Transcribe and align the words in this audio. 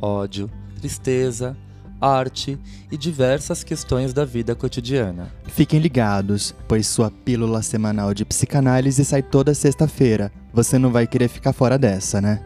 ódio, 0.00 0.50
tristeza, 0.78 1.56
arte 2.00 2.58
e 2.90 2.96
diversas 2.96 3.62
questões 3.62 4.12
da 4.12 4.24
vida 4.24 4.54
cotidiana. 4.54 5.30
Fiquem 5.44 5.78
ligados, 5.78 6.54
pois 6.66 6.86
sua 6.86 7.10
pílula 7.10 7.62
semanal 7.62 8.14
de 8.14 8.24
psicanálise 8.24 9.04
sai 9.04 9.22
toda 9.22 9.54
sexta-feira. 9.54 10.32
Você 10.52 10.78
não 10.78 10.90
vai 10.90 11.06
querer 11.06 11.28
ficar 11.28 11.52
fora 11.52 11.78
dessa, 11.78 12.20
né? 12.20 12.42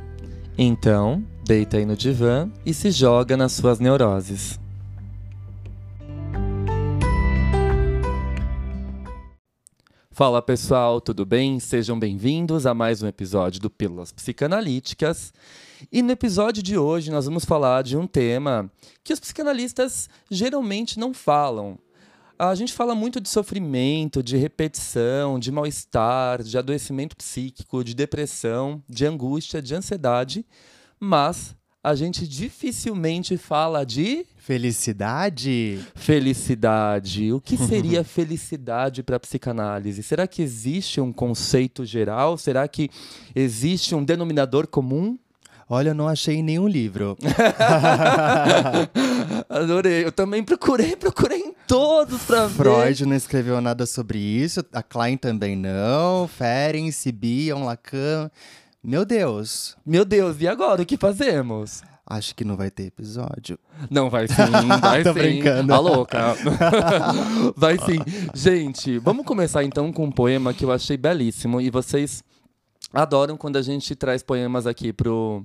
Então, 0.59 1.25
deita 1.45 1.77
aí 1.77 1.85
no 1.85 1.97
divã 1.97 2.51
e 2.67 2.75
se 2.75 2.91
joga 2.91 3.37
nas 3.37 3.53
suas 3.53 3.79
neuroses. 3.79 4.59
Fala 10.11 10.41
pessoal, 10.41 11.01
tudo 11.01 11.27
bem? 11.27 11.59
Sejam 11.59 11.99
bem-vindos 11.99 12.67
a 12.67 12.73
mais 12.75 13.03
um 13.03 13.09
episódio 13.09 13.61
do 13.61 13.69
Pílulas 13.69 14.13
Psicanalíticas. 14.13 15.33
E 15.91 16.03
no 16.03 16.13
episódio 16.13 16.63
de 16.63 16.77
hoje 16.79 17.11
nós 17.11 17.27
vamos 17.27 17.45
falar 17.45 17.83
de 17.83 17.97
um 17.97 18.07
tema 18.07 18.71
que 19.03 19.13
os 19.13 19.21
psicanalistas 19.21 20.09
geralmente 20.31 20.99
não 20.99 21.13
falam. 21.13 21.79
A 22.39 22.55
gente 22.55 22.73
fala 22.73 22.95
muito 22.95 23.21
de 23.21 23.29
sofrimento, 23.29 24.23
de 24.23 24.37
repetição, 24.37 25.39
de 25.39 25.53
mal-estar, 25.53 26.43
de 26.43 26.59
adoecimento 26.59 27.17
psíquico, 27.17 27.85
de 27.85 27.95
depressão, 27.95 28.83
de 28.89 29.07
angústia, 29.07 29.63
de 29.63 29.75
ansiedade, 29.75 30.45
mas 30.99 31.55
a 31.83 31.95
gente 31.95 32.27
dificilmente 32.27 33.37
fala 33.37 33.85
de 33.85 34.27
Felicidade? 34.37 35.81
felicidade. 35.95 37.33
O 37.33 37.41
que 37.41 37.57
seria 37.69 38.03
felicidade 38.05 39.03
para 39.03 39.17
a 39.17 39.21
psicanálise? 39.21 40.03
Será 40.03 40.27
que 40.27 40.43
existe 40.43 41.01
um 41.01 41.13
conceito 41.13 41.85
geral? 41.85 42.37
Será 42.37 42.67
que 42.69 42.91
existe 43.35 43.95
um 43.95 44.05
denominador 44.05 44.67
comum? 44.67 45.19
Olha, 45.69 45.91
eu 45.91 45.95
não 45.95 46.09
achei 46.09 46.43
nenhum 46.43 46.69
livro. 46.69 47.17
Adorei. 49.49 50.05
Eu 50.05 50.13
também 50.13 50.43
procurei, 50.43 50.97
procurei 50.97 51.39
em 51.39 51.55
todos 51.67 52.23
para 52.23 52.47
ver. 52.47 52.55
Freud 52.55 53.07
não 53.07 53.17
escreveu 53.17 53.61
nada 53.61 53.87
sobre 53.87 54.19
isso, 54.19 54.65
a 54.73 54.83
Klein 54.83 55.17
também 55.17 55.57
não, 55.57 56.29
Ferenc, 56.29 57.13
Bion, 57.13 57.65
Lacan. 57.65 58.31
Meu 58.83 59.05
Deus, 59.05 59.77
Meu 59.87 60.05
Deus, 60.05 60.37
e 60.41 60.47
agora 60.47 60.83
o 60.83 60.87
que 60.87 60.99
fazemos? 60.99 61.83
acho 62.07 62.35
que 62.35 62.45
não 62.45 62.57
vai 62.57 62.71
ter 62.71 62.85
episódio. 62.85 63.59
Não, 63.91 64.11
vai 64.11 64.29
sim, 64.29 64.35
vai 64.81 65.03
Tô 65.03 65.13
sim. 65.13 65.19
brincando. 65.19 65.69
Tá 65.69 65.79
louca. 65.79 66.35
vai 67.57 67.79
sim. 67.79 67.99
Gente, 68.35 68.99
vamos 68.99 69.25
começar 69.25 69.65
então 69.65 69.93
com 69.93 70.05
um 70.05 70.13
poema 70.13 70.53
que 70.53 70.65
eu 70.65 70.73
achei 70.73 70.97
belíssimo 70.97 71.61
e 71.61 71.71
vocês 71.71 72.23
adoram 72.95 73.37
quando 73.37 73.57
a 73.57 73.63
gente 73.63 73.97
traz 73.97 74.23
poemas 74.23 74.67
aqui 74.67 74.93
pro, 74.93 75.45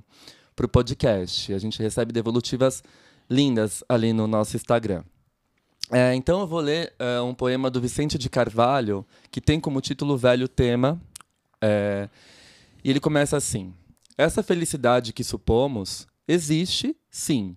pro 0.54 0.68
podcast. 0.68 1.52
A 1.52 1.58
gente 1.58 1.82
recebe 1.82 2.12
devolutivas 2.12 2.82
lindas 3.28 3.82
ali 3.88 4.12
no 4.12 4.26
nosso 4.26 4.56
Instagram. 4.56 5.02
É, 5.90 6.14
então 6.14 6.40
eu 6.40 6.46
vou 6.46 6.60
ler 6.60 6.94
é, 7.00 7.20
um 7.20 7.34
poema 7.34 7.68
do 7.68 7.80
Vicente 7.80 8.16
de 8.16 8.30
Carvalho, 8.30 9.04
que 9.30 9.40
tem 9.40 9.58
como 9.58 9.80
título 9.80 10.16
Velho 10.16 10.46
Tema. 10.46 11.00
É, 11.60 12.08
e 12.84 12.90
ele 12.90 13.00
começa 13.00 13.36
assim: 13.36 13.74
Essa 14.16 14.42
felicidade 14.42 15.12
que 15.12 15.24
supomos 15.24 16.06
existe, 16.28 16.96
sim, 17.10 17.56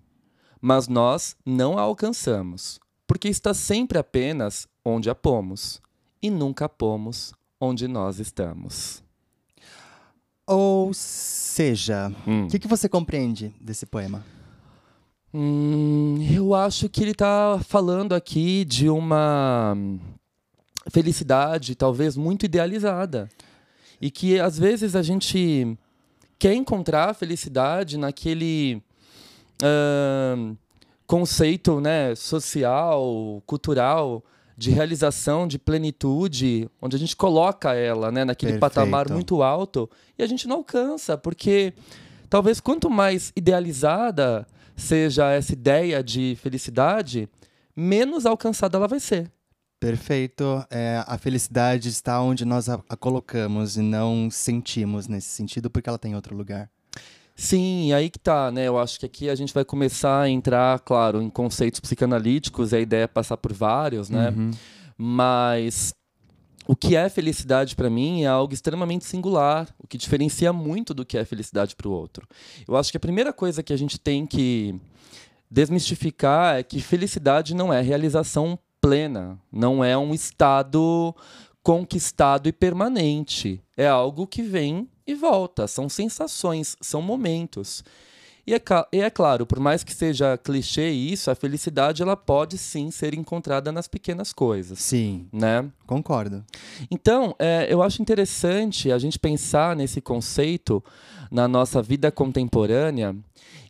mas 0.60 0.88
nós 0.88 1.36
não 1.46 1.78
a 1.78 1.82
alcançamos, 1.82 2.80
porque 3.06 3.28
está 3.28 3.54
sempre 3.54 3.98
apenas 3.98 4.66
onde 4.84 5.08
a 5.08 5.14
pomos, 5.14 5.80
e 6.20 6.28
nunca 6.28 6.68
pomos 6.68 7.32
onde 7.60 7.86
nós 7.86 8.18
estamos. 8.18 9.03
Ou 10.46 10.92
seja, 10.92 12.12
o 12.26 12.30
Hum. 12.30 12.48
que, 12.48 12.58
que 12.58 12.68
você 12.68 12.88
compreende 12.88 13.54
desse 13.60 13.86
poema? 13.86 14.24
Hum, 15.32 16.16
eu 16.32 16.54
acho 16.54 16.88
que 16.88 17.02
ele 17.02 17.10
está 17.12 17.58
falando 17.66 18.12
aqui 18.14 18.64
de 18.64 18.88
uma 18.88 19.76
felicidade 20.90 21.74
talvez 21.74 22.16
muito 22.16 22.44
idealizada. 22.46 23.28
E 24.00 24.10
que 24.10 24.38
às 24.38 24.58
vezes 24.58 24.94
a 24.94 25.02
gente 25.02 25.76
quer 26.38 26.54
encontrar 26.54 27.10
a 27.10 27.14
felicidade 27.14 27.96
naquele 27.96 28.82
ahn, 29.62 30.54
conceito 31.06 31.80
né, 31.80 32.14
social, 32.14 33.42
cultural, 33.46 34.22
de 34.56 34.70
realização, 34.70 35.46
de 35.46 35.58
plenitude, 35.58 36.68
onde 36.80 36.96
a 36.96 36.98
gente 36.98 37.16
coloca 37.16 37.74
ela 37.74 38.10
né, 38.12 38.24
naquele 38.24 38.52
Perfeito. 38.52 38.74
patamar 38.74 39.10
muito 39.10 39.42
alto 39.42 39.90
e 40.18 40.22
a 40.22 40.26
gente 40.26 40.46
não 40.46 40.56
alcança, 40.56 41.18
porque 41.18 41.72
talvez 42.30 42.60
quanto 42.60 42.88
mais 42.88 43.32
idealizada 43.36 44.46
seja 44.76 45.30
essa 45.30 45.52
ideia 45.52 46.02
de 46.02 46.36
felicidade, 46.40 47.28
menos 47.76 48.26
alcançada 48.26 48.76
ela 48.76 48.88
vai 48.88 49.00
ser. 49.00 49.30
Perfeito. 49.80 50.64
É, 50.70 51.04
a 51.06 51.18
felicidade 51.18 51.88
está 51.88 52.20
onde 52.20 52.44
nós 52.44 52.68
a, 52.68 52.80
a 52.88 52.96
colocamos 52.96 53.76
e 53.76 53.82
não 53.82 54.30
sentimos 54.30 55.06
nesse 55.06 55.28
sentido, 55.28 55.68
porque 55.68 55.88
ela 55.88 55.98
tem 55.98 56.12
em 56.12 56.14
outro 56.14 56.34
lugar. 56.34 56.70
Sim, 57.36 57.92
aí 57.92 58.08
que 58.08 58.18
tá, 58.18 58.50
né? 58.50 58.68
Eu 58.68 58.78
acho 58.78 58.98
que 58.98 59.06
aqui 59.06 59.28
a 59.28 59.34
gente 59.34 59.52
vai 59.52 59.64
começar 59.64 60.22
a 60.22 60.28
entrar, 60.28 60.78
claro, 60.80 61.20
em 61.20 61.28
conceitos 61.28 61.80
psicanalíticos, 61.80 62.72
e 62.72 62.76
a 62.76 62.80
ideia 62.80 63.04
é 63.04 63.08
passar 63.08 63.36
por 63.36 63.52
vários, 63.52 64.08
né? 64.08 64.30
Uhum. 64.30 64.52
Mas 64.96 65.92
o 66.66 66.76
que 66.76 66.94
é 66.94 67.08
felicidade 67.08 67.74
para 67.74 67.90
mim 67.90 68.22
é 68.22 68.26
algo 68.26 68.54
extremamente 68.54 69.04
singular, 69.04 69.68
o 69.78 69.86
que 69.86 69.98
diferencia 69.98 70.52
muito 70.52 70.94
do 70.94 71.04
que 71.04 71.18
é 71.18 71.24
felicidade 71.24 71.74
para 71.74 71.88
o 71.88 71.92
outro. 71.92 72.26
Eu 72.66 72.76
acho 72.76 72.90
que 72.90 72.96
a 72.96 73.00
primeira 73.00 73.32
coisa 73.32 73.62
que 73.62 73.72
a 73.72 73.76
gente 73.76 73.98
tem 73.98 74.24
que 74.24 74.80
desmistificar 75.50 76.56
é 76.56 76.62
que 76.62 76.80
felicidade 76.80 77.54
não 77.54 77.72
é 77.72 77.80
realização 77.80 78.58
plena, 78.80 79.38
não 79.52 79.84
é 79.84 79.96
um 79.98 80.14
estado 80.14 81.14
conquistado 81.62 82.48
e 82.48 82.52
permanente. 82.52 83.60
É 83.76 83.88
algo 83.88 84.26
que 84.26 84.42
vem 84.42 84.88
e 85.06 85.14
volta, 85.14 85.66
são 85.66 85.88
sensações, 85.88 86.76
são 86.80 87.02
momentos. 87.02 87.84
E 88.46 88.54
é, 88.54 88.60
e 88.92 89.00
é 89.00 89.08
claro, 89.08 89.46
por 89.46 89.58
mais 89.58 89.82
que 89.82 89.94
seja 89.94 90.36
clichê 90.36 90.90
isso, 90.90 91.30
a 91.30 91.34
felicidade 91.34 92.02
ela 92.02 92.14
pode 92.14 92.58
sim 92.58 92.90
ser 92.90 93.14
encontrada 93.14 93.72
nas 93.72 93.88
pequenas 93.88 94.34
coisas, 94.34 94.78
Sim, 94.80 95.26
né? 95.32 95.70
concordo. 95.86 96.44
Então, 96.90 97.34
é, 97.38 97.66
eu 97.70 97.82
acho 97.82 98.02
interessante 98.02 98.92
a 98.92 98.98
gente 98.98 99.18
pensar 99.18 99.74
nesse 99.74 100.00
conceito 100.00 100.84
na 101.30 101.48
nossa 101.48 101.82
vida 101.82 102.12
contemporânea. 102.12 103.16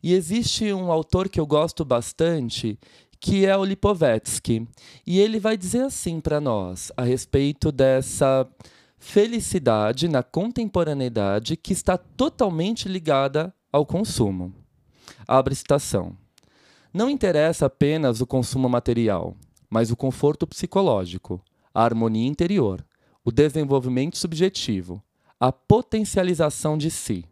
E 0.03 0.13
existe 0.13 0.73
um 0.73 0.91
autor 0.91 1.29
que 1.29 1.39
eu 1.39 1.47
gosto 1.47 1.85
bastante, 1.85 2.77
que 3.21 3.47
é 3.47 3.57
o 3.57 3.65
Lipovetsky. 3.65 4.67
E 5.07 5.21
ele 5.21 5.39
vai 5.39 5.57
dizer 5.57 5.83
assim 5.83 6.21
para 6.21 6.41
nós, 6.41 6.91
a 6.97 7.05
respeito 7.05 7.71
dessa 7.71 8.47
felicidade 9.05 10.09
na 10.09 10.23
contemporaneidade 10.23 11.57
que 11.57 11.75
está 11.75 11.97
totalmente 11.97 12.89
ligada 12.89 13.55
ao 13.71 13.85
consumo. 13.85 14.53
Abre 15.29 15.55
citação. 15.55 16.17
Não 16.93 17.11
interessa 17.11 17.67
apenas 17.67 18.23
o 18.23 18.27
consumo 18.27 18.69
material, 18.69 19.37
mas 19.69 19.91
o 19.91 19.97
conforto 19.97 20.47
psicológico, 20.47 21.41
a 21.73 21.85
harmonia 21.85 22.27
interior, 22.27 22.85
o 23.23 23.31
desenvolvimento 23.31 24.17
subjetivo, 24.17 25.03
a 25.39 25.53
potencialização 25.53 26.77
de 26.77 26.91
si. 26.91 27.27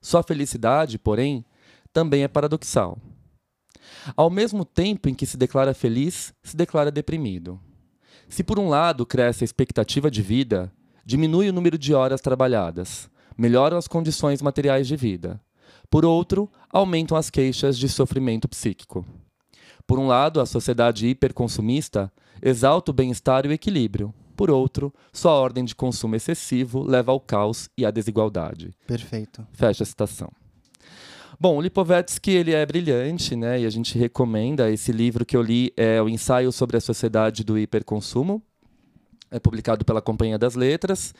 Sua 0.00 0.22
felicidade, 0.22 0.98
porém, 0.98 1.44
também 1.92 2.24
é 2.24 2.28
paradoxal. 2.28 2.98
Ao 4.16 4.30
mesmo 4.30 4.64
tempo 4.64 5.08
em 5.08 5.14
que 5.14 5.26
se 5.26 5.36
declara 5.36 5.74
feliz, 5.74 6.32
se 6.42 6.56
declara 6.56 6.90
deprimido. 6.90 7.60
Se 8.32 8.42
por 8.42 8.58
um 8.58 8.66
lado 8.66 9.04
cresce 9.04 9.44
a 9.44 9.46
expectativa 9.46 10.10
de 10.10 10.22
vida, 10.22 10.72
diminui 11.04 11.50
o 11.50 11.52
número 11.52 11.76
de 11.76 11.92
horas 11.92 12.22
trabalhadas, 12.22 13.10
melhoram 13.36 13.76
as 13.76 13.86
condições 13.86 14.40
materiais 14.40 14.88
de 14.88 14.96
vida. 14.96 15.38
Por 15.90 16.02
outro, 16.02 16.50
aumentam 16.70 17.14
as 17.14 17.28
queixas 17.28 17.76
de 17.76 17.90
sofrimento 17.90 18.48
psíquico. 18.48 19.04
Por 19.86 19.98
um 19.98 20.06
lado, 20.06 20.40
a 20.40 20.46
sociedade 20.46 21.08
hiperconsumista 21.08 22.10
exalta 22.40 22.90
o 22.90 22.94
bem-estar 22.94 23.44
e 23.44 23.50
o 23.50 23.52
equilíbrio. 23.52 24.14
Por 24.34 24.50
outro, 24.50 24.94
sua 25.12 25.32
ordem 25.32 25.62
de 25.62 25.74
consumo 25.74 26.16
excessivo 26.16 26.82
leva 26.82 27.12
ao 27.12 27.20
caos 27.20 27.68
e 27.76 27.84
à 27.84 27.90
desigualdade. 27.90 28.70
Perfeito. 28.86 29.46
Fecha 29.52 29.82
a 29.82 29.86
citação. 29.86 30.32
Bom, 31.38 31.56
o 31.56 31.60
Lipovetsky 31.60 32.30
ele 32.30 32.52
é 32.52 32.64
brilhante, 32.64 33.34
né? 33.34 33.60
E 33.60 33.66
a 33.66 33.70
gente 33.70 33.98
recomenda 33.98 34.70
esse 34.70 34.92
livro 34.92 35.24
que 35.24 35.36
eu 35.36 35.42
li 35.42 35.72
é 35.76 36.00
o 36.00 36.08
Ensaio 36.08 36.52
sobre 36.52 36.76
a 36.76 36.80
Sociedade 36.80 37.44
do 37.44 37.58
Hiperconsumo, 37.58 38.42
é 39.30 39.38
publicado 39.38 39.84
pela 39.84 40.02
Companhia 40.02 40.38
das 40.38 40.54
Letras. 40.54 41.14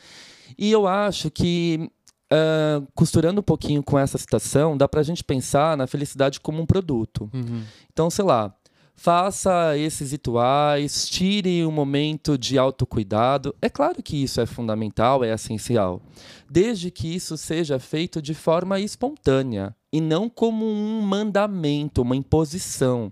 E 0.57 0.71
eu 0.71 0.87
acho 0.87 1.31
que 1.31 1.89
uh, 2.33 2.87
costurando 2.95 3.41
um 3.41 3.43
pouquinho 3.43 3.83
com 3.83 3.97
essa 3.97 4.17
citação, 4.17 4.77
dá 4.77 4.87
para 4.87 5.01
a 5.01 5.03
gente 5.03 5.23
pensar 5.23 5.77
na 5.77 5.87
felicidade 5.87 6.39
como 6.39 6.61
um 6.61 6.65
produto. 6.65 7.29
Uhum. 7.33 7.63
Então, 7.91 8.09
sei 8.09 8.25
lá, 8.25 8.53
faça 8.95 9.77
esses 9.77 10.11
rituais, 10.11 11.09
tire 11.09 11.65
um 11.65 11.71
momento 11.71 12.37
de 12.37 12.57
autocuidado. 12.57 13.55
É 13.61 13.69
claro 13.69 14.01
que 14.01 14.23
isso 14.23 14.39
é 14.39 14.45
fundamental, 14.45 15.23
é 15.23 15.33
essencial, 15.33 16.01
desde 16.49 16.91
que 16.91 17.13
isso 17.13 17.37
seja 17.37 17.79
feito 17.79 18.21
de 18.21 18.33
forma 18.33 18.79
espontânea 18.79 19.75
e 19.91 19.99
não 19.99 20.29
como 20.29 20.65
um 20.65 21.01
mandamento, 21.01 22.01
uma 22.01 22.15
imposição. 22.15 23.11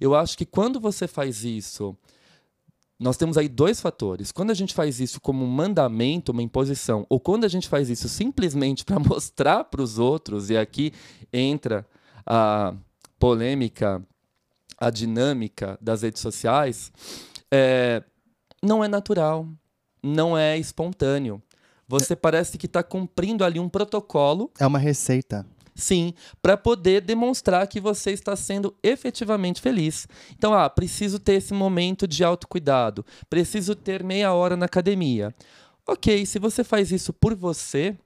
Eu 0.00 0.14
acho 0.14 0.36
que 0.36 0.44
quando 0.44 0.80
você 0.80 1.06
faz 1.06 1.44
isso 1.44 1.96
nós 2.98 3.16
temos 3.16 3.38
aí 3.38 3.48
dois 3.48 3.80
fatores. 3.80 4.32
Quando 4.32 4.50
a 4.50 4.54
gente 4.54 4.74
faz 4.74 4.98
isso 4.98 5.20
como 5.20 5.44
um 5.44 5.48
mandamento, 5.48 6.32
uma 6.32 6.42
imposição, 6.42 7.06
ou 7.08 7.20
quando 7.20 7.44
a 7.44 7.48
gente 7.48 7.68
faz 7.68 7.88
isso 7.88 8.08
simplesmente 8.08 8.84
para 8.84 8.98
mostrar 8.98 9.64
para 9.64 9.80
os 9.80 9.98
outros, 9.98 10.50
e 10.50 10.56
aqui 10.56 10.92
entra 11.32 11.86
a 12.26 12.74
polêmica, 13.18 14.04
a 14.78 14.90
dinâmica 14.90 15.78
das 15.80 16.02
redes 16.02 16.22
sociais, 16.22 16.92
é, 17.50 18.02
não 18.62 18.82
é 18.82 18.88
natural, 18.88 19.48
não 20.02 20.36
é 20.36 20.56
espontâneo. 20.56 21.42
Você 21.86 22.14
parece 22.14 22.58
que 22.58 22.66
está 22.66 22.82
cumprindo 22.82 23.44
ali 23.44 23.58
um 23.58 23.68
protocolo. 23.68 24.50
É 24.58 24.66
uma 24.66 24.78
receita. 24.78 25.46
Sim, 25.74 26.12
para 26.42 26.56
poder 26.56 27.00
demonstrar 27.00 27.66
que 27.68 27.80
você 27.80 28.10
está 28.10 28.34
sendo 28.34 28.74
efetivamente 28.82 29.60
feliz. 29.60 30.08
Então, 30.32 30.52
ah, 30.52 30.68
preciso 30.68 31.20
ter 31.20 31.34
esse 31.34 31.54
momento 31.54 32.06
de 32.06 32.24
autocuidado, 32.24 33.06
preciso 33.30 33.76
ter 33.76 34.02
meia 34.02 34.32
hora 34.32 34.56
na 34.56 34.66
academia. 34.66 35.32
Ok, 35.86 36.26
se 36.26 36.40
você 36.40 36.64
faz 36.64 36.90
isso 36.90 37.12
por 37.12 37.36
você, 37.36 37.96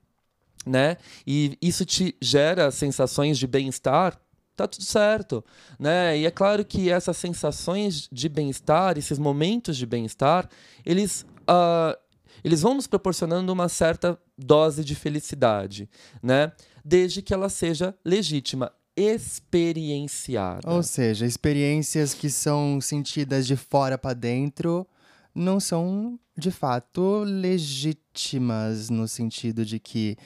né, 0.66 0.98
e 1.26 1.56
isso 1.62 1.86
te 1.86 2.14
gera 2.20 2.70
sensações 2.70 3.38
de 3.38 3.46
bem-estar, 3.46 4.20
tá 4.56 4.66
tudo 4.66 4.84
certo, 4.84 5.44
né? 5.78 6.18
E 6.18 6.26
é 6.26 6.30
claro 6.30 6.64
que 6.64 6.90
essas 6.90 7.16
sensações 7.16 8.08
de 8.10 8.28
bem-estar, 8.28 8.98
esses 8.98 9.18
momentos 9.18 9.76
de 9.76 9.86
bem-estar, 9.86 10.48
eles 10.84 11.26
uh, 11.42 11.96
eles 12.44 12.62
vão 12.62 12.74
nos 12.74 12.86
proporcionando 12.86 13.52
uma 13.52 13.68
certa 13.68 14.18
dose 14.36 14.84
de 14.84 14.94
felicidade, 14.94 15.88
né? 16.22 16.52
desde 16.84 17.22
que 17.22 17.32
ela 17.32 17.48
seja 17.48 17.94
legítima 18.04 18.72
experienciada. 18.96 20.68
Ou 20.68 20.82
seja, 20.82 21.24
experiências 21.24 22.12
que 22.12 22.28
são 22.28 22.80
sentidas 22.80 23.46
de 23.46 23.56
fora 23.56 23.96
para 23.96 24.14
dentro 24.14 24.86
não 25.34 25.58
são 25.58 26.18
de 26.36 26.50
fato 26.50 27.22
legítimas 27.24 28.90
no 28.90 29.08
sentido 29.08 29.64
de 29.64 29.78
que 29.78 30.16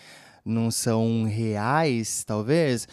não 0.44 0.70
são 0.70 1.24
reais, 1.24 2.24
talvez. 2.24 2.88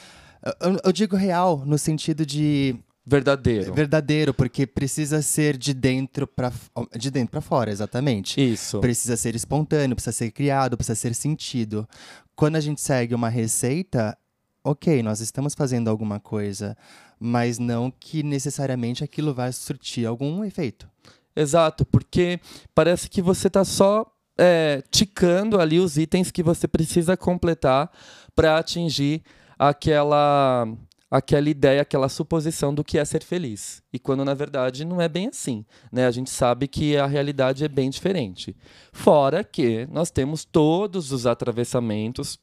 Eu, 0.59 0.77
eu 0.83 0.91
digo 0.91 1.15
real 1.15 1.63
no 1.65 1.77
sentido 1.77 2.25
de 2.25 2.75
verdadeiro. 3.05 3.73
Verdadeiro, 3.73 4.33
porque 4.33 4.67
precisa 4.67 5.21
ser 5.21 5.57
de 5.57 5.73
dentro 5.73 6.27
para 6.27 6.51
de 6.97 7.09
dentro 7.09 7.31
para 7.31 7.41
fora, 7.41 7.71
exatamente. 7.71 8.39
Isso. 8.41 8.79
Precisa 8.79 9.15
ser 9.15 9.35
espontâneo, 9.35 9.95
precisa 9.95 10.11
ser 10.11 10.31
criado, 10.31 10.75
precisa 10.77 10.95
ser 10.95 11.15
sentido. 11.15 11.87
Quando 12.35 12.57
a 12.57 12.61
gente 12.61 12.81
segue 12.81 13.15
uma 13.15 13.29
receita, 13.29 14.17
OK, 14.63 15.01
nós 15.01 15.19
estamos 15.19 15.53
fazendo 15.53 15.89
alguma 15.89 16.19
coisa, 16.19 16.75
mas 17.19 17.59
não 17.59 17.91
que 17.91 18.23
necessariamente 18.23 19.03
aquilo 19.03 19.33
vai 19.33 19.51
surtir 19.53 20.05
algum 20.05 20.43
efeito. 20.43 20.89
Exato, 21.35 21.85
porque 21.85 22.39
parece 22.75 23.09
que 23.09 23.21
você 23.21 23.47
está 23.47 23.65
só 23.65 24.05
é, 24.37 24.83
ticando 24.91 25.59
ali 25.59 25.79
os 25.79 25.97
itens 25.97 26.31
que 26.31 26.43
você 26.43 26.67
precisa 26.67 27.17
completar 27.17 27.91
para 28.35 28.57
atingir 28.57 29.23
aquela 29.69 30.67
aquela 31.09 31.47
ideia, 31.47 31.83
aquela 31.83 32.09
suposição 32.09 32.73
do 32.73 32.83
que 32.83 32.97
é 32.97 33.05
ser 33.05 33.23
feliz. 33.23 33.83
E 33.93 33.99
quando 33.99 34.25
na 34.25 34.33
verdade 34.33 34.83
não 34.83 34.99
é 34.99 35.07
bem 35.07 35.27
assim. 35.27 35.63
Né? 35.91 36.07
A 36.07 36.11
gente 36.11 36.31
sabe 36.31 36.67
que 36.67 36.97
a 36.97 37.05
realidade 37.05 37.63
é 37.63 37.67
bem 37.67 37.91
diferente. 37.91 38.55
Fora 38.91 39.43
que 39.43 39.87
nós 39.91 40.09
temos 40.09 40.43
todos 40.43 41.11
os 41.11 41.27
atravessamentos 41.27 42.39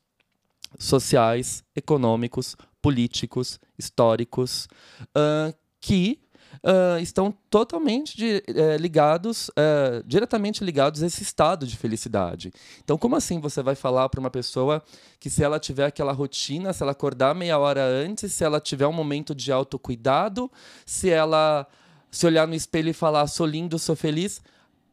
sociais, 0.78 1.64
econômicos, 1.74 2.56
políticos, 2.80 3.58
históricos, 3.76 4.68
uh, 5.16 5.52
que 5.80 6.20
uh, 6.56 7.00
estão 7.00 7.34
totalmente 7.48 8.16
de, 8.16 8.42
uh, 8.48 8.76
ligados, 8.80 9.48
uh, 9.50 10.02
diretamente 10.06 10.64
ligados 10.64 11.02
a 11.02 11.06
esse 11.06 11.22
estado 11.22 11.66
de 11.66 11.76
felicidade. 11.76 12.52
Então, 12.82 12.98
como 12.98 13.16
assim 13.16 13.40
você 13.40 13.62
vai 13.62 13.74
falar 13.74 14.08
para 14.08 14.20
uma 14.20 14.30
pessoa 14.30 14.82
que 15.18 15.30
se 15.30 15.42
ela 15.42 15.58
tiver 15.58 15.86
aquela 15.86 16.12
rotina, 16.12 16.72
se 16.72 16.82
ela 16.82 16.92
acordar 16.92 17.34
meia 17.34 17.58
hora 17.58 17.84
antes, 17.84 18.32
se 18.32 18.44
ela 18.44 18.60
tiver 18.60 18.86
um 18.86 18.92
momento 18.92 19.34
de 19.34 19.52
autocuidado, 19.52 20.50
se 20.84 21.10
ela 21.10 21.66
se 22.10 22.26
olhar 22.26 22.46
no 22.46 22.54
espelho 22.54 22.90
e 22.90 22.94
falar 22.94 23.26
sou 23.26 23.46
lindo, 23.46 23.78
sou 23.78 23.94
feliz, 23.94 24.42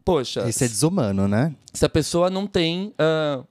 poxa. 0.05 0.47
Isso 0.47 0.63
é 0.63 0.67
desumano, 0.67 1.27
né? 1.27 1.55
Se 1.73 1.85
a 1.85 1.89
pessoa 1.89 2.29
não 2.29 2.45
tem 2.45 2.93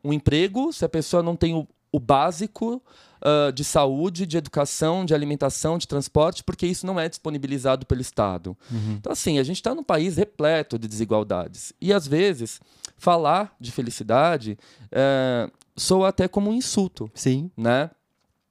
um 0.04 0.12
emprego, 0.12 0.72
se 0.72 0.84
a 0.84 0.88
pessoa 0.88 1.22
não 1.22 1.34
tem 1.34 1.54
o, 1.54 1.66
o 1.96 1.98
básico, 1.98 2.82
uh, 3.22 3.50
de 3.50 3.64
saúde, 3.64 4.26
de 4.26 4.36
educação, 4.36 5.02
de 5.02 5.14
alimentação, 5.14 5.78
de 5.78 5.88
transporte, 5.88 6.44
porque 6.44 6.66
isso 6.66 6.86
não 6.86 7.00
é 7.00 7.08
disponibilizado 7.08 7.86
pelo 7.86 8.02
Estado. 8.02 8.54
Uhum. 8.70 8.96
Então, 8.98 9.10
assim, 9.10 9.38
a 9.38 9.42
gente 9.42 9.56
está 9.56 9.74
num 9.74 9.82
país 9.82 10.18
repleto 10.18 10.78
de 10.78 10.86
desigualdades. 10.86 11.72
E, 11.80 11.94
às 11.94 12.06
vezes, 12.06 12.60
falar 12.98 13.56
de 13.58 13.72
felicidade 13.72 14.58
uh, 14.92 15.50
soa 15.74 16.08
até 16.08 16.28
como 16.28 16.50
um 16.50 16.54
insulto. 16.54 17.10
Sim. 17.14 17.50
Né? 17.56 17.90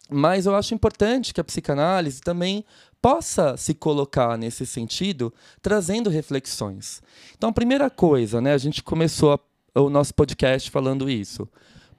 Mas 0.10 0.48
eu 0.48 0.56
acho 0.56 0.74
importante 0.74 1.32
que 1.32 1.40
a 1.40 1.44
psicanálise 1.44 2.22
também 2.22 2.66
possa 3.00 3.56
se 3.58 3.76
colocar 3.76 4.40
nesse 4.40 4.66
sentido, 4.66 5.32
trazendo 5.62 6.10
reflexões. 6.10 7.04
Então, 7.38 7.52
a 7.52 7.54
primeira 7.54 7.92
coisa, 7.92 8.42
né, 8.42 8.54
a 8.54 8.58
gente 8.58 8.82
começou 8.82 9.34
a, 9.34 9.80
o 9.80 9.88
nosso 9.92 10.16
podcast 10.16 10.72
falando 10.72 11.08
isso 11.08 11.48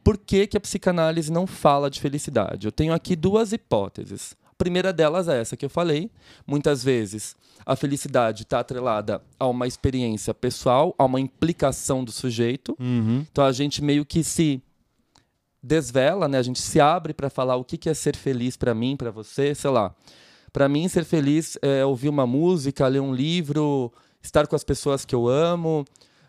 por 0.06 0.16
que, 0.16 0.46
que 0.46 0.56
a 0.56 0.60
psicanálise 0.60 1.32
não 1.32 1.48
fala 1.48 1.90
de 1.90 2.00
felicidade? 2.00 2.64
Eu 2.64 2.70
tenho 2.70 2.92
aqui 2.92 3.16
duas 3.16 3.50
hipóteses. 3.52 4.36
A 4.44 4.54
primeira 4.56 4.92
delas 4.92 5.26
é 5.26 5.40
essa 5.40 5.56
que 5.56 5.64
eu 5.64 5.68
falei. 5.68 6.08
Muitas 6.46 6.84
vezes 6.84 7.34
a 7.66 7.74
felicidade 7.74 8.44
está 8.44 8.60
atrelada 8.60 9.20
a 9.36 9.48
uma 9.48 9.66
experiência 9.66 10.32
pessoal, 10.32 10.94
a 10.96 11.04
uma 11.04 11.18
implicação 11.18 12.04
do 12.04 12.12
sujeito. 12.12 12.76
Uhum. 12.78 13.26
Então 13.32 13.44
a 13.44 13.50
gente 13.50 13.82
meio 13.82 14.06
que 14.06 14.22
se 14.22 14.62
desvela, 15.60 16.28
né? 16.28 16.38
A 16.38 16.42
gente 16.42 16.60
se 16.60 16.78
abre 16.78 17.12
para 17.12 17.28
falar 17.28 17.56
o 17.56 17.64
que, 17.64 17.76
que 17.76 17.88
é 17.88 17.94
ser 17.94 18.14
feliz 18.14 18.56
para 18.56 18.72
mim, 18.72 18.96
para 18.96 19.10
você, 19.10 19.56
sei 19.56 19.70
lá. 19.70 19.92
Para 20.52 20.68
mim, 20.68 20.86
ser 20.86 21.04
feliz 21.04 21.58
é 21.60 21.84
ouvir 21.84 22.10
uma 22.10 22.28
música, 22.28 22.86
ler 22.86 23.00
um 23.00 23.12
livro, 23.12 23.92
estar 24.22 24.46
com 24.46 24.54
as 24.54 24.62
pessoas 24.62 25.04
que 25.04 25.16
eu 25.16 25.26
amo, 25.26 25.84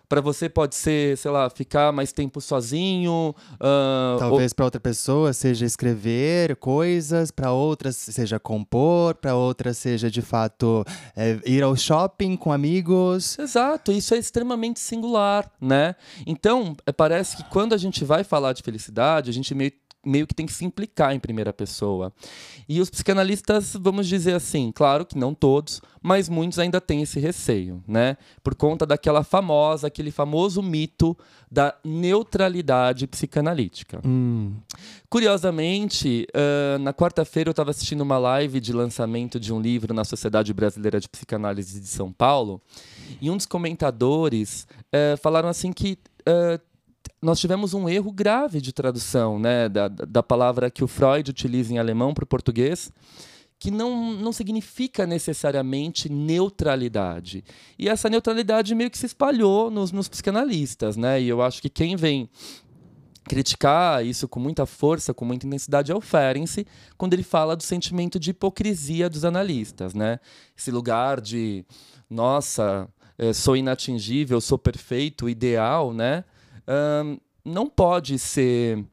para 0.08 0.22
você 0.22 0.48
pode 0.48 0.76
ser, 0.76 1.18
sei 1.18 1.32
lá, 1.32 1.50
ficar 1.50 1.92
mais 1.92 2.12
tempo 2.12 2.40
sozinho. 2.40 3.36
Uh, 3.56 4.20
Talvez 4.20 4.52
ou... 4.52 4.56
para 4.56 4.66
outra 4.66 4.80
pessoa 4.80 5.34
seja 5.34 5.66
escrever 5.66 6.56
coisas, 6.56 7.32
para 7.32 7.52
outras 7.52 7.96
seja 7.96 8.40
compor, 8.40 9.16
para 9.16 9.36
outras 9.36 9.78
seja 9.78 10.10
de 10.10 10.22
fato 10.22 10.86
é, 11.16 11.40
ir 11.46 11.64
ao 11.64 11.76
shopping 11.76 12.36
com 12.38 12.52
amigos. 12.52 13.38
Exato, 13.38 13.92
isso 13.92 14.14
é 14.14 14.18
extremamente 14.18 14.80
singular, 14.80 15.52
né? 15.60 15.96
Então, 16.26 16.76
é, 16.86 16.92
parece 16.92 17.38
que 17.38 17.44
quando 17.46 17.74
a 17.74 17.78
gente 17.78 18.04
vai 18.06 18.24
falar 18.24 18.54
de 18.54 18.64
felicidade, 18.64 19.30
a 19.30 19.34
gente 19.34 19.54
meio 19.54 19.72
meio 20.08 20.26
que 20.26 20.34
tem 20.34 20.46
que 20.46 20.54
se 20.54 20.66
implicar 20.66 21.14
em 21.14 21.20
primeira 21.20 21.52
pessoa. 21.52 22.14
E 22.68 22.80
os 22.80 22.90
psicanalistas, 22.90 23.76
vamos 23.80 24.08
dizer 24.08 24.34
assim, 24.34 24.72
claro 24.74 25.06
que 25.06 25.18
não 25.18 25.34
todos, 25.34 25.82
mas 26.02 26.30
muitos 26.30 26.58
ainda 26.58 26.80
têm 26.80 27.02
esse 27.02 27.20
receio, 27.20 27.84
né? 27.88 28.18
Por 28.42 28.56
conta 28.56 28.86
daquela 28.86 29.24
famosa, 29.24 29.88
aquele 29.88 30.12
famoso 30.12 30.62
mito 30.62 31.18
da 31.52 31.76
neutralidade 31.84 33.08
psicanalítica. 33.08 34.00
Hum. 34.06 34.54
Curiosamente, 35.10 36.26
uh, 36.34 36.80
na 36.80 36.94
quarta-feira 36.94 37.50
eu 37.50 37.52
estava 37.52 37.72
assistindo 37.72 38.02
uma 38.02 38.18
live 38.18 38.60
de 38.60 38.72
lançamento 38.72 39.40
de 39.40 39.54
um 39.54 39.60
livro 39.60 39.94
na 39.94 40.04
Sociedade 40.04 40.54
Brasileira 40.54 41.00
de 41.00 41.10
Psicanálise 41.10 41.80
de 41.80 41.88
São 41.88 42.12
Paulo, 42.12 42.62
e 43.22 43.30
um 43.30 43.38
dos 43.38 43.46
comentadores 43.46 44.68
uh, 44.94 45.18
falaram 45.18 45.50
assim 45.50 45.74
que 45.74 45.98
uh, 46.22 46.60
nós 47.22 47.40
tivemos 47.40 47.74
um 47.74 47.90
erro 47.90 48.12
grave 48.12 48.62
de 48.62 48.72
tradução 48.72 49.40
né, 49.40 49.68
da, 49.68 49.88
da 49.88 50.22
palavra 50.22 50.70
que 50.70 50.84
o 50.84 50.88
Freud 50.88 51.30
utiliza 51.32 51.74
em 51.74 51.80
alemão 51.80 52.14
para 52.14 52.24
o 52.24 52.28
português, 52.28 52.92
que 53.60 53.72
não, 53.72 54.14
não 54.14 54.32
significa 54.32 55.08
necessariamente 55.08 56.10
neutralidade. 56.10 57.44
E 57.78 57.90
essa 57.90 58.10
neutralidade 58.10 58.76
meio 58.76 58.92
que 58.92 58.98
se 58.98 59.08
espalhou 59.08 59.72
nos, 59.72 59.92
nos 59.92 60.08
psicanalistas. 60.08 60.96
Né? 60.96 61.22
E 61.22 61.28
eu 61.28 61.42
acho 61.42 61.62
que 61.62 61.70
quem 61.70 61.96
vem 61.96 62.30
criticar 63.28 64.06
isso 64.06 64.28
com 64.28 64.40
muita 64.40 64.66
força, 64.66 65.14
com 65.14 65.26
muita 65.26 65.46
intensidade, 65.46 65.92
é 65.92 65.96
o 65.96 66.02
Ferenczi, 66.02 66.66
quando 66.98 67.14
ele 67.14 67.24
fala 67.24 67.56
do 67.56 67.64
sentimento 67.64 68.20
de 68.20 68.30
hipocrisia 68.30 69.10
dos 69.10 69.26
analistas, 69.26 69.94
né? 69.94 70.20
Esse 70.58 70.72
lugar 70.72 71.20
de, 71.20 71.66
nossa, 72.10 72.88
eh, 73.18 73.34
sou 73.34 73.58
inatingível, 73.58 74.40
sou 74.40 74.58
perfeito, 74.58 75.28
ideal, 75.28 75.94
né? 75.94 76.24
Não 77.46 77.68
pode 77.68 78.20
ser 78.20 78.86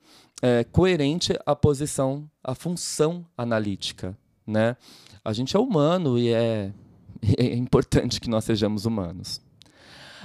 é, 0.43 0.63
coerente 0.65 1.37
a 1.47 1.57
posição, 1.57 2.31
a 2.43 2.55
função 2.55 3.27
analítica, 3.37 4.17
né? 4.47 4.77
A 5.25 5.33
gente 5.33 5.57
é 5.57 5.59
humano 5.59 6.19
e 6.19 6.29
é, 6.29 6.73
é 7.39 7.55
importante 7.55 8.21
que 8.21 8.29
nós 8.29 8.45
sejamos 8.45 8.85
humanos. 8.85 9.41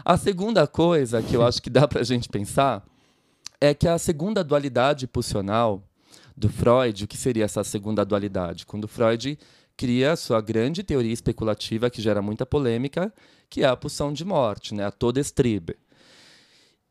A 0.04 0.18
segunda 0.18 0.68
coisa 0.68 1.22
que 1.22 1.36
eu 1.36 1.46
acho 1.46 1.62
que 1.62 1.70
dá 1.70 1.88
para 1.88 2.02
a 2.02 2.04
gente 2.04 2.28
pensar 2.28 2.86
é 3.62 3.74
que 3.74 3.88
a 3.88 3.98
segunda 3.98 4.44
dualidade 4.44 5.08
pulsional 5.08 5.84
do 6.36 6.50
Freud, 6.50 7.04
o 7.04 7.08
que 7.08 7.18
seria 7.18 7.46
essa 7.46 7.64
segunda 7.64 8.06
dualidade? 8.06 8.66
Quando 8.66 8.88
Freud 8.88 9.38
cria 9.76 10.14
a 10.14 10.16
sua 10.16 10.42
grande 10.42 10.84
teoria 10.84 11.14
especulativa 11.14 11.90
que 11.90 12.02
gera 12.02 12.22
muita 12.22 12.46
polêmica, 12.46 13.14
que 13.50 13.64
é 13.64 13.68
a 13.68 13.76
pulsão 13.76 14.12
de 14.12 14.24
morte, 14.26 14.74
né? 14.74 14.86
a 14.86 14.92
Todestriebe, 14.92 15.78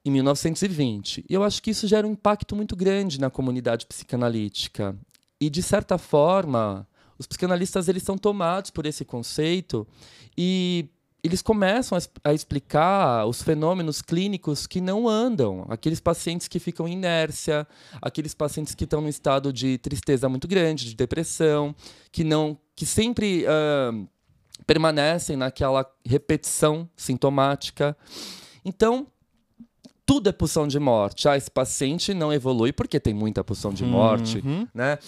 em 0.05 0.11
1920. 0.11 1.25
E 1.29 1.35
eu 1.35 1.43
acho 1.43 1.63
que 1.63 1.71
isso 1.71 1.87
gera 1.87 2.07
um 2.07 2.13
impacto 2.13 2.55
muito 2.57 2.75
grande 2.77 3.21
na 3.21 3.31
comunidade 3.31 3.87
psicanalítica. 3.87 4.97
E, 5.41 5.49
de 5.51 5.63
certa 5.63 5.99
forma, 5.99 6.87
os 7.19 7.27
psicanalistas 7.27 7.89
eles 7.89 8.03
são 8.03 8.17
tomados 8.17 8.71
por 8.71 8.87
esse 8.87 9.05
conceito 9.05 9.87
e 10.37 10.89
eles 11.23 11.43
começam 11.43 11.99
a, 11.99 12.31
a, 12.31 12.33
explicar 12.33 13.27
os 13.27 13.43
fenômenos 13.43 14.01
clínicos 14.01 14.67
que 14.67 14.81
não 14.81 15.09
andam, 15.09 15.67
aqueles 15.69 16.01
pacientes 16.01 16.47
que 16.47 16.61
ficam 16.61 16.87
em 16.87 16.93
inércia, 16.93 17.67
aqueles 18.01 18.35
pacientes 18.35 18.75
que 18.75 18.85
estão 18.85 19.01
no 19.01 19.09
estado 19.09 19.53
de 19.53 19.79
tristeza 19.79 20.29
muito 20.29 20.47
grande, 20.47 20.87
de 20.87 20.95
depressão, 20.95 21.75
que 22.13 22.23
não, 22.23 22.57
que 22.77 22.87
sempre 22.87 23.45
uh, 23.45 24.09
permanecem 24.65 25.37
naquela 25.37 25.85
repetição 26.07 26.89
sintomática. 26.97 27.97
Então, 28.65 29.07
tudo 30.09 30.31
é 30.31 30.33
pulsão 30.33 30.67
de 30.67 30.81
morte. 30.81 31.29
Ah, 31.29 31.37
esse 31.37 31.51
paciente 31.51 32.15
não 32.15 32.33
evolui 32.33 32.73
porque 32.73 32.99
tem 32.99 33.13
muita 33.13 33.45
pulsão 33.45 33.75
de 33.75 33.85
morte, 33.85 34.39
uhum. 34.39 34.67
né? 34.73 34.99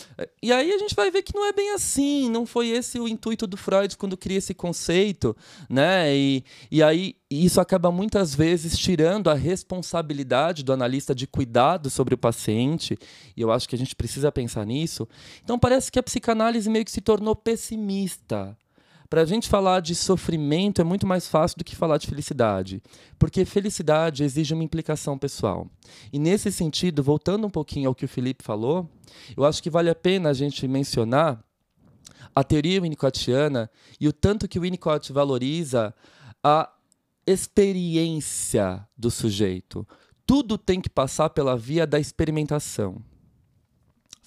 E 0.42 0.52
aí 0.52 0.70
a 0.70 0.76
gente 0.76 0.94
vai 0.94 1.10
ver 1.10 1.22
que 1.22 1.34
não 1.34 1.46
é 1.46 1.54
bem 1.54 1.72
assim, 1.72 2.28
não 2.28 2.44
foi 2.44 2.68
esse 2.68 3.00
o 3.00 3.08
intuito 3.08 3.46
do 3.46 3.56
Freud 3.56 3.96
quando 3.96 4.14
cria 4.14 4.36
esse 4.36 4.52
conceito, 4.52 5.34
né? 5.70 6.14
E, 6.14 6.44
e 6.70 6.82
aí 6.82 7.16
isso 7.30 7.62
acaba 7.62 7.90
muitas 7.90 8.34
vezes 8.34 8.76
tirando 8.76 9.30
a 9.30 9.34
responsabilidade 9.34 10.62
do 10.62 10.70
analista 10.70 11.14
de 11.14 11.26
cuidado 11.26 11.88
sobre 11.88 12.14
o 12.14 12.18
paciente, 12.18 12.98
e 13.34 13.40
eu 13.40 13.50
acho 13.50 13.66
que 13.66 13.74
a 13.74 13.78
gente 13.78 13.96
precisa 13.96 14.30
pensar 14.30 14.66
nisso. 14.66 15.08
Então 15.42 15.58
parece 15.58 15.90
que 15.90 15.98
a 15.98 16.02
psicanálise 16.02 16.68
meio 16.68 16.84
que 16.84 16.90
se 16.90 17.00
tornou 17.00 17.34
pessimista, 17.34 18.54
para 19.10 19.22
a 19.22 19.24
gente 19.24 19.48
falar 19.48 19.80
de 19.80 19.92
sofrimento 19.92 20.80
é 20.80 20.84
muito 20.84 21.04
mais 21.04 21.26
fácil 21.26 21.58
do 21.58 21.64
que 21.64 21.74
falar 21.74 21.98
de 21.98 22.06
felicidade, 22.06 22.80
porque 23.18 23.44
felicidade 23.44 24.22
exige 24.22 24.54
uma 24.54 24.62
implicação 24.62 25.18
pessoal. 25.18 25.68
E 26.12 26.18
nesse 26.18 26.52
sentido, 26.52 27.02
voltando 27.02 27.44
um 27.44 27.50
pouquinho 27.50 27.88
ao 27.88 27.94
que 27.94 28.04
o 28.04 28.08
Felipe 28.08 28.44
falou, 28.44 28.88
eu 29.36 29.44
acho 29.44 29.60
que 29.60 29.68
vale 29.68 29.90
a 29.90 29.96
pena 29.96 30.30
a 30.30 30.32
gente 30.32 30.66
mencionar 30.68 31.42
a 32.32 32.44
teoria 32.44 32.80
winnicottiana 32.80 33.68
e 34.00 34.06
o 34.06 34.12
tanto 34.12 34.46
que 34.46 34.60
o 34.60 34.62
Winnicott 34.62 35.12
valoriza 35.12 35.92
a 36.40 36.70
experiência 37.26 38.86
do 38.96 39.10
sujeito. 39.10 39.86
Tudo 40.24 40.56
tem 40.56 40.80
que 40.80 40.88
passar 40.88 41.30
pela 41.30 41.56
via 41.56 41.84
da 41.84 41.98
experimentação. 41.98 43.02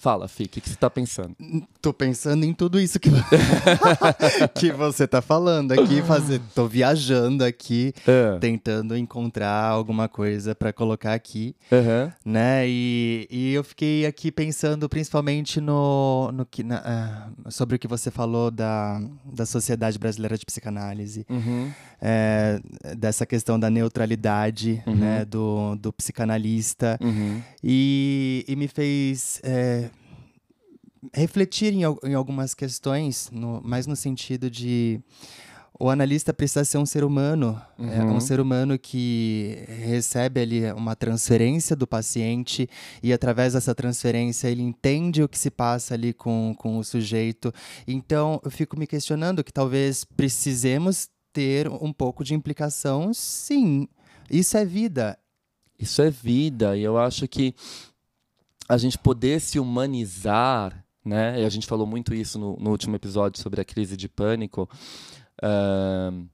Fala, 0.04 0.28
Fih, 0.28 0.44
o 0.44 0.48
que, 0.50 0.60
que 0.60 0.68
você 0.68 0.74
está 0.74 0.90
pensando? 0.90 1.34
Tô 1.80 1.90
pensando 1.90 2.44
em 2.44 2.52
tudo 2.52 2.78
isso 2.78 3.00
que, 3.00 3.08
que 4.54 4.70
você 4.70 5.06
tá 5.06 5.22
falando 5.22 5.72
aqui. 5.72 6.02
Fazer... 6.02 6.42
Tô 6.54 6.66
viajando 6.66 7.42
aqui, 7.42 7.94
é. 8.06 8.38
tentando 8.38 8.94
encontrar 8.98 9.64
alguma 9.64 10.06
coisa 10.06 10.54
para 10.54 10.74
colocar 10.74 11.14
aqui. 11.14 11.56
Uhum. 11.72 12.12
Né? 12.22 12.68
E, 12.68 13.26
e 13.30 13.54
eu 13.54 13.64
fiquei 13.64 14.04
aqui 14.04 14.30
pensando 14.30 14.86
principalmente 14.90 15.58
no, 15.58 16.30
no 16.32 16.44
que, 16.44 16.62
na, 16.62 17.32
uh, 17.46 17.50
sobre 17.50 17.76
o 17.76 17.78
que 17.78 17.88
você 17.88 18.10
falou 18.10 18.50
da, 18.50 19.00
da 19.24 19.46
Sociedade 19.46 19.98
Brasileira 19.98 20.36
de 20.36 20.44
Psicanálise. 20.44 21.24
Uhum. 21.30 21.72
É, 22.06 22.60
dessa 22.94 23.24
questão 23.24 23.58
da 23.58 23.70
neutralidade 23.70 24.82
uhum. 24.86 24.94
né, 24.94 25.24
do, 25.24 25.74
do 25.76 25.90
psicanalista. 25.90 26.98
Uhum. 27.00 27.40
E, 27.62 28.44
e 28.46 28.54
me 28.56 28.68
fez. 28.68 29.40
É, 29.42 29.88
refletir 31.12 31.72
em, 31.72 31.82
em 32.04 32.14
algumas 32.14 32.54
questões, 32.54 33.30
no, 33.30 33.60
mais 33.62 33.86
no 33.86 33.96
sentido 33.96 34.50
de 34.50 35.00
o 35.78 35.90
analista 35.90 36.32
precisa 36.32 36.64
ser 36.64 36.78
um 36.78 36.86
ser 36.86 37.02
humano, 37.02 37.60
uhum. 37.76 37.92
é 37.92 38.04
um 38.04 38.20
ser 38.20 38.38
humano 38.38 38.78
que 38.78 39.64
recebe 39.66 40.40
ali 40.40 40.72
uma 40.72 40.94
transferência 40.94 41.74
do 41.74 41.84
paciente 41.84 42.68
e 43.02 43.12
através 43.12 43.54
dessa 43.54 43.74
transferência 43.74 44.46
ele 44.48 44.62
entende 44.62 45.22
o 45.22 45.28
que 45.28 45.36
se 45.36 45.50
passa 45.50 45.94
ali 45.94 46.12
com, 46.12 46.54
com 46.56 46.78
o 46.78 46.84
sujeito. 46.84 47.52
Então 47.88 48.40
eu 48.44 48.52
fico 48.52 48.78
me 48.78 48.86
questionando 48.86 49.42
que 49.42 49.52
talvez 49.52 50.04
precisemos 50.04 51.08
ter 51.34 51.68
um 51.68 51.92
pouco 51.92 52.24
de 52.24 52.32
implicação, 52.32 53.12
sim. 53.12 53.86
Isso 54.30 54.56
é 54.56 54.64
vida. 54.64 55.18
Isso 55.78 56.00
é 56.00 56.08
vida, 56.08 56.74
e 56.76 56.82
eu 56.82 56.96
acho 56.96 57.28
que 57.28 57.54
a 58.66 58.78
gente 58.78 58.96
poder 58.96 59.38
se 59.40 59.58
humanizar 59.58 60.84
né? 61.04 61.42
E 61.42 61.44
a 61.44 61.48
gente 61.48 61.66
falou 61.66 61.86
muito 61.86 62.14
isso 62.14 62.38
no, 62.38 62.56
no 62.56 62.70
último 62.70 62.96
episódio 62.96 63.40
sobre 63.42 63.60
a 63.60 63.64
crise 63.64 63.96
de 63.96 64.08
pânico. 64.08 64.68
Uh, 65.42 66.26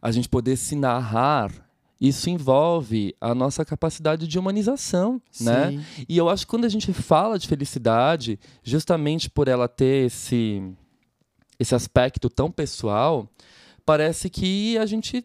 a 0.00 0.12
gente 0.12 0.28
poder 0.28 0.56
se 0.56 0.76
narrar 0.76 1.50
isso 1.98 2.28
envolve 2.28 3.16
a 3.18 3.34
nossa 3.34 3.64
capacidade 3.64 4.28
de 4.28 4.38
humanização, 4.38 5.20
né? 5.40 5.70
Sim. 5.70 5.76
né? 5.78 5.84
E 6.06 6.16
eu 6.16 6.28
acho 6.28 6.44
que 6.44 6.50
quando 6.50 6.66
a 6.66 6.68
gente 6.68 6.92
fala 6.92 7.38
de 7.38 7.48
felicidade, 7.48 8.38
justamente 8.62 9.30
por 9.30 9.48
ela 9.48 9.66
ter 9.66 10.06
esse 10.06 10.62
esse 11.58 11.74
aspecto 11.74 12.28
tão 12.28 12.50
pessoal, 12.50 13.26
parece 13.86 14.28
que 14.28 14.76
a 14.76 14.84
gente 14.84 15.24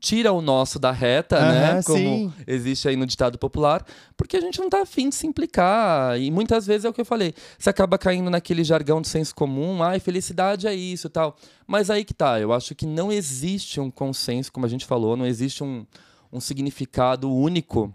tira 0.00 0.32
o 0.32 0.42
nosso 0.42 0.78
da 0.78 0.90
reta, 0.90 1.38
uhum, 1.38 1.46
né? 1.46 1.82
Como 1.82 1.98
sim. 1.98 2.32
existe 2.46 2.88
aí 2.88 2.96
no 2.96 3.06
ditado 3.06 3.38
popular, 3.38 3.84
porque 4.16 4.36
a 4.36 4.40
gente 4.40 4.58
não 4.60 4.68
tá 4.68 4.82
afim 4.82 5.08
de 5.08 5.14
se 5.14 5.26
implicar. 5.26 6.18
E 6.18 6.30
muitas 6.30 6.66
vezes 6.66 6.84
é 6.84 6.88
o 6.88 6.92
que 6.92 7.00
eu 7.00 7.04
falei. 7.04 7.34
Você 7.58 7.70
acaba 7.70 7.98
caindo 7.98 8.30
naquele 8.30 8.64
jargão 8.64 9.00
do 9.00 9.06
senso 9.06 9.34
comum, 9.34 9.82
ai, 9.82 10.00
felicidade 10.00 10.66
é 10.66 10.74
isso 10.74 11.08
tal. 11.08 11.36
Mas 11.66 11.90
aí 11.90 12.04
que 12.04 12.14
tá, 12.14 12.40
eu 12.40 12.52
acho 12.52 12.74
que 12.74 12.86
não 12.86 13.12
existe 13.12 13.80
um 13.80 13.90
consenso, 13.90 14.52
como 14.52 14.66
a 14.66 14.68
gente 14.68 14.84
falou, 14.84 15.16
não 15.16 15.26
existe 15.26 15.62
um, 15.62 15.86
um 16.32 16.40
significado 16.40 17.32
único 17.32 17.92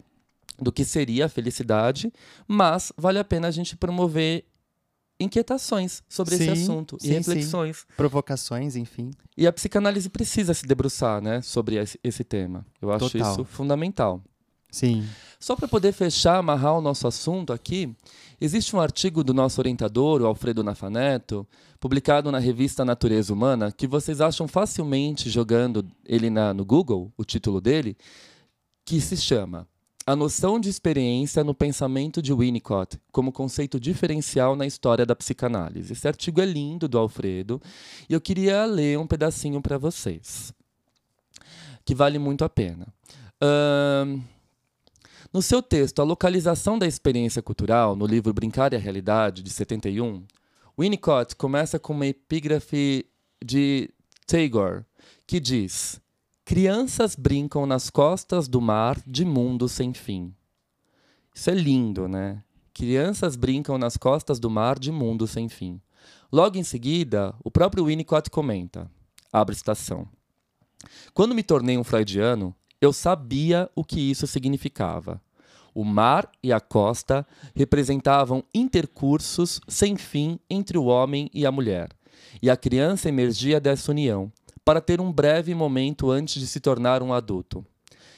do 0.60 0.72
que 0.72 0.86
seria 0.86 1.26
a 1.26 1.30
felicidade, 1.30 2.14
mas 2.48 2.94
vale 2.96 3.18
a 3.18 3.24
pena 3.24 3.48
a 3.48 3.52
gente 3.52 3.76
promover 3.76 4.46
inquietações 5.22 6.04
sobre 6.10 6.38
sim, 6.38 6.44
esse 6.44 6.64
assunto 6.64 6.98
sim, 7.00 7.10
e 7.10 7.14
reflexões. 7.14 7.78
Sim. 7.78 7.86
Provocações, 7.96 8.76
enfim. 8.76 9.12
E 9.38 9.48
a 9.48 9.54
psicanálise 9.54 10.10
precisa 10.10 10.54
se 10.54 10.66
debruçar 10.66 11.22
né, 11.22 11.42
sobre 11.42 11.76
esse, 11.76 12.00
esse 12.04 12.24
tema. 12.24 12.66
Eu 12.82 12.92
acho 12.92 13.10
Total. 13.10 13.32
isso 13.32 13.46
fundamental. 13.46 14.22
Sim. 14.72 15.06
Só 15.40 15.56
para 15.56 15.68
poder 15.68 15.92
fechar, 15.92 16.38
amarrar 16.38 16.78
o 16.78 16.82
nosso 16.82 17.08
assunto 17.08 17.52
aqui, 17.52 17.94
existe 18.40 18.76
um 18.76 18.80
artigo 18.80 19.24
do 19.24 19.34
nosso 19.34 19.60
orientador, 19.60 20.22
o 20.22 20.26
Alfredo 20.26 20.64
Nafaneto, 20.64 21.46
publicado 21.80 22.32
na 22.32 22.40
revista 22.40 22.86
Natureza 22.86 23.34
Humana, 23.34 23.72
que 23.72 23.86
vocês 23.86 24.22
acham 24.22 24.48
facilmente 24.48 25.30
jogando 25.30 25.86
ele 26.06 26.30
na, 26.30 26.54
no 26.54 26.64
Google, 26.64 27.12
o 27.18 27.26
título 27.26 27.60
dele, 27.60 27.98
que 28.86 29.02
se 29.02 29.18
chama 29.18 29.68
a 30.06 30.16
noção 30.16 30.60
de 30.60 30.68
experiência 30.70 31.44
no 31.44 31.54
pensamento 31.54 32.22
de 32.22 32.34
Winnicott 32.34 33.00
como 33.12 33.32
conceito 33.32 33.80
diferencial 33.80 34.56
na 34.56 34.66
história 34.66 35.06
da 35.06 35.16
psicanálise. 35.16 35.94
Esse 35.94 36.08
artigo 36.08 36.42
é 36.42 36.46
lindo 36.46 36.88
do 36.88 36.98
Alfredo 36.98 37.62
e 38.10 38.14
eu 38.14 38.22
queria 38.22 38.66
ler 38.66 38.98
um 38.98 39.06
pedacinho 39.06 39.62
para 39.62 39.78
vocês, 39.78 40.54
que 41.86 41.94
vale 41.94 42.18
muito 42.18 42.44
a 42.44 42.50
pena. 42.50 42.88
No 45.32 45.42
seu 45.42 45.62
texto 45.62 46.02
A 46.02 46.04
Localização 46.04 46.78
da 46.78 46.86
Experiência 46.88 47.42
Cultural, 47.42 47.96
no 47.96 48.06
livro 48.06 48.34
Brincar 48.34 48.74
e 48.74 48.76
a 48.76 48.80
Realidade, 48.80 49.42
de 49.42 49.50
71, 49.50 50.26
Winnicott 50.78 51.36
começa 51.36 51.80
com 51.80 51.94
uma 51.94 52.08
epígrafe 52.08 53.06
de 53.44 53.90
Tagore, 54.26 54.84
que 55.26 55.40
diz 55.40 56.02
Crianças 56.44 57.16
brincam 57.16 57.66
nas 57.66 57.90
costas 57.90 58.48
do 58.48 58.60
mar 58.60 59.00
de 59.08 59.24
mundo 59.24 59.70
sem 59.70 59.94
fim. 59.94 60.34
Isso 61.34 61.50
é 61.50 61.54
lindo, 61.54 62.08
né? 62.08 62.44
Crianças 62.74 63.36
brincam 63.36 63.78
nas 63.78 63.96
costas 63.96 64.40
do 64.40 64.50
mar 64.50 64.78
de 64.78 64.92
mundo 64.92 65.28
sem 65.28 65.48
fim. 65.48 65.80
Logo 66.32 66.58
em 66.58 66.64
seguida, 66.64 67.34
o 67.44 67.52
próprio 67.52 67.86
Winnicott 67.86 68.30
comenta, 68.30 68.90
abre 69.32 69.56
citação. 69.56 70.08
Quando 71.14 71.36
me 71.36 71.44
tornei 71.44 71.78
um 71.78 71.84
freudiano, 71.84 72.56
eu 72.82 72.92
sabia 72.92 73.70
o 73.76 73.84
que 73.84 74.00
isso 74.00 74.26
significava. 74.26 75.22
O 75.74 75.86
mar 75.86 76.30
e 76.44 76.52
a 76.52 76.60
costa 76.60 77.26
representavam 77.56 78.44
intercursos 78.54 79.62
sem 79.68 79.96
fim 79.96 80.40
entre 80.50 80.78
o 80.78 80.86
homem 80.86 81.30
e 81.34 81.46
a 81.46 81.52
mulher, 81.52 81.90
e 82.42 82.50
a 82.50 82.58
criança 82.58 83.08
emergia 83.08 83.60
dessa 83.60 83.92
união, 83.92 84.32
para 84.64 84.82
ter 84.82 85.02
um 85.02 85.12
breve 85.12 85.54
momento 85.56 86.12
antes 86.12 86.40
de 86.40 86.48
se 86.48 86.60
tornar 86.60 87.02
um 87.02 87.14
adulto. 87.14 87.66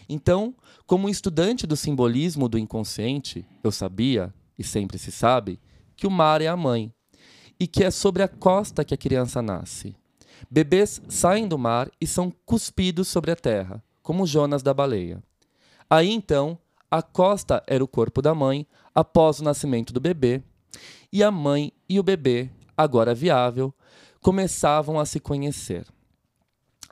Então, 0.07 0.53
como 0.85 1.09
estudante 1.09 1.65
do 1.65 1.77
simbolismo 1.77 2.49
do 2.49 2.57
inconsciente, 2.57 3.45
eu 3.63 3.71
sabia, 3.71 4.33
e 4.57 4.63
sempre 4.63 4.97
se 4.97 5.11
sabe, 5.11 5.59
que 5.95 6.05
o 6.05 6.11
mar 6.11 6.41
é 6.41 6.47
a 6.47 6.57
mãe, 6.57 6.93
e 7.59 7.65
que 7.65 7.83
é 7.83 7.91
sobre 7.91 8.23
a 8.23 8.27
costa 8.27 8.83
que 8.83 8.93
a 8.93 8.97
criança 8.97 9.41
nasce. 9.41 9.95
Bebês 10.51 11.01
saem 11.07 11.47
do 11.47 11.57
mar 11.57 11.89
e 11.99 12.05
são 12.05 12.31
cuspidos 12.45 13.07
sobre 13.07 13.31
a 13.31 13.35
terra, 13.35 13.81
como 14.01 14.27
Jonas 14.27 14.61
da 14.61 14.73
baleia. 14.73 15.23
Aí 15.89 16.11
então, 16.11 16.57
a 16.91 17.01
costa 17.01 17.63
era 17.65 17.83
o 17.83 17.87
corpo 17.87 18.21
da 18.21 18.35
mãe 18.35 18.67
após 18.93 19.39
o 19.39 19.43
nascimento 19.43 19.93
do 19.93 20.01
bebê, 20.01 20.43
e 21.11 21.23
a 21.23 21.31
mãe 21.31 21.71
e 21.87 21.99
o 21.99 22.03
bebê, 22.03 22.49
agora 22.75 23.15
viável, 23.15 23.73
começavam 24.19 24.99
a 24.99 25.05
se 25.05 25.19
conhecer. 25.19 25.85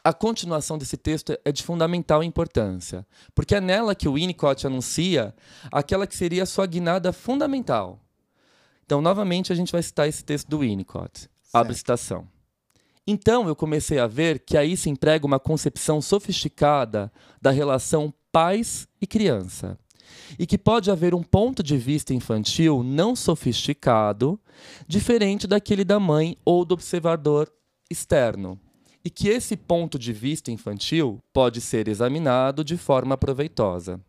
A 0.03 0.12
continuação 0.12 0.79
desse 0.79 0.98
texto 0.98 1.38
é 1.46 1.51
de 1.51 1.62
fundamental 1.62 2.24
importância, 2.24 3.05
porque 3.36 3.53
é 3.53 3.62
nela 3.62 3.93
que 3.93 4.08
o 4.08 4.13
Winnicott 4.13 4.65
anuncia 4.65 5.36
aquela 5.72 6.08
que 6.08 6.15
seria 6.15 6.41
a 6.41 6.48
sua 6.48 6.65
guinada 6.65 7.13
fundamental. 7.13 8.00
Então, 8.84 9.00
novamente, 9.00 9.53
a 9.53 9.55
gente 9.55 9.72
vai 9.72 9.84
citar 9.84 10.08
esse 10.08 10.24
texto 10.24 10.50
do 10.50 10.60
Winnicott. 10.60 11.29
Abre 11.53 11.75
citação. 11.75 12.27
Então 13.05 13.48
eu 13.48 13.55
comecei 13.55 14.00
a 14.00 14.08
ver 14.08 14.39
que 14.39 14.55
aí 14.55 14.77
se 14.77 14.89
emprega 14.89 15.25
uma 15.25 15.39
concepção 15.39 16.01
sofisticada 16.01 17.12
da 17.41 17.51
relação 17.51 18.13
pais 18.31 18.88
e 19.01 19.08
criança. 19.08 19.77
E 20.38 20.46
que 20.46 20.58
pode 20.58 20.91
haver 20.91 21.13
um 21.13 21.24
ponto 21.24 21.63
de 21.63 21.77
vista 21.77 22.13
infantil 22.13 22.84
não 22.84 23.15
sofisticado, 23.15 24.39
diferente 24.88 25.48
daquele 25.48 25.84
da 25.84 26.00
mãe 26.00 26.38
ou 26.46 26.63
do 26.63 26.74
observador 26.74 27.51
externo. 27.89 28.60
E 29.03 29.10
que 29.10 29.27
esse 29.27 29.58
ponto 29.58 29.98
de 29.98 30.13
vista 30.13 30.51
infantil 30.51 31.20
pode 31.34 31.60
ser 31.60 31.88
examinado 31.88 32.63
de 32.63 32.77
forma 32.77 33.17
proveitosa. 33.17 34.00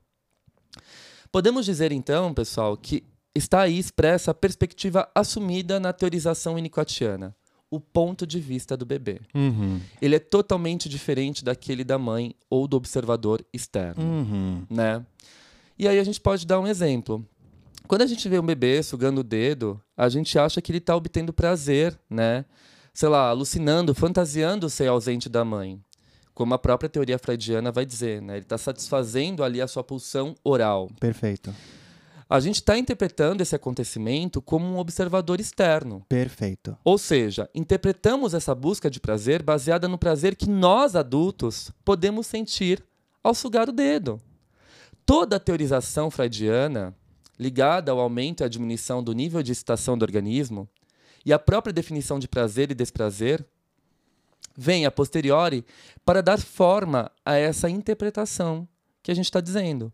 Podemos 1.31 1.65
dizer 1.65 1.93
então, 1.93 2.35
pessoal, 2.35 2.77
que 2.77 3.03
está 3.35 3.63
aí 3.63 3.79
expressa 3.79 4.31
a 4.33 4.35
perspectiva 4.35 5.09
assumida 5.15 5.81
na 5.81 5.93
teorização 5.93 6.55
winnicottiana 6.55 7.35
o 7.71 7.81
ponto 7.81 8.27
de 8.27 8.39
vista 8.39 8.77
do 8.77 8.85
bebê. 8.85 9.19
Uhum. 9.35 9.81
Ele 10.01 10.15
é 10.15 10.19
totalmente 10.19 10.91
diferente 10.91 11.43
daquele 11.43 11.83
da 11.83 11.99
mãe 11.99 12.35
ou 12.51 12.69
do 12.69 12.77
observador 12.77 13.43
externo, 13.51 14.03
Uhum. 14.05 14.67
né? 14.69 15.03
E 15.79 15.89
aí 15.89 15.99
a 15.99 16.05
gente 16.05 16.21
pode 16.21 16.47
dar 16.47 16.61
um 16.61 16.67
exemplo. 16.67 17.27
Quando 17.89 18.03
a 18.03 18.07
gente 18.07 18.29
vê 18.29 18.39
um 18.39 18.45
bebê 18.45 18.83
sugando 18.83 19.23
o 19.23 19.25
dedo, 19.25 19.81
a 19.97 20.11
gente 20.11 20.39
acha 20.39 20.61
que 20.61 20.71
ele 20.71 20.79
está 20.79 20.95
obtendo 20.95 21.33
prazer, 21.33 21.99
né? 22.11 22.45
Sei 22.93 23.09
lá, 23.09 23.29
alucinando, 23.29 23.95
fantasiando 23.95 24.69
ser 24.69 24.89
ausente 24.89 25.29
da 25.29 25.45
mãe. 25.45 25.81
Como 26.35 26.55
a 26.55 26.59
própria 26.59 26.89
teoria 26.89 27.19
freudiana 27.19 27.73
vai 27.73 27.87
dizer, 27.87 28.21
né? 28.21 28.35
Ele 28.35 28.43
está 28.43 28.59
satisfazendo 28.59 29.43
ali 29.43 29.61
a 29.61 29.69
sua 29.69 29.83
pulsão 29.83 30.35
oral. 30.45 30.91
Perfeito. 30.99 31.55
A 32.29 32.41
gente 32.41 32.57
está 32.57 32.79
interpretando 32.79 33.43
esse 33.43 33.55
acontecimento 33.55 34.41
como 34.41 34.65
um 34.65 34.79
observador 34.79 35.39
externo. 35.39 36.03
Perfeito. 36.09 36.75
Ou 36.83 36.97
seja, 36.97 37.49
interpretamos 37.55 38.33
essa 38.33 38.55
busca 38.55 38.91
de 38.91 38.99
prazer 38.99 39.43
baseada 39.43 39.87
no 39.87 39.99
prazer 39.99 40.35
que 40.35 40.49
nós 40.49 40.97
adultos 40.97 41.71
podemos 41.85 42.27
sentir 42.27 42.83
ao 43.23 43.35
sugar 43.35 43.69
o 43.69 43.73
dedo. 43.73 44.19
Toda 45.05 45.37
a 45.37 45.41
teorização 45.41 46.11
freudiana, 46.11 46.97
ligada 47.39 47.93
ao 47.93 48.01
aumento 48.01 48.43
e 48.43 48.45
à 48.45 48.49
diminuição 48.49 49.03
do 49.03 49.13
nível 49.13 49.43
de 49.43 49.53
excitação 49.53 49.99
do 49.99 50.03
organismo, 50.03 50.67
e 51.25 51.33
a 51.33 51.38
própria 51.38 51.73
definição 51.73 52.19
de 52.19 52.29
prazer 52.29 52.70
e 52.70 52.75
desprazer, 52.75 53.44
vem 54.57 54.85
a 54.85 54.90
posteriori 54.90 55.64
para 56.05 56.23
dar 56.23 56.38
forma 56.38 57.11
a 57.25 57.37
essa 57.37 57.70
interpretação 57.70 58.68
que 59.03 59.11
a 59.11 59.14
gente 59.14 59.27
está 59.27 59.40
dizendo. 59.40 59.92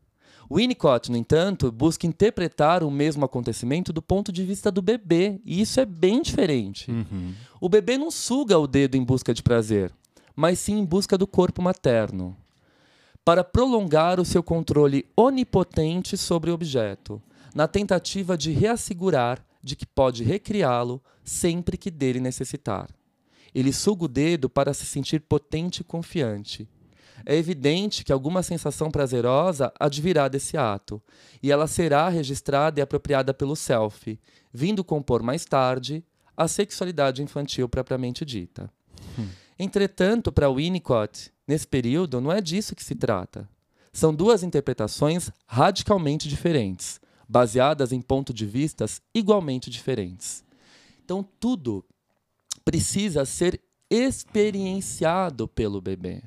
Winnicott, 0.50 1.10
no 1.10 1.16
entanto, 1.16 1.70
busca 1.70 2.06
interpretar 2.06 2.82
o 2.82 2.90
mesmo 2.90 3.24
acontecimento 3.24 3.92
do 3.92 4.00
ponto 4.00 4.32
de 4.32 4.42
vista 4.44 4.72
do 4.72 4.80
bebê, 4.80 5.40
e 5.44 5.60
isso 5.60 5.78
é 5.78 5.84
bem 5.84 6.22
diferente. 6.22 6.90
Uhum. 6.90 7.34
O 7.60 7.68
bebê 7.68 7.98
não 7.98 8.10
suga 8.10 8.58
o 8.58 8.66
dedo 8.66 8.96
em 8.96 9.04
busca 9.04 9.34
de 9.34 9.42
prazer, 9.42 9.92
mas 10.34 10.58
sim 10.58 10.78
em 10.78 10.84
busca 10.84 11.18
do 11.18 11.26
corpo 11.26 11.60
materno, 11.60 12.34
para 13.22 13.44
prolongar 13.44 14.18
o 14.18 14.24
seu 14.24 14.42
controle 14.42 15.04
onipotente 15.14 16.16
sobre 16.16 16.50
o 16.50 16.54
objeto, 16.54 17.20
na 17.54 17.68
tentativa 17.68 18.38
de 18.38 18.50
reassegurar 18.50 19.44
de 19.68 19.76
que 19.76 19.84
pode 19.84 20.24
recriá-lo 20.24 21.02
sempre 21.22 21.76
que 21.76 21.90
dele 21.90 22.20
necessitar. 22.20 22.88
Ele 23.54 23.72
suga 23.72 24.06
o 24.06 24.08
dedo 24.08 24.48
para 24.48 24.72
se 24.72 24.86
sentir 24.86 25.20
potente 25.20 25.80
e 25.80 25.84
confiante. 25.84 26.66
É 27.26 27.36
evidente 27.36 28.02
que 28.04 28.12
alguma 28.12 28.42
sensação 28.42 28.90
prazerosa 28.90 29.70
advirá 29.78 30.26
desse 30.28 30.56
ato, 30.56 31.02
e 31.42 31.52
ela 31.52 31.66
será 31.66 32.08
registrada 32.08 32.80
e 32.80 32.82
apropriada 32.82 33.34
pelo 33.34 33.54
self, 33.54 34.18
vindo 34.52 34.82
compor 34.82 35.22
mais 35.22 35.44
tarde 35.44 36.02
a 36.36 36.48
sexualidade 36.48 37.22
infantil 37.22 37.68
propriamente 37.68 38.24
dita. 38.24 38.72
Entretanto, 39.58 40.32
para 40.32 40.50
Winnicott, 40.50 41.30
nesse 41.46 41.66
período, 41.66 42.20
não 42.20 42.32
é 42.32 42.40
disso 42.40 42.74
que 42.74 42.84
se 42.84 42.94
trata. 42.94 43.48
São 43.92 44.14
duas 44.14 44.42
interpretações 44.42 45.30
radicalmente 45.46 46.28
diferentes, 46.28 47.00
baseadas 47.28 47.92
em 47.92 48.00
pontos 48.00 48.34
de 48.34 48.46
vistas 48.46 49.02
igualmente 49.14 49.68
diferentes. 49.68 50.42
Então, 51.04 51.26
tudo 51.38 51.84
precisa 52.64 53.24
ser 53.24 53.60
experienciado 53.90 55.46
pelo 55.46 55.80
bebê. 55.80 56.22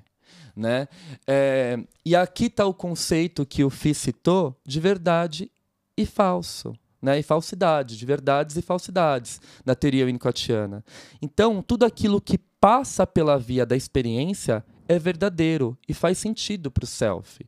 Né? 0.55 0.87
É, 1.27 1.79
e 2.05 2.15
aqui 2.15 2.45
está 2.45 2.65
o 2.65 2.73
conceito 2.73 3.45
que 3.45 3.63
o 3.63 3.69
Fi 3.69 3.93
citou 3.93 4.59
de 4.65 4.79
verdade 4.79 5.51
e 5.97 6.05
falso. 6.05 6.73
Né, 7.01 7.17
e 7.17 7.23
falsidade, 7.23 7.97
de 7.97 8.05
verdades 8.05 8.57
e 8.57 8.61
falsidades, 8.61 9.41
na 9.65 9.73
teoria 9.73 10.05
winnicottiana. 10.05 10.85
Então, 11.19 11.59
tudo 11.59 11.83
aquilo 11.83 12.21
que 12.21 12.37
passa 12.37 13.07
pela 13.07 13.39
via 13.39 13.65
da 13.65 13.75
experiência 13.75 14.63
é 14.87 14.99
verdadeiro 14.99 15.75
e 15.89 15.95
faz 15.95 16.19
sentido 16.19 16.69
para 16.69 16.83
o 16.83 16.87
self. 16.87 17.43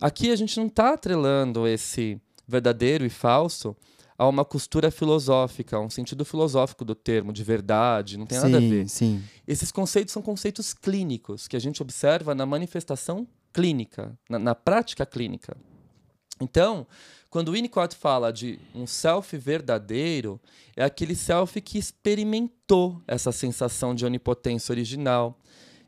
Aqui 0.00 0.32
a 0.32 0.34
gente 0.34 0.58
não 0.58 0.66
está 0.66 0.94
atrelando 0.94 1.68
esse 1.68 2.20
verdadeiro 2.46 3.04
e 3.04 3.10
falso 3.10 3.76
a 4.18 4.26
uma 4.26 4.44
costura 4.44 4.90
filosófica, 4.90 5.76
a 5.76 5.80
um 5.80 5.90
sentido 5.90 6.24
filosófico 6.24 6.84
do 6.84 6.94
termo, 6.94 7.32
de 7.32 7.44
verdade, 7.44 8.16
não 8.16 8.24
tem 8.24 8.38
nada 8.40 8.56
a 8.56 8.60
ver. 8.60 8.88
Sim, 8.88 9.18
sim. 9.18 9.24
Esses 9.46 9.70
conceitos 9.70 10.12
são 10.12 10.22
conceitos 10.22 10.72
clínicos 10.72 11.46
que 11.46 11.56
a 11.56 11.60
gente 11.60 11.82
observa 11.82 12.34
na 12.34 12.46
manifestação 12.46 13.26
clínica, 13.52 14.18
na, 14.28 14.38
na 14.38 14.54
prática 14.54 15.04
clínica. 15.04 15.56
Então, 16.40 16.86
quando 17.28 17.52
Winnicott 17.52 17.94
fala 17.94 18.32
de 18.32 18.58
um 18.74 18.86
self 18.86 19.36
verdadeiro, 19.36 20.40
é 20.74 20.84
aquele 20.84 21.14
self 21.14 21.60
que 21.60 21.78
experimentou 21.78 23.02
essa 23.06 23.32
sensação 23.32 23.94
de 23.94 24.06
onipotência 24.06 24.72
original, 24.72 25.38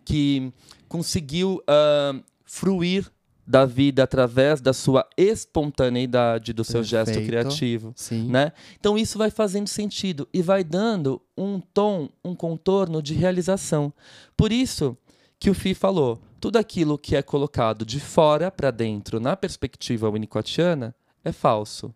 que 0.05 0.53
conseguiu 0.89 1.63
ah, 1.67 2.21
fruir 2.45 3.11
da 3.51 3.65
vida 3.65 4.03
através 4.03 4.61
da 4.61 4.75
sua 4.75 5.09
espontaneidade, 5.17 6.53
do 6.53 6.63
seu 6.63 6.85
gesto 6.85 7.15
Perfeito. 7.15 7.27
criativo 7.29 7.93
Sim. 7.97 8.29
né? 8.29 8.53
Então 8.79 8.99
isso 8.99 9.17
vai 9.17 9.31
fazendo 9.31 9.67
sentido 9.69 10.29
e 10.35 10.43
vai 10.43 10.63
dando 10.63 11.21
um 11.37 11.59
tom, 11.59 12.11
um 12.23 12.35
contorno 12.35 13.01
de 13.03 13.15
realização. 13.15 13.91
Por 14.37 14.53
isso 14.53 14.97
que 15.41 15.49
o 15.49 15.55
Fi 15.55 15.73
falou, 15.73 16.21
tudo 16.39 16.59
aquilo 16.59 16.99
que 16.99 17.17
é 17.17 17.23
colocado 17.23 17.87
de 17.87 17.99
fora 17.99 18.51
para 18.51 18.71
dentro 18.71 19.19
na 19.19 19.35
perspectiva 19.35 20.11
winnicottiana 20.11 20.95
é 21.25 21.33
falso. 21.33 21.95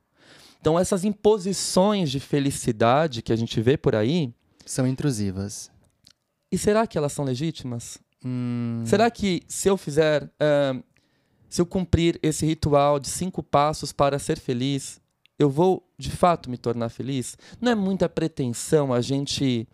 Então 0.60 0.78
essas 0.78 1.04
imposições 1.04 2.10
de 2.10 2.18
felicidade 2.18 3.20
que 3.20 3.32
a 3.32 3.36
gente 3.36 3.60
vê 3.60 3.76
por 3.76 3.94
aí, 3.94 4.32
São 4.64 4.86
intrusivas. 4.86 5.70
e 6.50 6.56
será 6.56 6.86
que 6.86 6.96
elas 6.96 7.12
são 7.12 7.24
legítimas? 7.24 7.98
Hum, 8.24 8.84
Será 8.86 9.10
que 9.10 9.42
se 9.48 9.68
eu 9.68 9.76
fizer, 9.76 10.30
ah, 10.38 10.80
se 11.52 11.60
eu 11.60 11.66
cumprir 11.66 12.18
esse 12.22 12.46
ritual 12.46 12.98
de 12.98 13.08
cinco 13.10 13.42
passos 13.42 13.92
para 13.92 14.18
ser 14.18 14.38
feliz, 14.38 14.98
eu 15.38 15.50
vou 15.50 15.86
de 15.98 16.10
fato 16.10 16.48
me 16.48 16.56
tornar 16.56 16.88
feliz? 16.88 17.36
Não 17.60 17.70
é 17.70 17.74
muita 17.74 18.08
pretensão 18.08 18.90
a 18.90 19.02
gente 19.02 19.68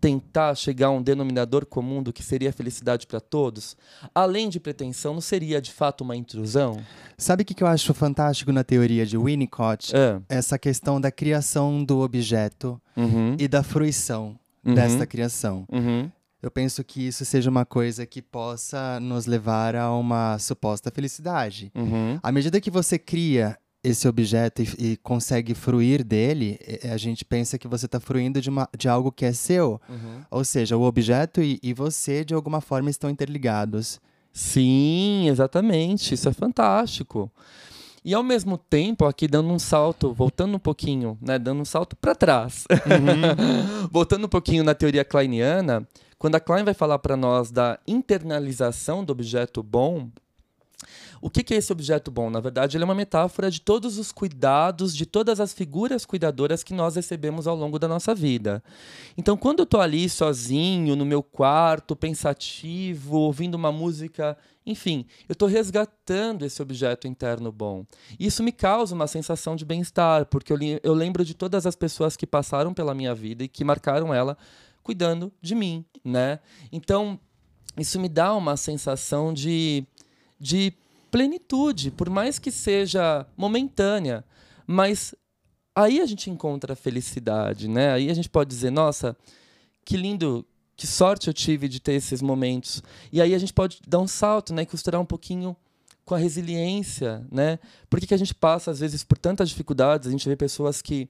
tentar 0.00 0.56
chegar 0.56 0.88
a 0.88 0.90
um 0.90 1.00
denominador 1.00 1.64
comum 1.66 2.02
do 2.02 2.12
que 2.12 2.20
seria 2.22 2.52
felicidade 2.52 3.06
para 3.06 3.20
todos? 3.20 3.76
Além 4.12 4.48
de 4.48 4.58
pretensão, 4.58 5.14
não 5.14 5.20
seria 5.20 5.60
de 5.60 5.70
fato 5.70 6.00
uma 6.02 6.16
intrusão? 6.16 6.82
Sabe 7.16 7.42
o 7.42 7.46
que 7.46 7.62
eu 7.62 7.68
acho 7.68 7.94
fantástico 7.94 8.50
na 8.50 8.64
teoria 8.64 9.06
de 9.06 9.16
Winnicott? 9.16 9.94
É. 9.94 10.20
Essa 10.28 10.58
questão 10.58 11.00
da 11.00 11.12
criação 11.12 11.84
do 11.84 12.00
objeto 12.00 12.80
Uhum. 12.96 13.36
e 13.38 13.46
da 13.46 13.62
fruição 13.62 14.36
Uhum. 14.64 14.74
desta 14.74 15.06
criação. 15.06 15.64
Uhum. 15.70 16.10
Eu 16.42 16.50
penso 16.50 16.82
que 16.82 17.06
isso 17.06 17.24
seja 17.24 17.50
uma 17.50 17.66
coisa 17.66 18.06
que 18.06 18.22
possa 18.22 18.98
nos 19.00 19.26
levar 19.26 19.76
a 19.76 19.92
uma 19.94 20.38
suposta 20.38 20.90
felicidade. 20.90 21.70
Uhum. 21.74 22.18
À 22.22 22.32
medida 22.32 22.60
que 22.60 22.70
você 22.70 22.98
cria 22.98 23.58
esse 23.82 24.06
objeto 24.06 24.62
e, 24.62 24.92
e, 24.92 24.96
consegue 24.98 25.54
fruir 25.54 26.04
dele, 26.04 26.58
a 26.90 26.96
gente 26.96 27.24
pensa 27.24 27.58
que 27.58 27.68
você 27.68 27.86
está 27.86 27.98
fruindo 27.98 28.40
de, 28.40 28.50
uma, 28.50 28.68
de 28.76 28.88
algo 28.88 29.10
que 29.10 29.24
é 29.24 29.32
seu. 29.32 29.80
Uhum. 29.88 30.22
Ou 30.30 30.44
seja, 30.44 30.76
o 30.76 30.82
objeto 30.82 31.42
e, 31.42 31.58
e 31.62 31.72
você, 31.72 32.24
de 32.24 32.34
alguma 32.34 32.60
forma, 32.60 32.90
estão 32.90 33.08
interligados. 33.10 34.00
Sim, 34.32 35.28
exatamente. 35.28 36.14
Isso 36.14 36.28
é 36.28 36.32
fantástico. 36.32 37.30
E 38.04 38.14
ao 38.14 38.22
mesmo 38.22 38.56
tempo, 38.56 39.04
aqui 39.04 39.28
dando 39.28 39.50
um 39.50 39.58
salto, 39.58 40.14
voltando 40.14 40.56
um 40.56 40.58
pouquinho, 40.58 41.18
né, 41.20 41.38
dando 41.38 41.60
um 41.60 41.66
salto 41.66 41.94
para 41.96 42.14
trás, 42.14 42.64
uhum. 42.70 43.88
voltando 43.92 44.24
um 44.24 44.28
pouquinho 44.28 44.64
na 44.64 44.74
teoria 44.74 45.04
kleiniana, 45.04 45.86
quando 46.20 46.34
a 46.34 46.40
Klein 46.40 46.64
vai 46.64 46.74
falar 46.74 46.98
para 46.98 47.16
nós 47.16 47.50
da 47.50 47.78
internalização 47.88 49.02
do 49.02 49.10
objeto 49.10 49.62
bom, 49.62 50.10
o 51.18 51.30
que, 51.30 51.54
é 51.54 51.56
esse 51.56 51.72
objeto 51.72 52.10
bom? 52.10 52.28
Na 52.28 52.40
verdade, 52.40 52.76
ele 52.76 52.84
é 52.84 52.86
uma 52.86 52.94
metáfora 52.94 53.50
de 53.50 53.58
todos 53.58 53.96
os 53.96 54.12
cuidados, 54.12 54.94
de 54.94 55.06
todas 55.06 55.40
as 55.40 55.54
figuras 55.54 56.04
cuidadoras 56.04 56.62
que 56.62 56.74
nós 56.74 56.94
recebemos 56.94 57.46
ao 57.46 57.56
longo 57.56 57.78
da 57.78 57.88
nossa 57.88 58.14
vida. 58.14 58.62
Então, 59.16 59.34
quando 59.34 59.60
eu 59.60 59.64
estou 59.64 59.80
ali 59.80 60.10
sozinho, 60.10 60.94
no 60.94 61.06
meu 61.06 61.22
quarto, 61.22 61.96
pensativo, 61.96 63.16
ouvindo 63.16 63.54
uma 63.54 63.72
música, 63.72 64.36
enfim, 64.66 65.06
eu 65.26 65.32
estou 65.32 65.48
resgatando 65.48 66.44
esse 66.44 66.60
objeto 66.60 67.08
interno 67.08 67.50
bom. 67.50 67.86
Isso 68.18 68.42
me 68.42 68.52
causa 68.52 68.94
uma 68.94 69.06
sensação 69.06 69.56
de 69.56 69.64
bem-estar, 69.64 70.26
porque 70.26 70.52
eu 70.82 70.92
lembro 70.92 71.24
de 71.24 71.32
todas 71.32 71.64
as 71.64 71.74
pessoas 71.74 72.14
que 72.14 72.26
passaram 72.26 72.74
pela 72.74 72.94
minha 72.94 73.14
vida 73.14 73.42
e 73.42 73.48
que 73.48 73.64
marcaram 73.64 74.12
ela 74.12 74.36
cuidando 74.82 75.32
de 75.40 75.54
mim, 75.54 75.84
né? 76.04 76.40
Então, 76.72 77.18
isso 77.76 77.98
me 78.00 78.08
dá 78.08 78.34
uma 78.34 78.56
sensação 78.56 79.32
de, 79.32 79.86
de 80.38 80.72
plenitude, 81.10 81.90
por 81.90 82.08
mais 82.08 82.38
que 82.38 82.50
seja 82.50 83.26
momentânea, 83.36 84.24
mas 84.66 85.14
aí 85.74 86.00
a 86.00 86.06
gente 86.06 86.30
encontra 86.30 86.72
a 86.72 86.76
felicidade, 86.76 87.68
né? 87.68 87.92
Aí 87.92 88.10
a 88.10 88.14
gente 88.14 88.28
pode 88.28 88.50
dizer, 88.50 88.70
nossa, 88.70 89.16
que 89.84 89.96
lindo, 89.96 90.46
que 90.76 90.86
sorte 90.86 91.28
eu 91.28 91.34
tive 91.34 91.68
de 91.68 91.80
ter 91.80 91.94
esses 91.94 92.22
momentos. 92.22 92.82
E 93.12 93.20
aí 93.20 93.34
a 93.34 93.38
gente 93.38 93.52
pode 93.52 93.80
dar 93.86 93.98
um 93.98 94.06
salto, 94.06 94.52
né, 94.52 94.62
e 94.62 94.66
costurar 94.66 95.00
um 95.00 95.06
pouquinho 95.06 95.56
com 96.04 96.14
a 96.14 96.18
resiliência, 96.18 97.24
né? 97.30 97.58
Por 97.88 98.00
que, 98.00 98.06
que 98.06 98.14
a 98.14 98.18
gente 98.18 98.34
passa 98.34 98.70
às 98.70 98.80
vezes 98.80 99.04
por 99.04 99.16
tantas 99.16 99.48
dificuldades? 99.48 100.08
A 100.08 100.10
gente 100.10 100.28
vê 100.28 100.34
pessoas 100.34 100.82
que 100.82 101.08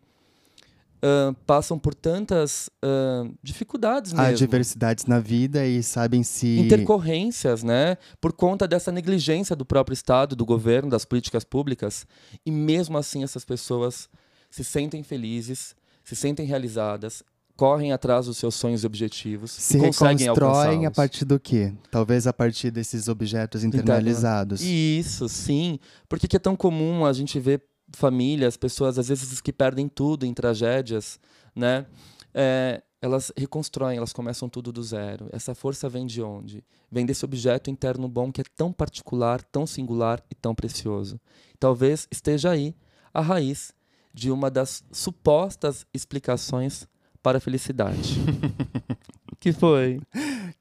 uh, 1.02 1.34
passam 1.46 1.78
por 1.78 1.94
tantas 1.94 2.68
uh, 2.84 3.32
dificuldades 3.42 4.12
mesmo. 4.12 4.26
Adversidades 4.26 5.06
na 5.06 5.20
vida 5.20 5.66
e 5.66 5.82
sabem 5.82 6.22
se... 6.22 6.58
Intercorrências, 6.58 7.62
né? 7.62 7.96
Por 8.20 8.32
conta 8.32 8.66
dessa 8.66 8.92
negligência 8.92 9.56
do 9.56 9.64
próprio 9.64 9.94
Estado, 9.94 10.36
do 10.36 10.44
governo, 10.44 10.90
das 10.90 11.04
políticas 11.04 11.44
públicas. 11.44 12.06
E 12.44 12.50
mesmo 12.50 12.96
assim 12.98 13.22
essas 13.22 13.44
pessoas 13.44 14.08
se 14.50 14.64
sentem 14.64 15.02
felizes, 15.02 15.74
se 16.04 16.16
sentem 16.16 16.46
realizadas, 16.46 17.22
correm 17.56 17.92
atrás 17.92 18.24
dos 18.24 18.38
seus 18.38 18.54
sonhos 18.54 18.84
e 18.84 18.86
objetivos 18.86 19.50
se 19.50 19.76
e 19.76 19.80
conseguem 19.80 20.26
reconstroem 20.26 20.86
a 20.86 20.90
partir 20.90 21.26
do 21.26 21.38
quê? 21.38 21.74
Talvez 21.90 22.26
a 22.26 22.32
partir 22.32 22.70
desses 22.70 23.06
objetos 23.06 23.62
internalizados. 23.62 24.62
Isso, 24.62 25.28
sim. 25.28 25.78
Por 26.08 26.18
que 26.18 26.36
é 26.36 26.38
tão 26.38 26.56
comum 26.56 27.04
a 27.04 27.12
gente 27.12 27.38
ver 27.38 27.62
famílias, 27.92 28.56
pessoas 28.56 28.98
às 28.98 29.08
vezes 29.08 29.40
que 29.40 29.52
perdem 29.52 29.88
tudo 29.88 30.24
em 30.26 30.34
tragédias, 30.34 31.18
né? 31.54 31.86
É, 32.32 32.82
elas 33.02 33.32
reconstroem, 33.36 33.96
elas 33.96 34.12
começam 34.12 34.48
tudo 34.48 34.70
do 34.70 34.82
zero. 34.82 35.28
Essa 35.32 35.54
força 35.54 35.88
vem 35.88 36.06
de 36.06 36.22
onde? 36.22 36.62
Vem 36.90 37.06
desse 37.06 37.24
objeto 37.24 37.70
interno 37.70 38.06
bom 38.08 38.30
que 38.30 38.42
é 38.42 38.44
tão 38.56 38.72
particular, 38.72 39.42
tão 39.42 39.66
singular 39.66 40.22
e 40.30 40.34
tão 40.34 40.54
precioso. 40.54 41.18
Talvez 41.58 42.06
esteja 42.10 42.50
aí 42.50 42.74
a 43.12 43.20
raiz 43.20 43.72
de 44.12 44.30
uma 44.30 44.50
das 44.50 44.84
supostas 44.92 45.86
explicações 45.94 46.86
para 47.22 47.38
a 47.38 47.40
felicidade. 47.40 48.16
que 49.40 49.52
foi? 49.52 50.00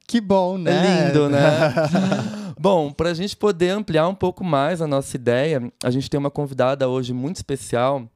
Que 0.08 0.20
bom, 0.20 0.58
né? 0.58 0.72
É 0.72 1.06
lindo, 1.06 1.28
né? 1.28 1.40
Bom, 2.58 2.92
para 2.92 3.10
a 3.10 3.14
gente 3.14 3.36
poder 3.36 3.70
ampliar 3.70 4.06
um 4.08 4.14
pouco 4.14 4.44
mais 4.44 4.82
a 4.82 4.86
nossa 4.86 5.16
ideia, 5.16 5.72
a 5.82 5.90
gente 5.90 6.10
tem 6.10 6.18
uma 6.18 6.30
convidada 6.30 6.88
hoje 6.88 7.14
muito 7.14 7.36
especial 7.36 8.06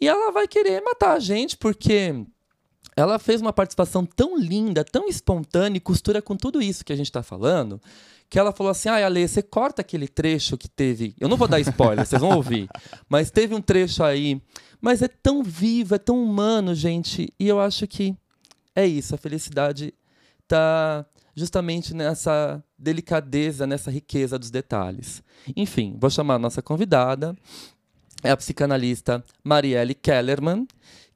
e 0.00 0.06
ela 0.06 0.30
vai 0.30 0.46
querer 0.46 0.82
matar 0.82 1.14
a 1.14 1.18
gente 1.18 1.56
porque 1.56 2.14
ela 2.94 3.18
fez 3.18 3.40
uma 3.40 3.52
participação 3.52 4.04
tão 4.04 4.36
linda, 4.36 4.84
tão 4.84 5.08
espontânea 5.08 5.78
e 5.78 5.80
costura 5.80 6.20
com 6.20 6.36
tudo 6.36 6.60
isso 6.60 6.84
que 6.84 6.92
a 6.92 6.96
gente 6.96 7.06
está 7.06 7.22
falando, 7.22 7.80
que 8.28 8.38
ela 8.38 8.52
falou 8.52 8.70
assim: 8.70 8.88
ah, 8.88 9.06
Ale, 9.06 9.26
você 9.26 9.42
corta 9.42 9.82
aquele 9.82 10.08
trecho 10.08 10.58
que 10.58 10.68
teve. 10.68 11.14
Eu 11.18 11.28
não 11.28 11.36
vou 11.36 11.48
dar 11.48 11.60
spoiler, 11.60 12.04
vocês 12.04 12.20
vão 12.20 12.36
ouvir. 12.36 12.68
Mas 13.08 13.30
teve 13.30 13.54
um 13.54 13.60
trecho 13.60 14.02
aí. 14.02 14.42
Mas 14.80 15.00
é 15.00 15.08
tão 15.08 15.42
vivo, 15.42 15.94
é 15.94 15.98
tão 15.98 16.22
humano, 16.22 16.74
gente. 16.74 17.32
E 17.38 17.48
eu 17.48 17.58
acho 17.58 17.86
que 17.86 18.14
é 18.74 18.86
isso. 18.86 19.14
A 19.14 19.18
felicidade 19.18 19.94
tá 20.48 21.06
justamente 21.36 21.94
nessa 21.94 22.62
delicadeza, 22.76 23.66
nessa 23.66 23.90
riqueza 23.90 24.38
dos 24.38 24.50
detalhes. 24.50 25.22
Enfim, 25.54 25.96
vou 25.98 26.10
chamar 26.10 26.34
a 26.34 26.38
nossa 26.38 26.60
convidada, 26.60 27.36
é 28.22 28.30
a 28.30 28.36
psicanalista 28.36 29.24
Marielle 29.44 29.94
Kellerman, 29.94 30.66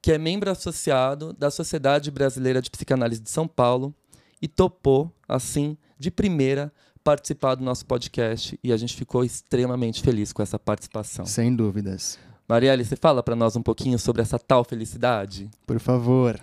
que 0.01 0.13
é 0.13 0.19
membro 0.19 0.51
associado 0.51 1.33
da 1.33 1.51
Sociedade 1.51 2.11
Brasileira 2.11 2.63
de 2.63 2.71
Psicanálise 2.71 3.21
de 3.21 3.31
São 3.31 3.49
Paulo 3.49 3.95
e 4.41 4.47
topou, 4.47 5.13
assim, 5.29 5.77
de 5.99 6.11
primeira, 6.11 6.73
participar 7.03 7.57
do 7.57 7.65
nosso 7.65 7.85
podcast 7.87 8.59
e 8.63 8.73
a 8.73 8.77
gente 8.77 8.95
ficou 8.95 9.25
extremamente 9.25 10.03
feliz 10.03 10.33
com 10.33 10.43
essa 10.43 10.59
participação. 10.59 11.27
Sem 11.27 11.55
dúvidas. 11.55 12.19
Marielle, 12.49 12.85
você 12.85 12.97
fala 12.97 13.23
para 13.23 13.35
nós 13.35 13.57
um 13.57 13.63
pouquinho 13.63 13.99
sobre 13.99 14.23
essa 14.23 14.39
tal 14.39 14.65
felicidade? 14.65 15.51
Por 15.67 15.81
favor. 15.81 16.41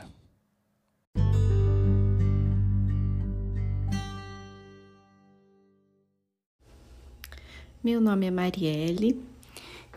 Meu 7.82 8.02
nome 8.02 8.26
é 8.26 8.32
Marielle 8.32 9.18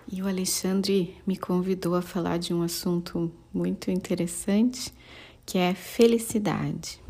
e 0.06 0.22
o 0.22 0.28
Alexandre 0.28 1.16
me 1.26 1.36
convidou 1.36 1.96
a 1.96 2.00
falar 2.00 2.38
de 2.38 2.54
um 2.54 2.62
assunto 2.62 3.28
muito 3.52 3.90
interessante 3.90 4.94
que 5.44 5.58
é 5.58 5.74
felicidade. 5.74 7.00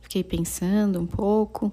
Fiquei 0.00 0.24
pensando 0.24 0.98
um 0.98 1.04
pouco 1.04 1.66
o 1.66 1.72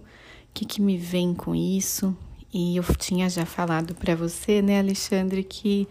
que, 0.54 0.66
que 0.66 0.82
me 0.82 0.98
vem 0.98 1.34
com 1.34 1.56
isso 1.56 2.14
e 2.54 2.76
eu 2.76 2.84
tinha 2.98 3.30
já 3.30 3.46
falado 3.46 3.96
para 3.96 4.16
você, 4.16 4.62
né, 4.62 4.80
Alexandre, 4.80 5.42
que 5.42 5.88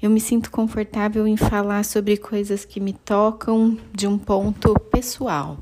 eu 0.00 0.08
me 0.08 0.20
sinto 0.20 0.50
confortável 0.50 1.26
em 1.26 1.36
falar 1.36 1.84
sobre 1.84 2.16
coisas 2.16 2.64
que 2.64 2.80
me 2.80 2.94
tocam 2.94 3.76
de 3.92 4.06
um 4.06 4.16
ponto 4.16 4.72
pessoal, 4.90 5.58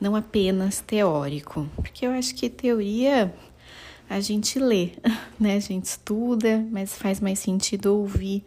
não 0.00 0.14
apenas 0.14 0.80
teórico, 0.80 1.68
porque 1.74 2.06
eu 2.06 2.12
acho 2.12 2.36
que 2.36 2.48
teoria 2.48 3.34
a 4.08 4.20
gente 4.20 4.58
lê, 4.58 4.90
né? 5.38 5.56
A 5.56 5.60
gente 5.60 5.86
estuda, 5.86 6.64
mas 6.70 6.94
faz 6.94 7.20
mais 7.20 7.38
sentido 7.38 7.94
ouvir 7.94 8.44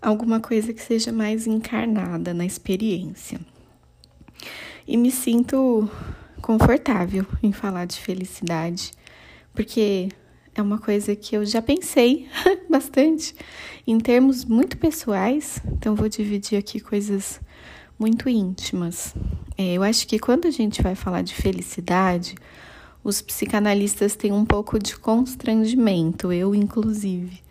alguma 0.00 0.40
coisa 0.40 0.72
que 0.72 0.82
seja 0.82 1.12
mais 1.12 1.46
encarnada 1.46 2.34
na 2.34 2.44
experiência. 2.44 3.40
E 4.86 4.96
me 4.96 5.10
sinto 5.10 5.88
confortável 6.42 7.26
em 7.42 7.52
falar 7.52 7.86
de 7.86 7.98
felicidade, 7.98 8.92
porque 9.54 10.10
é 10.54 10.60
uma 10.60 10.78
coisa 10.78 11.16
que 11.16 11.34
eu 11.34 11.44
já 11.46 11.62
pensei 11.62 12.28
bastante 12.68 13.34
em 13.86 13.98
termos 13.98 14.44
muito 14.44 14.76
pessoais, 14.76 15.60
então 15.66 15.94
vou 15.94 16.08
dividir 16.08 16.58
aqui 16.58 16.80
coisas 16.80 17.40
muito 17.98 18.28
íntimas. 18.28 19.14
É, 19.56 19.74
eu 19.74 19.82
acho 19.82 20.06
que 20.06 20.18
quando 20.18 20.46
a 20.46 20.50
gente 20.50 20.82
vai 20.82 20.94
falar 20.94 21.22
de 21.22 21.34
felicidade, 21.34 22.34
os 23.04 23.20
psicanalistas 23.20 24.16
têm 24.16 24.32
um 24.32 24.46
pouco 24.46 24.78
de 24.78 24.96
constrangimento, 24.96 26.32
eu 26.32 26.54
inclusive. 26.54 27.44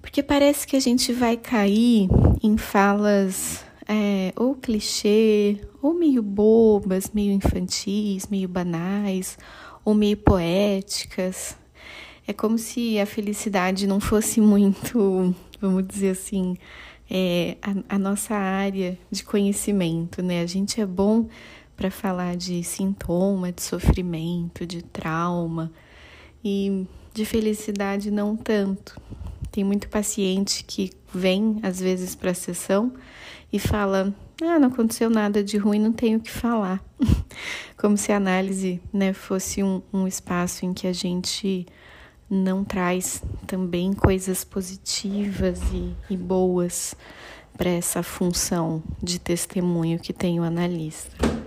Porque 0.00 0.22
parece 0.22 0.66
que 0.66 0.76
a 0.76 0.80
gente 0.80 1.12
vai 1.12 1.36
cair 1.36 2.08
em 2.42 2.56
falas 2.56 3.64
é, 3.86 4.32
ou 4.36 4.54
clichê, 4.54 5.60
ou 5.82 5.92
meio 5.92 6.22
bobas, 6.22 7.10
meio 7.12 7.32
infantis, 7.32 8.28
meio 8.28 8.48
banais, 8.48 9.36
ou 9.84 9.92
meio 9.92 10.16
poéticas. 10.16 11.56
É 12.26 12.32
como 12.32 12.56
se 12.56 12.98
a 13.00 13.06
felicidade 13.06 13.88
não 13.88 13.98
fosse 13.98 14.40
muito, 14.40 15.34
vamos 15.60 15.86
dizer 15.86 16.10
assim, 16.10 16.56
é, 17.10 17.56
a, 17.60 17.96
a 17.96 17.98
nossa 17.98 18.36
área 18.36 18.96
de 19.10 19.24
conhecimento, 19.24 20.22
né? 20.22 20.42
A 20.42 20.46
gente 20.46 20.80
é 20.80 20.86
bom 20.86 21.26
para 21.80 21.90
falar 21.90 22.36
de 22.36 22.62
sintoma, 22.62 23.50
de 23.50 23.62
sofrimento, 23.62 24.66
de 24.66 24.82
trauma 24.82 25.72
e 26.44 26.86
de 27.14 27.24
felicidade 27.24 28.10
não 28.10 28.36
tanto. 28.36 29.00
Tem 29.50 29.64
muito 29.64 29.88
paciente 29.88 30.62
que 30.62 30.90
vem 31.12 31.58
às 31.62 31.80
vezes 31.80 32.14
para 32.14 32.32
a 32.32 32.34
sessão 32.34 32.92
e 33.50 33.58
fala: 33.58 34.14
"Ah, 34.42 34.58
não 34.58 34.68
aconteceu 34.68 35.08
nada 35.08 35.42
de 35.42 35.56
ruim, 35.56 35.78
não 35.78 35.90
tenho 35.90 36.18
o 36.18 36.20
que 36.20 36.30
falar". 36.30 36.84
Como 37.78 37.96
se 37.96 38.12
a 38.12 38.18
análise, 38.18 38.78
né, 38.92 39.14
fosse 39.14 39.62
um, 39.62 39.80
um 39.90 40.06
espaço 40.06 40.66
em 40.66 40.74
que 40.74 40.86
a 40.86 40.92
gente 40.92 41.64
não 42.28 42.62
traz 42.62 43.22
também 43.46 43.94
coisas 43.94 44.44
positivas 44.44 45.58
e, 45.72 45.96
e 46.12 46.16
boas 46.16 46.94
para 47.56 47.70
essa 47.70 48.02
função 48.02 48.82
de 49.02 49.18
testemunho 49.18 49.98
que 49.98 50.12
tem 50.12 50.38
o 50.38 50.42
analista. 50.42 51.39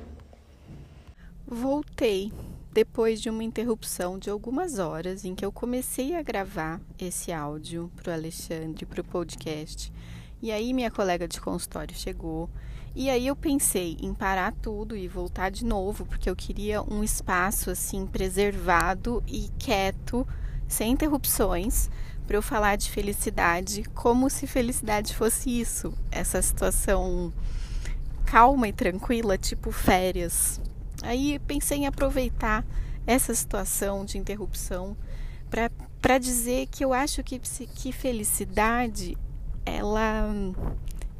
Voltei 1.53 2.33
depois 2.73 3.21
de 3.21 3.29
uma 3.29 3.43
interrupção 3.43 4.17
de 4.17 4.27
algumas 4.27 4.79
horas 4.79 5.23
em 5.23 5.35
que 5.35 5.45
eu 5.45 5.51
comecei 5.51 6.15
a 6.15 6.23
gravar 6.23 6.81
esse 6.97 7.31
áudio 7.31 7.91
para 7.95 8.09
o 8.09 8.13
Alexandre, 8.15 8.87
para 8.87 9.01
o 9.01 9.03
podcast. 9.03 9.93
E 10.41 10.51
aí 10.51 10.73
minha 10.73 10.89
colega 10.89 11.27
de 11.27 11.39
consultório 11.39 11.95
chegou. 11.95 12.49
E 12.95 13.07
aí 13.07 13.27
eu 13.27 13.35
pensei 13.35 13.95
em 14.01 14.15
parar 14.15 14.51
tudo 14.51 14.97
e 14.97 15.07
voltar 15.07 15.51
de 15.51 15.63
novo, 15.63 16.07
porque 16.07 16.27
eu 16.27 16.35
queria 16.35 16.81
um 16.81 17.03
espaço 17.03 17.69
assim 17.69 18.07
preservado 18.07 19.23
e 19.27 19.51
quieto, 19.59 20.27
sem 20.67 20.93
interrupções, 20.93 21.87
para 22.25 22.35
eu 22.35 22.41
falar 22.41 22.77
de 22.77 22.89
felicidade, 22.89 23.83
como 23.93 24.27
se 24.27 24.47
felicidade 24.47 25.15
fosse 25.15 25.61
isso, 25.61 25.93
essa 26.09 26.41
situação 26.41 27.31
calma 28.25 28.67
e 28.67 28.73
tranquila, 28.73 29.37
tipo 29.37 29.71
férias. 29.71 30.59
Aí 31.03 31.37
pensei 31.39 31.79
em 31.79 31.87
aproveitar 31.87 32.65
essa 33.05 33.35
situação 33.35 34.05
de 34.05 34.17
interrupção 34.17 34.95
para 36.01 36.17
dizer 36.17 36.67
que 36.67 36.83
eu 36.83 36.93
acho 36.93 37.21
que, 37.23 37.37
que 37.39 37.91
felicidade 37.91 39.17
ela 39.65 40.25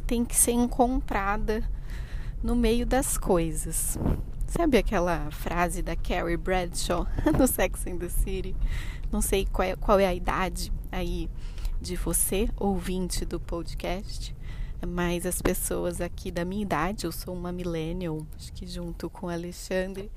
tem 0.07 0.25
que 0.25 0.35
ser 0.35 0.51
encontrada 0.53 1.63
no 2.41 2.55
meio 2.55 2.85
das 2.85 3.17
coisas. 3.17 3.97
Sabe 4.47 4.77
aquela 4.77 5.29
frase 5.31 5.81
da 5.81 5.95
Carrie 5.95 6.37
Bradshaw 6.37 7.05
no 7.37 7.47
Sex 7.47 7.85
and 7.85 7.97
the 7.97 8.09
City? 8.09 8.55
Não 9.11 9.21
sei 9.21 9.45
qual 9.45 9.67
é, 9.67 9.75
qual 9.75 9.99
é 9.99 10.07
a 10.07 10.13
idade 10.13 10.71
aí 10.91 11.29
de 11.81 11.95
você, 11.95 12.49
ouvinte 12.57 13.25
do 13.25 13.39
podcast, 13.39 14.35
mas 14.85 15.25
as 15.25 15.41
pessoas 15.41 16.01
aqui 16.01 16.31
da 16.31 16.45
minha 16.45 16.61
idade, 16.61 17.05
eu 17.05 17.11
sou 17.11 17.33
uma 17.33 17.51
millennial, 17.51 18.25
acho 18.35 18.51
que 18.53 18.65
junto 18.67 19.09
com 19.09 19.29
Alexandre, 19.29 20.11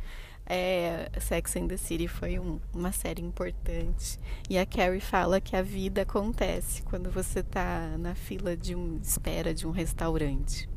é, 0.46 1.10
Sex 1.20 1.56
and 1.56 1.66
the 1.66 1.76
City 1.76 2.06
foi 2.06 2.38
um, 2.38 2.60
uma 2.72 2.92
série 2.92 3.22
importante. 3.22 4.18
E 4.48 4.56
a 4.56 4.64
Carrie 4.64 5.00
fala 5.00 5.40
que 5.40 5.56
a 5.56 5.62
vida 5.62 6.02
acontece 6.02 6.82
quando 6.82 7.10
você 7.10 7.40
está 7.40 7.96
na 7.98 8.14
fila 8.14 8.56
de 8.56 8.74
um, 8.74 8.98
espera 9.02 9.52
de 9.52 9.66
um 9.66 9.72
restaurante. 9.72 10.68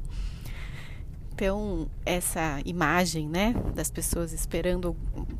Então, 1.33 1.89
essa 2.05 2.59
imagem, 2.65 3.29
né, 3.29 3.53
das 3.73 3.89
pessoas 3.89 4.33
esperando 4.33 4.95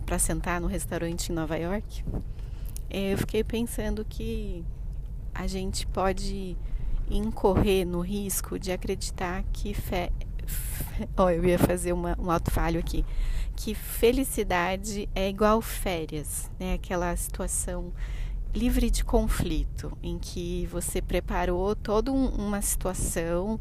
para 0.06 0.18
sentar 0.18 0.62
no 0.62 0.68
restaurante 0.68 1.30
em 1.30 1.36
Nova 1.36 1.58
York, 1.58 2.06
eu 2.90 3.18
fiquei 3.18 3.44
pensando 3.44 4.06
que 4.06 4.64
a 5.34 5.46
gente 5.46 5.86
pode 5.88 6.56
incorrer 7.10 7.86
no 7.86 8.02
risco 8.02 8.60
de 8.60 8.72
acreditar 8.72 9.44
que 9.54 9.74
fé. 9.74 10.12
Oh, 11.18 11.30
eu 11.30 11.46
ia 11.46 11.60
fazer 11.60 11.94
uma, 11.94 12.18
um 12.20 12.30
alto 12.30 12.52
falho 12.52 12.80
aqui. 12.80 13.06
Que 13.56 13.74
felicidade 13.74 15.08
é 15.14 15.30
igual 15.30 15.62
férias, 15.62 16.50
né? 16.60 16.74
Aquela 16.74 17.16
situação 17.16 17.94
livre 18.54 18.90
de 18.90 19.04
conflito, 19.04 19.96
em 20.02 20.18
que 20.18 20.66
você 20.72 21.02
preparou 21.02 21.76
toda 21.76 22.12
um, 22.12 22.28
uma 22.30 22.62
situação, 22.62 23.60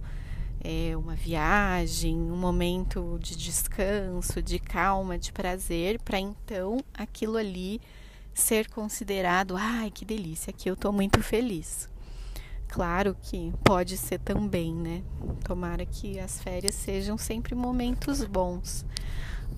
é, 0.62 0.96
uma 0.96 1.14
viagem, 1.14 2.16
um 2.16 2.36
momento 2.36 3.18
de 3.20 3.36
descanso, 3.36 4.42
de 4.42 4.58
calma, 4.58 5.18
de 5.18 5.32
prazer, 5.32 6.00
para 6.00 6.18
então 6.18 6.78
aquilo 6.94 7.36
ali 7.36 7.80
ser 8.32 8.68
considerado, 8.70 9.56
ai, 9.56 9.90
que 9.90 10.04
delícia, 10.04 10.50
aqui 10.50 10.70
eu 10.70 10.74
estou 10.74 10.92
muito 10.92 11.22
feliz. 11.22 11.88
Claro 12.68 13.16
que 13.20 13.52
pode 13.64 13.96
ser 13.96 14.18
também, 14.18 14.74
né? 14.74 15.02
Tomara 15.42 15.86
que 15.86 16.20
as 16.20 16.40
férias 16.40 16.74
sejam 16.74 17.16
sempre 17.16 17.54
momentos 17.54 18.22
bons. 18.24 18.84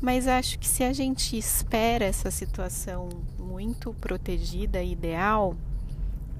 Mas 0.00 0.26
acho 0.26 0.58
que 0.58 0.66
se 0.66 0.82
a 0.82 0.92
gente 0.92 1.36
espera 1.36 2.04
essa 2.04 2.30
situação 2.30 3.08
muito 3.38 3.92
protegida 3.94 4.82
e 4.82 4.92
ideal, 4.92 5.56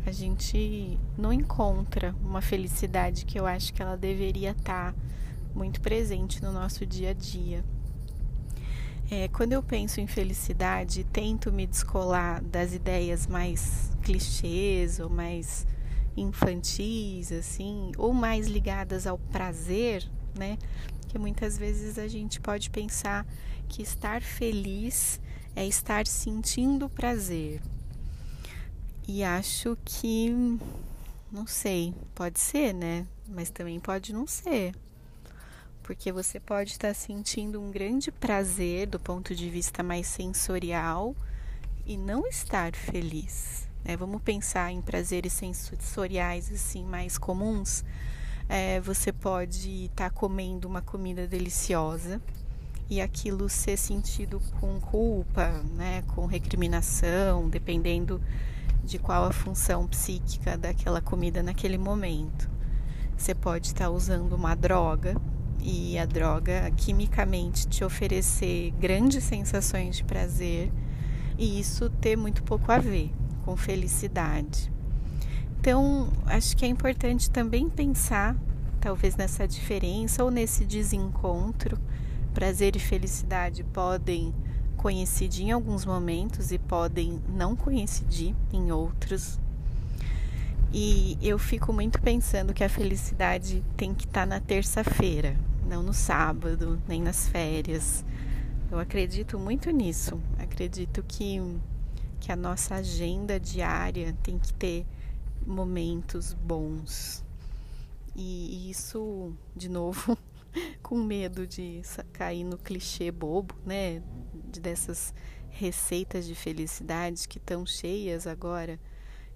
a 0.07 0.13
gente 0.13 0.99
não 1.19 1.33
encontra 1.33 2.15
uma 2.25 2.41
felicidade 2.41 3.27
que 3.27 3.39
eu 3.39 3.47
acho 3.47 3.75
que 3.75 3.83
ela 3.83 3.97
deveria 3.97 4.53
estar 4.53 4.95
muito 5.55 5.81
presente 5.81 6.43
no 6.43 6.53
nosso 6.53 6.87
dia 6.87 7.11
a 7.11 7.13
dia. 7.13 7.65
É, 9.11 9.29
quando 9.29 9.53
eu 9.53 9.63
penso 9.63 10.01
em 10.01 10.07
felicidade, 10.07 11.05
tento 11.13 11.53
me 11.53 11.67
descolar 11.67 12.43
das 12.43 12.73
ideias 12.73 13.27
mais 13.27 13.91
clichês 14.03 15.01
ou 15.01 15.11
mais 15.11 15.67
infantis, 16.23 17.33
assim, 17.33 17.93
ou 17.97 18.13
mais 18.13 18.47
ligadas 18.47 19.07
ao 19.07 19.19
prazer, 19.19 20.09
né? 20.37 20.59
Que 21.09 21.19
muitas 21.19 21.59
vezes 21.59 21.99
a 21.99 22.07
gente 22.07 22.41
pode 22.41 22.71
pensar 22.71 23.27
que 23.69 23.83
estar 23.83 24.23
feliz 24.23 25.21
é 25.57 25.67
estar 25.67 26.07
sentindo 26.07 26.89
prazer. 26.89 27.61
E 29.07 29.25
acho 29.25 29.77
que, 29.85 30.31
não 31.33 31.47
sei, 31.47 31.95
pode 32.15 32.39
ser, 32.39 32.73
né? 32.73 33.07
Mas 33.29 33.51
também 33.51 33.81
pode 33.81 34.13
não 34.13 34.27
ser 34.27 34.75
porque 35.91 36.13
você 36.13 36.39
pode 36.39 36.71
estar 36.71 36.95
sentindo 36.95 37.61
um 37.61 37.69
grande 37.69 38.13
prazer 38.13 38.87
do 38.87 39.01
ponto 39.01 39.35
de 39.35 39.51
vista 39.51 39.83
mais 39.83 40.07
sensorial 40.07 41.17
e 41.85 41.97
não 41.97 42.29
estar 42.29 42.77
feliz. 42.77 43.70
Né? 43.85 43.97
Vamos 43.97 44.23
pensar 44.23 44.71
em 44.71 44.81
prazeres 44.81 45.33
sensoriais 45.33 46.51
assim 46.53 46.85
mais 46.85 47.19
comuns. 47.19 47.85
É, 48.49 48.81
você 48.81 49.13
pode 49.13 49.87
estar 49.87 50.11
comendo 50.11 50.67
uma 50.67 50.83
comida 50.83 51.27
deliciosa 51.27 52.21
e 52.89 53.01
aquilo 53.01 53.49
ser 53.49 53.77
sentido 53.77 54.43
com 54.59 54.81
culpa, 54.81 55.63
né, 55.77 56.03
com 56.09 56.27
recriminação, 56.27 57.49
dependendo 57.49 58.21
de 58.83 58.99
qual 58.99 59.25
a 59.25 59.33
função 59.33 59.87
psíquica 59.87 60.59
daquela 60.59 61.01
comida 61.01 61.43
naquele 61.45 61.79
momento. 61.79 62.51
Você 63.17 63.33
pode 63.35 63.69
estar 63.69 63.91
usando 63.91 64.33
uma 64.33 64.57
droga 64.57 65.15
e 65.61 65.97
a 65.97 66.05
droga 66.05 66.69
quimicamente 66.77 67.69
te 67.69 67.85
oferecer 67.85 68.73
grandes 68.73 69.23
sensações 69.23 69.97
de 69.97 70.03
prazer 70.03 70.73
e 71.39 71.61
isso 71.61 71.89
ter 71.89 72.17
muito 72.17 72.43
pouco 72.43 72.73
a 72.73 72.79
ver 72.79 73.13
com 73.45 73.57
felicidade. 73.57 74.73
Então, 75.59 76.09
acho 76.27 76.57
que 76.57 76.65
é 76.65 76.69
importante 76.69 77.31
também 77.31 77.69
pensar, 77.69 78.37
talvez 78.81 79.17
nessa 79.17 79.47
diferença 79.47 80.25
ou 80.25 80.31
nesse 80.31 80.65
desencontro. 80.65 81.79
Prazer 82.33 82.77
e 82.77 82.79
felicidade 82.79 83.65
podem 83.65 84.33
coincidir 84.77 85.47
em 85.47 85.51
alguns 85.51 85.85
momentos 85.85 86.51
e 86.53 86.59
podem 86.59 87.21
não 87.29 87.55
coincidir 87.55 88.35
em 88.53 88.73
outros. 88.73 89.39
E 90.73 91.19
eu 91.21 91.39
fico 91.39 91.73
muito 91.73 92.01
pensando 92.01 92.55
que 92.55 92.63
a 92.63 92.69
felicidade 92.69 93.63
tem 93.77 93.93
que 93.93 94.07
estar 94.07 94.21
tá 94.21 94.27
na 94.27 94.41
terça-feira, 94.41 95.37
não 95.69 95.83
no 95.83 95.93
sábado, 95.93 96.81
nem 96.89 97.03
nas 97.03 97.29
férias. 97.29 98.05
Eu 98.71 98.79
acredito 98.79 99.37
muito 99.37 99.69
nisso. 99.71 100.21
Acredito 100.39 101.05
que, 101.07 101.43
que 102.31 102.33
a 102.33 102.37
nossa 102.37 102.77
agenda 102.77 103.41
diária 103.41 104.17
tem 104.23 104.39
que 104.39 104.55
ter 104.55 104.87
momentos 105.45 106.33
bons. 106.33 107.25
E 108.15 108.71
isso, 108.71 109.33
de 109.57 109.69
novo, 109.69 110.17
com 110.81 110.97
medo 111.03 111.45
de 111.45 111.83
cair 112.13 112.45
no 112.45 112.57
clichê 112.57 113.11
bobo, 113.11 113.57
né? 113.67 114.01
De 114.49 114.61
dessas 114.61 115.13
receitas 115.49 116.25
de 116.25 116.37
felicidade 116.37 117.27
que 117.27 117.39
estão 117.39 117.67
cheias 117.67 118.29
agora 118.29 118.79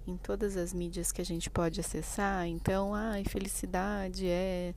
em 0.07 0.15
todas 0.15 0.55
as 0.55 0.71
mídias 0.71 1.11
que 1.11 1.21
a 1.21 1.25
gente 1.25 1.49
pode 1.49 1.81
acessar. 1.81 2.47
Então, 2.47 2.95
ai, 2.95 3.23
ah, 3.27 3.29
felicidade 3.29 4.25
é 4.25 4.73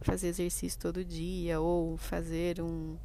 fazer 0.00 0.26
exercício 0.26 0.80
todo 0.80 1.04
dia, 1.04 1.60
ou 1.60 1.96
fazer 1.96 2.60
um, 2.60 2.96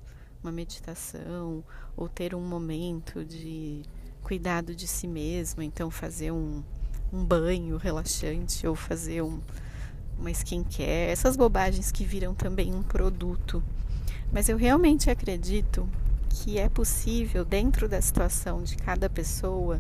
uma 0.41 0.51
meditação, 0.51 1.63
ou 1.95 2.10
ter 2.10 2.34
um 2.34 2.41
momento 2.41 3.23
de 3.23 3.84
cuidado 4.26 4.76
de 4.76 4.88
si 4.88 5.08
mesmo, 5.08 5.62
então 5.62 5.92
fazer 5.92 6.32
um, 6.32 6.64
um 7.14 7.24
banho 7.24 7.78
relaxante, 7.78 8.66
ou 8.66 8.74
fazer 8.76 9.22
um, 9.22 9.40
uma 10.18 10.32
skincare, 10.32 11.12
essas 11.12 11.38
bobagens 11.38 11.92
que 11.92 12.04
viram 12.04 12.34
também 12.34 12.74
um 12.74 12.82
produto. 12.82 13.64
Mas 14.34 14.50
eu 14.50 14.58
realmente 14.58 15.12
acredito 15.12 15.88
que 16.28 16.58
é 16.58 16.68
possível, 16.68 17.46
dentro 17.46 17.88
da 17.88 18.02
situação 18.02 18.64
de 18.64 18.76
cada 18.78 19.08
pessoa, 19.08 19.80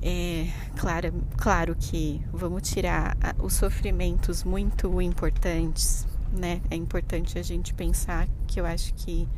é, 0.00 0.46
claro, 0.78 1.12
claro 1.36 1.76
que 1.78 2.22
vamos 2.32 2.62
tirar 2.62 3.14
os 3.38 3.52
sofrimentos 3.52 4.42
muito 4.42 5.02
importantes, 5.02 6.06
né? 6.32 6.62
É 6.70 6.76
importante 6.76 7.38
a 7.38 7.42
gente 7.42 7.74
pensar 7.74 8.26
que 8.46 8.58
eu 8.58 8.64
acho 8.64 8.94
que 8.94 9.28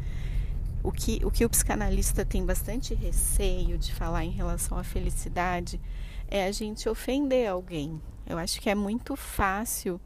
o 0.83 0.91
que, 0.91 1.21
o 1.25 1.31
que 1.31 1.45
o 1.45 1.51
psicanalista 1.51 2.25
tem 2.25 2.45
bastante 2.45 2.95
receio 2.95 3.77
de 3.77 3.95
falar 3.95 4.25
em 4.25 4.31
relação 4.31 4.79
à 4.79 4.85
felicidade 4.85 5.81
é 6.29 6.47
a 6.47 6.53
gente 6.53 6.89
ofender 6.89 7.49
alguém. 7.49 8.01
Eu 8.27 8.39
acho 8.39 8.61
que 8.61 8.71
é 8.71 8.75
muito 8.75 9.17
fácil 9.17 10.01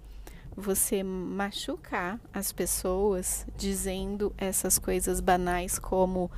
você 0.56 1.02
machucar 1.02 2.20
as 2.32 2.52
pessoas 2.52 3.46
dizendo 3.56 4.32
essas 4.38 4.78
coisas 4.78 5.20
banais 5.20 5.78
como 5.78 6.30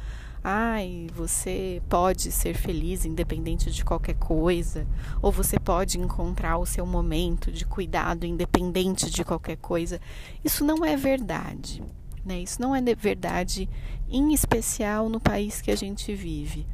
ai, 0.48 1.08
você 1.12 1.82
pode 1.88 2.30
ser 2.30 2.54
feliz 2.54 3.04
independente 3.04 3.68
de 3.68 3.84
qualquer 3.84 4.14
coisa, 4.14 4.86
ou 5.20 5.32
você 5.32 5.58
pode 5.58 5.98
encontrar 5.98 6.56
o 6.58 6.64
seu 6.64 6.86
momento 6.86 7.50
de 7.50 7.66
cuidado 7.66 8.24
independente 8.24 9.10
de 9.10 9.24
qualquer 9.24 9.56
coisa. 9.56 10.00
Isso 10.44 10.64
não 10.64 10.84
é 10.84 10.96
verdade. 10.96 11.82
Né? 12.26 12.40
Isso 12.40 12.60
não 12.60 12.74
é 12.74 12.82
verdade, 12.92 13.68
em 14.10 14.34
especial 14.34 15.08
no 15.08 15.20
país 15.20 15.62
que 15.62 15.70
a 15.70 15.76
gente 15.76 16.12
vive, 16.12 16.66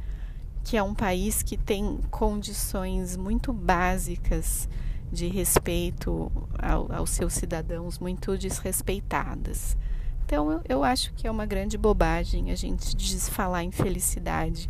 que 0.63 0.75
é 0.75 0.81
um 0.81 0.95
país 0.95 1.43
que 1.43 1.55
tem 1.55 1.99
condições 2.09 3.15
muito 3.15 3.53
básicas 3.53 4.67
de 5.11 5.27
respeito 5.27 6.31
ao, 6.57 6.91
aos 6.91 7.11
seus 7.11 7.33
cidadãos 7.33 7.99
muito 7.99 8.35
desrespeitadas. 8.35 9.77
Então, 10.25 10.51
eu, 10.51 10.61
eu 10.67 10.83
acho 10.83 11.13
que 11.13 11.27
é 11.27 11.31
uma 11.31 11.45
grande 11.45 11.77
bobagem 11.77 12.49
a 12.49 12.55
gente 12.55 12.95
falar 13.29 13.63
em 13.63 13.69
felicidade 13.69 14.67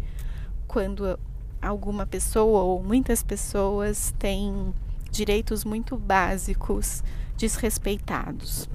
quando 0.67 1.17
alguma 1.61 2.05
pessoa 2.05 2.63
ou 2.63 2.83
muitas 2.83 3.23
pessoas 3.23 4.13
têm 4.19 4.73
direitos 5.09 5.63
muito 5.63 5.95
básicos 5.95 7.01
desrespeitados. 7.37 8.67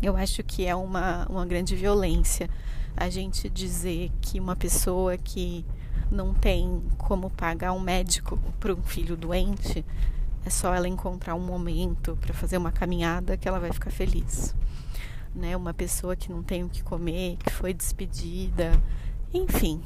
Eu 0.00 0.16
acho 0.16 0.42
que 0.44 0.64
é 0.64 0.74
uma, 0.74 1.26
uma 1.28 1.44
grande 1.44 1.74
violência 1.74 2.48
a 2.96 3.08
gente 3.08 3.48
dizer 3.48 4.10
que 4.20 4.38
uma 4.40 4.56
pessoa 4.56 5.16
que 5.16 5.64
não 6.10 6.32
tem 6.32 6.82
como 6.96 7.30
pagar 7.30 7.72
um 7.72 7.80
médico 7.80 8.38
para 8.58 8.72
um 8.72 8.82
filho 8.82 9.16
doente, 9.16 9.84
é 10.44 10.50
só 10.50 10.74
ela 10.74 10.88
encontrar 10.88 11.34
um 11.34 11.40
momento 11.40 12.16
para 12.20 12.32
fazer 12.32 12.56
uma 12.56 12.72
caminhada 12.72 13.36
que 13.36 13.46
ela 13.46 13.58
vai 13.58 13.72
ficar 13.72 13.90
feliz. 13.90 14.54
Né? 15.34 15.56
Uma 15.56 15.74
pessoa 15.74 16.16
que 16.16 16.30
não 16.30 16.42
tem 16.42 16.64
o 16.64 16.68
que 16.68 16.82
comer, 16.82 17.36
que 17.36 17.50
foi 17.50 17.74
despedida, 17.74 18.72
enfim, 19.32 19.82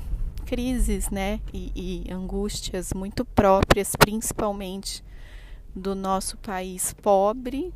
crises, 0.47 1.11
né? 1.11 1.41
E, 1.53 2.05
e 2.07 2.13
angústias 2.13 2.93
muito 2.95 3.25
próprias, 3.25 3.97
principalmente 3.97 5.03
do 5.75 5.95
nosso 5.95 6.37
país 6.37 6.93
pobre 6.93 7.73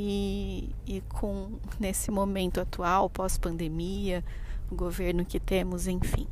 e, 0.00 0.70
e 0.86 1.00
com 1.08 1.58
nesse 1.80 2.08
momento 2.08 2.60
atual, 2.60 3.10
pós-pandemia, 3.10 4.24
o 4.70 4.76
governo 4.76 5.24
que 5.24 5.40
temos, 5.40 5.88
enfim. 5.88 6.28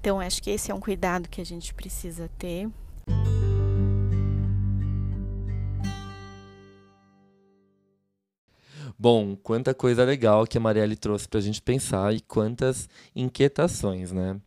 Então, 0.00 0.18
acho 0.18 0.42
que 0.42 0.50
esse 0.50 0.72
é 0.72 0.74
um 0.74 0.80
cuidado 0.80 1.28
que 1.28 1.40
a 1.40 1.44
gente 1.44 1.72
precisa 1.72 2.28
ter. 2.36 2.68
Bom, 8.98 9.36
quanta 9.36 9.72
coisa 9.72 10.04
legal 10.04 10.44
que 10.44 10.58
a 10.58 10.60
Marielle 10.60 10.96
trouxe 10.96 11.28
para 11.28 11.38
a 11.38 11.42
gente 11.42 11.62
pensar 11.62 12.12
e 12.12 12.20
quantas 12.20 12.88
inquietações, 13.14 14.10
né? 14.10 14.40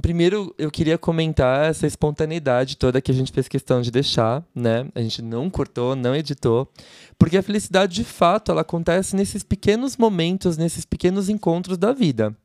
Primeiro, 0.00 0.54
eu 0.58 0.70
queria 0.70 0.98
comentar 0.98 1.70
essa 1.70 1.86
espontaneidade 1.86 2.76
toda 2.76 3.00
que 3.00 3.10
a 3.10 3.14
gente 3.14 3.32
fez 3.32 3.48
questão 3.48 3.80
de 3.80 3.90
deixar, 3.90 4.44
né? 4.54 4.86
A 4.94 5.00
gente 5.00 5.22
não 5.22 5.48
cortou, 5.48 5.96
não 5.96 6.14
editou, 6.14 6.70
porque 7.18 7.38
a 7.38 7.42
felicidade, 7.42 7.94
de 7.94 8.04
fato, 8.04 8.52
ela 8.52 8.60
acontece 8.60 9.16
nesses 9.16 9.42
pequenos 9.42 9.96
momentos, 9.96 10.58
nesses 10.58 10.84
pequenos 10.84 11.30
encontros 11.30 11.78
da 11.78 11.92
vida, 11.92 12.36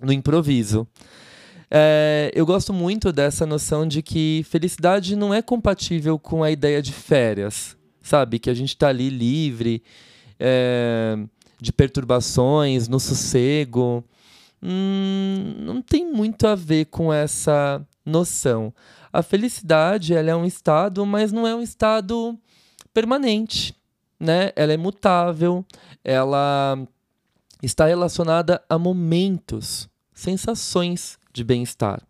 no 0.00 0.12
improviso. 0.12 0.86
É, 1.68 2.30
eu 2.32 2.46
gosto 2.46 2.72
muito 2.72 3.12
dessa 3.12 3.44
noção 3.44 3.86
de 3.86 4.00
que 4.00 4.46
felicidade 4.48 5.16
não 5.16 5.34
é 5.34 5.42
compatível 5.42 6.16
com 6.20 6.44
a 6.44 6.52
ideia 6.52 6.80
de 6.80 6.92
férias, 6.92 7.76
sabe? 8.00 8.38
Que 8.38 8.48
a 8.48 8.54
gente 8.54 8.70
está 8.70 8.88
ali 8.88 9.10
livre 9.10 9.82
é, 10.38 11.18
de 11.60 11.72
perturbações, 11.72 12.86
no 12.86 13.00
sossego 13.00 14.04
hum, 14.62 15.54
não 15.58 15.82
tem 15.82 16.10
muito 16.10 16.46
a 16.46 16.54
ver 16.54 16.86
com 16.86 17.12
essa 17.12 17.84
noção. 18.04 18.72
A 19.12 19.22
felicidade 19.22 20.14
ela 20.14 20.30
é 20.30 20.36
um 20.36 20.44
estado, 20.44 21.04
mas 21.04 21.32
não 21.32 21.46
é 21.46 21.54
um 21.54 21.62
estado 21.62 22.38
permanente, 22.92 23.74
né? 24.18 24.52
Ela 24.54 24.72
é 24.72 24.76
mutável, 24.76 25.64
ela 26.04 26.78
está 27.62 27.86
relacionada 27.86 28.62
a 28.68 28.78
momentos, 28.78 29.88
sensações 30.14 31.18
de 31.32 31.42
bem-estar. 31.42 32.02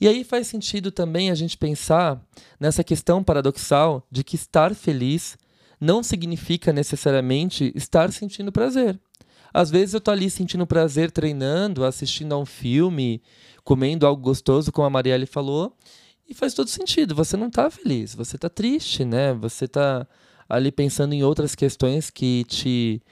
E 0.00 0.06
aí 0.06 0.24
faz 0.24 0.46
sentido 0.46 0.90
também 0.90 1.30
a 1.30 1.34
gente 1.34 1.56
pensar 1.56 2.20
nessa 2.60 2.84
questão 2.84 3.24
paradoxal 3.24 4.06
de 4.10 4.22
que 4.22 4.36
estar 4.36 4.74
feliz 4.74 5.36
não 5.80 6.02
significa 6.02 6.72
necessariamente 6.72 7.72
estar 7.74 8.12
sentindo 8.12 8.52
prazer. 8.52 8.98
Às 9.52 9.70
vezes 9.70 9.94
eu 9.94 10.00
tô 10.00 10.10
ali 10.10 10.28
sentindo 10.28 10.66
prazer 10.66 11.10
treinando, 11.10 11.84
assistindo 11.84 12.34
a 12.34 12.38
um 12.38 12.46
filme, 12.46 13.22
comendo 13.64 14.06
algo 14.06 14.22
gostoso, 14.22 14.70
como 14.70 14.86
a 14.86 14.90
Marielle 14.90 15.26
falou, 15.26 15.76
e 16.28 16.34
faz 16.34 16.54
todo 16.54 16.68
sentido. 16.68 17.14
Você 17.14 17.36
não 17.36 17.48
está 17.48 17.70
feliz, 17.70 18.14
você 18.14 18.36
está 18.36 18.48
triste, 18.48 19.04
né? 19.04 19.32
Você 19.34 19.64
está 19.64 20.06
ali 20.48 20.70
pensando 20.70 21.12
em 21.12 21.22
outras 21.22 21.54
questões 21.54 22.10
que 22.10 22.44
te 22.44 23.02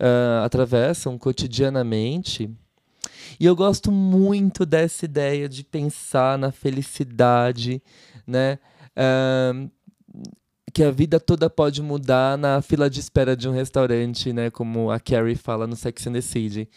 uh, 0.00 0.44
atravessam 0.44 1.18
cotidianamente. 1.18 2.50
E 3.38 3.46
eu 3.46 3.56
gosto 3.56 3.90
muito 3.90 4.64
dessa 4.64 5.04
ideia 5.04 5.48
de 5.48 5.64
pensar 5.64 6.38
na 6.38 6.52
felicidade, 6.52 7.82
né? 8.26 8.58
Uh, 8.96 9.70
que 10.74 10.82
a 10.82 10.90
vida 10.90 11.20
toda 11.20 11.48
pode 11.48 11.80
mudar 11.80 12.36
na 12.36 12.60
fila 12.60 12.90
de 12.90 12.98
espera 12.98 13.36
de 13.36 13.48
um 13.48 13.52
restaurante, 13.52 14.32
né? 14.32 14.50
Como 14.50 14.90
a 14.90 14.98
Carrie 14.98 15.36
fala 15.36 15.68
no 15.68 15.76
Sex 15.76 16.08
and 16.08 16.14
the 16.14 16.20
City. 16.20 16.68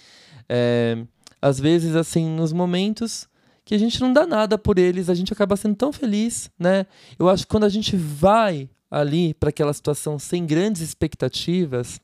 É, 0.47 1.03
às 1.41 1.59
vezes, 1.59 1.95
assim, 1.95 2.29
nos 2.29 2.53
momentos 2.53 3.27
que 3.65 3.73
a 3.73 3.77
gente 3.77 3.99
não 3.99 4.13
dá 4.13 4.27
nada 4.27 4.55
por 4.55 4.77
eles, 4.77 5.09
a 5.09 5.15
gente 5.15 5.33
acaba 5.33 5.57
sendo 5.57 5.75
tão 5.75 5.91
feliz, 5.91 6.49
né? 6.59 6.85
Eu 7.17 7.27
acho 7.27 7.43
que 7.43 7.49
quando 7.49 7.63
a 7.63 7.69
gente 7.69 7.97
vai 7.97 8.69
ali 8.89 9.33
para 9.33 9.49
aquela 9.49 9.73
situação 9.73 10.19
sem 10.19 10.45
grandes 10.45 10.83
expectativas, 10.83 11.99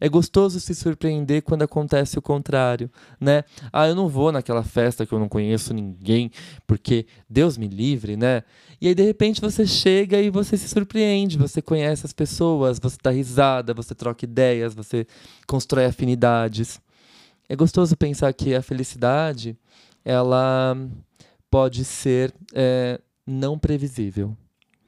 é 0.00 0.08
gostoso 0.08 0.58
se 0.58 0.74
surpreender 0.74 1.42
quando 1.42 1.62
acontece 1.62 2.18
o 2.18 2.22
contrário, 2.22 2.90
né? 3.20 3.44
Ah, 3.72 3.86
eu 3.86 3.94
não 3.94 4.08
vou 4.08 4.32
naquela 4.32 4.62
festa 4.62 5.04
que 5.04 5.12
eu 5.12 5.18
não 5.18 5.28
conheço 5.28 5.74
ninguém, 5.74 6.30
porque 6.66 7.06
Deus 7.28 7.58
me 7.58 7.68
livre, 7.68 8.16
né? 8.16 8.42
E 8.80 8.88
aí 8.88 8.94
de 8.94 9.02
repente 9.02 9.40
você 9.40 9.66
chega 9.66 10.20
e 10.20 10.30
você 10.30 10.56
se 10.56 10.68
surpreende, 10.68 11.36
você 11.36 11.60
conhece 11.60 12.06
as 12.06 12.12
pessoas, 12.12 12.78
você 12.78 12.96
dá 13.02 13.10
risada, 13.10 13.74
você 13.74 13.94
troca 13.94 14.24
ideias, 14.24 14.74
você 14.74 15.06
constrói 15.46 15.84
afinidades. 15.84 16.80
É 17.48 17.54
gostoso 17.54 17.96
pensar 17.96 18.32
que 18.32 18.54
a 18.54 18.62
felicidade, 18.62 19.58
ela 20.04 20.76
pode 21.50 21.84
ser 21.84 22.32
é, 22.54 23.00
não 23.26 23.58
previsível. 23.58 24.36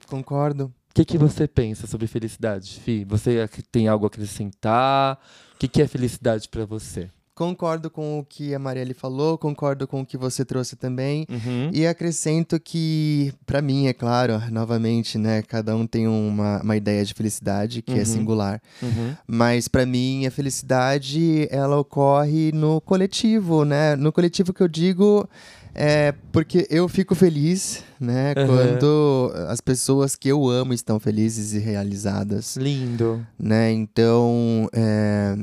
Concordo. 0.06 0.72
O 0.92 0.94
que, 0.94 1.06
que 1.06 1.16
você 1.16 1.48
pensa 1.48 1.86
sobre 1.86 2.06
felicidade, 2.06 2.78
Fi? 2.80 3.02
Você 3.06 3.48
tem 3.72 3.88
algo 3.88 4.04
a 4.04 4.08
acrescentar? 4.08 5.18
O 5.54 5.58
que, 5.58 5.66
que 5.66 5.80
é 5.80 5.88
felicidade 5.88 6.46
para 6.50 6.66
você? 6.66 7.08
Concordo 7.34 7.88
com 7.88 8.18
o 8.18 8.24
que 8.26 8.54
a 8.54 8.58
Marielle 8.58 8.92
falou, 8.92 9.38
concordo 9.38 9.88
com 9.88 10.02
o 10.02 10.06
que 10.06 10.18
você 10.18 10.44
trouxe 10.44 10.76
também. 10.76 11.26
Uhum. 11.30 11.70
E 11.72 11.86
acrescento 11.86 12.60
que, 12.60 13.32
para 13.46 13.62
mim, 13.62 13.86
é 13.86 13.94
claro, 13.94 14.38
novamente, 14.50 15.16
né? 15.16 15.40
Cada 15.40 15.74
um 15.74 15.86
tem 15.86 16.06
uma, 16.06 16.60
uma 16.62 16.76
ideia 16.76 17.02
de 17.02 17.14
felicidade 17.14 17.80
que 17.80 17.92
é 17.92 17.94
uhum. 17.94 18.00
é 18.02 18.04
singular. 18.04 18.62
Uhum. 18.82 19.16
Mas 19.26 19.68
para 19.68 19.86
mim, 19.86 20.26
a 20.26 20.30
felicidade, 20.30 21.48
ela 21.50 21.78
ocorre 21.78 22.52
no 22.52 22.82
coletivo, 22.82 23.64
né? 23.64 23.96
No 23.96 24.12
coletivo 24.12 24.52
que 24.52 24.62
eu 24.62 24.68
digo 24.68 25.26
é 25.74 26.12
porque 26.30 26.66
eu 26.70 26.88
fico 26.88 27.14
feliz, 27.14 27.82
né, 27.98 28.34
uhum. 28.36 28.46
quando 28.46 29.32
as 29.48 29.60
pessoas 29.60 30.14
que 30.14 30.28
eu 30.28 30.48
amo 30.48 30.74
estão 30.74 31.00
felizes 31.00 31.52
e 31.54 31.58
realizadas. 31.58 32.56
Lindo. 32.56 33.26
Né? 33.38 33.72
Então, 33.72 34.68
é, 34.72 35.36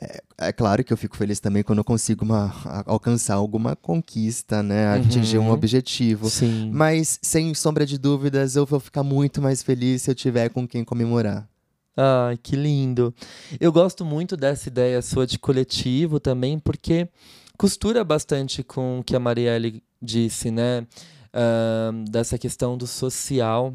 é, 0.00 0.22
é, 0.38 0.52
claro 0.52 0.82
que 0.82 0.92
eu 0.92 0.96
fico 0.96 1.16
feliz 1.16 1.38
também 1.38 1.62
quando 1.62 1.78
eu 1.78 1.84
consigo 1.84 2.24
uma, 2.24 2.52
alcançar 2.84 3.34
alguma 3.34 3.76
conquista, 3.76 4.62
né? 4.62 4.96
Uhum. 4.96 5.02
Atingir 5.02 5.38
um 5.38 5.50
objetivo. 5.50 6.28
Sim. 6.28 6.70
Mas, 6.72 7.20
sem 7.22 7.54
sombra 7.54 7.86
de 7.86 7.96
dúvidas, 7.96 8.56
eu 8.56 8.66
vou 8.66 8.80
ficar 8.80 9.04
muito 9.04 9.40
mais 9.40 9.62
feliz 9.62 10.02
se 10.02 10.10
eu 10.10 10.14
tiver 10.14 10.48
com 10.48 10.66
quem 10.66 10.84
comemorar. 10.84 11.48
Ai, 11.96 12.36
que 12.42 12.56
lindo. 12.56 13.14
Eu 13.60 13.70
gosto 13.70 14.04
muito 14.04 14.36
dessa 14.36 14.68
ideia 14.68 15.00
sua 15.00 15.28
de 15.28 15.38
coletivo 15.38 16.18
também, 16.18 16.58
porque 16.58 17.08
costura 17.56 18.04
bastante 18.04 18.62
com 18.62 19.00
o 19.00 19.04
que 19.04 19.16
a 19.16 19.20
Marielle 19.20 19.82
disse, 20.00 20.50
né? 20.50 20.86
Uh, 21.32 22.04
dessa 22.10 22.38
questão 22.38 22.76
do 22.78 22.86
social, 22.86 23.74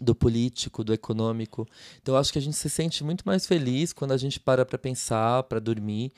do 0.00 0.14
político, 0.14 0.82
do 0.82 0.92
econômico. 0.94 1.68
Então, 2.00 2.16
acho 2.16 2.32
que 2.32 2.38
a 2.38 2.42
gente 2.42 2.56
se 2.56 2.70
sente 2.70 3.04
muito 3.04 3.22
mais 3.24 3.46
feliz 3.46 3.92
quando 3.92 4.12
a 4.12 4.16
gente 4.16 4.40
para 4.40 4.64
para 4.64 4.78
pensar, 4.78 5.42
para 5.44 5.60
dormir. 5.60 6.12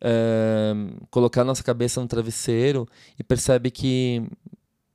é, 0.00 0.72
colocar 1.10 1.44
nossa 1.44 1.62
cabeça 1.62 2.00
no 2.00 2.06
travesseiro 2.06 2.86
e 3.18 3.24
percebe 3.24 3.70
que 3.70 4.22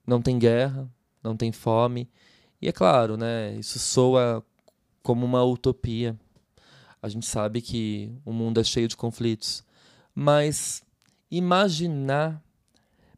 não 0.06 0.22
tem 0.22 0.38
guerra, 0.38 0.88
não 1.24 1.36
tem 1.36 1.52
fome. 1.52 2.08
E 2.62 2.68
é 2.68 2.72
claro, 2.72 3.18
né, 3.18 3.56
isso 3.56 3.80
soa 3.80 4.44
como 5.02 5.26
uma 5.26 5.44
utopia. 5.44 6.16
A 7.02 7.10
gente 7.10 7.26
sabe 7.26 7.62
que 7.62 8.12
o 8.26 8.34
mundo 8.34 8.60
é 8.60 8.64
cheio 8.64 8.88
de 8.88 8.98
conflitos, 8.98 9.64
mas 10.14 10.84
imaginar, 11.32 12.42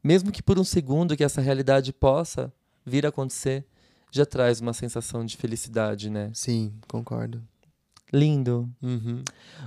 mesmo 0.04 0.32
que 0.32 0.44
por 0.44 0.60
um 0.60 0.64
segundo 0.64 1.16
que 1.16 1.24
essa 1.24 1.42
realidade 1.42 1.94
possa 1.94 2.52
vir 2.86 3.06
a 3.06 3.10
acontecer, 3.10 3.66
já 4.12 4.26
traz 4.26 4.60
uma 4.60 4.74
sensação 4.74 5.26
de 5.26 5.38
felicidade, 5.38 6.10
né? 6.10 6.32
Sim, 6.34 6.74
concordo. 6.88 7.42
Lindo. 8.14 8.70
Uhum. 8.82 9.24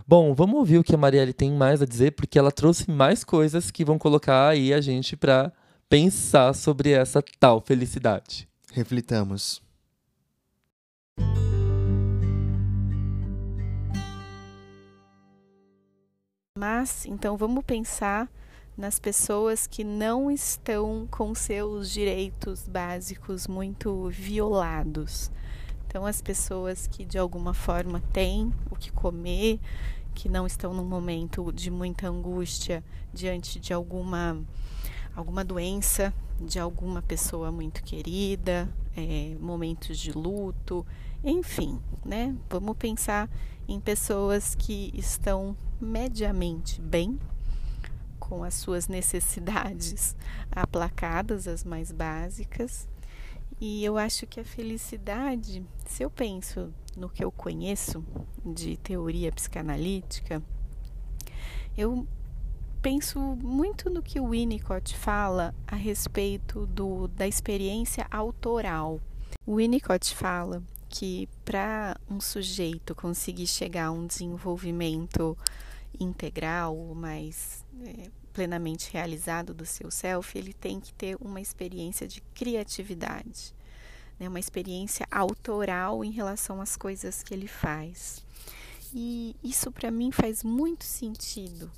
Bom, 0.06 0.34
vamos 0.34 0.56
ouvir 0.56 0.78
o 0.78 0.84
que 0.84 0.94
a 0.94 0.98
Marielle 0.98 1.32
tem 1.32 1.50
mais 1.50 1.80
a 1.80 1.86
dizer, 1.86 2.12
porque 2.12 2.38
ela 2.38 2.52
trouxe 2.52 2.90
mais 2.90 3.24
coisas 3.24 3.70
que 3.70 3.84
vão 3.84 3.98
colocar 3.98 4.48
aí 4.48 4.74
a 4.74 4.82
gente 4.82 5.16
para 5.16 5.50
pensar 5.88 6.54
sobre 6.54 6.90
essa 6.90 7.22
tal 7.40 7.62
felicidade. 7.62 8.46
Reflitamos. 8.70 9.62
Mas, 16.56 17.04
então, 17.06 17.36
vamos 17.36 17.64
pensar 17.64 18.30
nas 18.78 19.00
pessoas 19.00 19.66
que 19.66 19.82
não 19.82 20.30
estão 20.30 21.04
com 21.10 21.34
seus 21.34 21.90
direitos 21.90 22.68
básicos 22.68 23.48
muito 23.48 24.08
violados. 24.10 25.32
Então, 25.84 26.06
as 26.06 26.22
pessoas 26.22 26.86
que 26.86 27.04
de 27.04 27.18
alguma 27.18 27.54
forma 27.54 28.00
têm 28.12 28.54
o 28.70 28.76
que 28.76 28.92
comer, 28.92 29.58
que 30.14 30.28
não 30.28 30.46
estão 30.46 30.72
num 30.72 30.84
momento 30.84 31.50
de 31.52 31.72
muita 31.72 32.06
angústia 32.06 32.84
diante 33.12 33.58
de 33.58 33.72
alguma 33.72 34.40
alguma 35.16 35.44
doença 35.44 36.14
de 36.40 36.60
alguma 36.60 37.02
pessoa 37.02 37.50
muito 37.50 37.82
querida, 37.82 38.68
é, 38.96 39.36
momentos 39.40 39.98
de 39.98 40.12
luto, 40.12 40.86
enfim, 41.24 41.80
né? 42.04 42.34
Vamos 42.48 42.76
pensar 42.76 43.28
em 43.66 43.80
pessoas 43.80 44.54
que 44.54 44.92
estão 44.94 45.56
mediamente 45.80 46.80
bem, 46.80 47.18
com 48.18 48.42
as 48.42 48.54
suas 48.54 48.88
necessidades 48.88 50.16
aplacadas, 50.50 51.46
as 51.46 51.64
mais 51.64 51.92
básicas. 51.92 52.88
E 53.60 53.84
eu 53.84 53.96
acho 53.96 54.26
que 54.26 54.40
a 54.40 54.44
felicidade, 54.44 55.64
se 55.86 56.02
eu 56.02 56.10
penso 56.10 56.72
no 56.96 57.08
que 57.08 57.24
eu 57.24 57.30
conheço 57.30 58.04
de 58.44 58.76
teoria 58.76 59.30
psicanalítica, 59.30 60.42
eu 61.76 62.06
penso 62.82 63.18
muito 63.18 63.88
no 63.88 64.02
que 64.02 64.20
o 64.20 64.30
Winnicott 64.30 64.96
fala 64.96 65.54
a 65.66 65.76
respeito 65.76 66.66
do, 66.66 67.08
da 67.08 67.26
experiência 67.26 68.06
autoral. 68.10 69.00
O 69.46 69.56
Winnicott 69.56 70.14
fala 70.14 70.62
que 70.94 71.28
para 71.44 71.98
um 72.08 72.20
sujeito 72.20 72.94
conseguir 72.94 73.48
chegar 73.48 73.86
a 73.86 73.90
um 73.90 74.06
desenvolvimento 74.06 75.36
integral, 75.98 76.76
mais 76.94 77.64
é, 77.82 78.10
plenamente 78.32 78.92
realizado 78.92 79.52
do 79.52 79.66
seu 79.66 79.90
self, 79.90 80.38
ele 80.38 80.52
tem 80.52 80.78
que 80.78 80.94
ter 80.94 81.16
uma 81.20 81.40
experiência 81.40 82.06
de 82.06 82.20
criatividade, 82.32 83.52
né? 84.20 84.28
uma 84.28 84.38
experiência 84.38 85.04
autoral 85.10 86.04
em 86.04 86.12
relação 86.12 86.60
às 86.60 86.76
coisas 86.76 87.24
que 87.24 87.34
ele 87.34 87.48
faz. 87.48 88.24
E 88.94 89.34
isso 89.42 89.72
para 89.72 89.90
mim 89.90 90.12
faz 90.12 90.44
muito 90.44 90.84
sentido, 90.84 91.72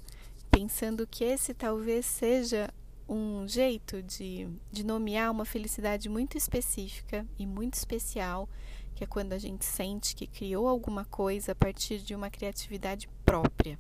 pensando 0.51 1.07
que 1.07 1.25
esse 1.25 1.55
talvez 1.55 2.05
seja 2.05 2.69
um 3.09 3.49
jeito 3.49 4.03
de, 4.03 4.47
de 4.71 4.85
nomear 4.85 5.31
uma 5.31 5.47
felicidade 5.47 6.07
muito 6.07 6.37
específica 6.37 7.27
e 7.39 7.47
muito 7.47 7.75
especial, 7.75 8.47
que 8.97 9.05
é 9.05 9.07
quando 9.07 9.35
a 9.35 9.39
gente 9.39 9.65
sente 9.67 10.17
que 10.17 10.27
criou 10.27 10.67
alguma 10.67 11.05
coisa 11.05 11.53
a 11.53 11.55
partir 11.55 11.99
de 11.99 12.15
uma 12.15 12.31
criatividade 12.31 13.07
própria. 13.27 13.79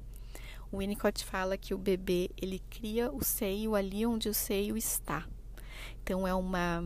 O 0.71 0.79
Winnicott 0.79 1.25
fala 1.25 1.57
que 1.57 1.73
o 1.73 1.79
bebê 1.79 2.31
ele 2.37 2.59
cria 2.69 3.11
o 3.11 3.25
seio 3.25 3.75
ali 3.75 4.05
onde 4.05 4.29
o 4.29 4.35
seio 4.35 4.77
está. 4.77 5.27
Então 6.03 6.29
é 6.29 6.35
uma 6.35 6.85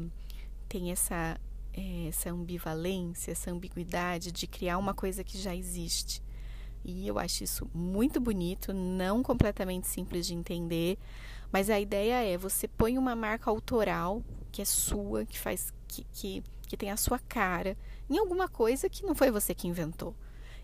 tem 0.68 0.92
essa 0.92 1.40
é, 1.72 2.06
essa 2.06 2.30
ambivalência, 2.30 3.32
essa 3.32 3.50
ambiguidade 3.50 4.30
de 4.30 4.46
criar 4.46 4.78
uma 4.78 4.94
coisa 4.94 5.24
que 5.24 5.36
já 5.36 5.54
existe. 5.54 6.22
E 6.84 7.08
eu 7.08 7.18
acho 7.18 7.42
isso 7.42 7.68
muito 7.74 8.20
bonito, 8.20 8.72
não 8.72 9.24
completamente 9.24 9.88
simples 9.88 10.24
de 10.24 10.34
entender, 10.34 10.96
mas 11.50 11.68
a 11.68 11.80
ideia 11.80 12.22
é 12.22 12.38
você 12.38 12.68
põe 12.68 12.96
uma 12.96 13.16
marca 13.16 13.50
autoral 13.50 14.22
que 14.52 14.62
é 14.62 14.64
sua, 14.64 15.26
que 15.26 15.38
faz 15.38 15.72
que, 15.88 16.06
que, 16.12 16.44
que 16.68 16.76
tem 16.76 16.92
a 16.92 16.96
sua 16.96 17.18
cara 17.18 17.76
em 18.10 18.18
alguma 18.18 18.48
coisa 18.48 18.90
que 18.90 19.06
não 19.06 19.14
foi 19.14 19.30
você 19.30 19.54
que 19.54 19.68
inventou. 19.68 20.14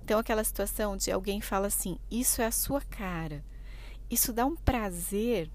Então, 0.03 0.18
aquela 0.18 0.44
situação 0.44 0.97
de 0.97 1.11
alguém 1.11 1.40
fala 1.40 1.68
assim: 1.68 1.99
Isso 2.11 2.42
é 2.42 2.47
a 2.47 2.51
sua 2.51 2.80
cara. 2.82 3.44
Isso 4.11 4.32
dá 4.32 4.44
um 4.44 4.57
prazer 4.57 5.51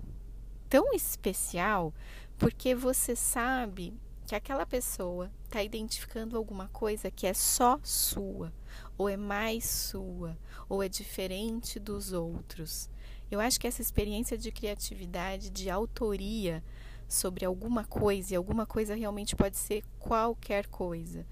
tão 0.70 0.94
especial 0.94 1.94
porque 2.38 2.74
você 2.74 3.16
sabe 3.16 3.94
que 4.26 4.36
aquela 4.36 4.66
pessoa 4.66 5.30
está 5.44 5.62
identificando 5.62 6.38
alguma 6.38 6.70
coisa 6.70 7.12
que 7.12 7.28
é 7.28 7.34
só 7.34 7.78
sua, 7.84 8.54
ou 8.98 9.10
é 9.10 9.18
mais 9.18 9.66
sua, 9.66 10.38
ou 10.70 10.82
é 10.82 10.88
diferente 10.88 11.78
dos 11.78 12.14
outros. 12.14 12.90
Eu 13.30 13.40
acho 13.40 13.60
que 13.60 13.68
essa 13.68 13.82
experiência 13.82 14.38
de 14.38 14.52
criatividade, 14.52 15.50
de 15.50 15.70
autoria 15.70 16.64
sobre 17.08 17.46
alguma 17.46 17.84
coisa, 17.84 18.34
e 18.34 18.38
alguma 18.38 18.66
coisa 18.66 18.96
realmente 18.96 19.36
pode 19.36 19.58
ser 19.58 19.84
qualquer 20.00 20.68
coisa. 20.68 21.26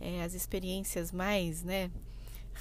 É, 0.00 0.22
as 0.22 0.34
experiências 0.34 1.12
mais, 1.12 1.62
né? 1.62 1.90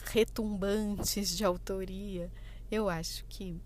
retumbantes 0.06 1.36
de 1.36 1.44
autoria, 1.44 2.32
eu 2.72 2.90
acho 2.90 3.26
que 3.26 3.60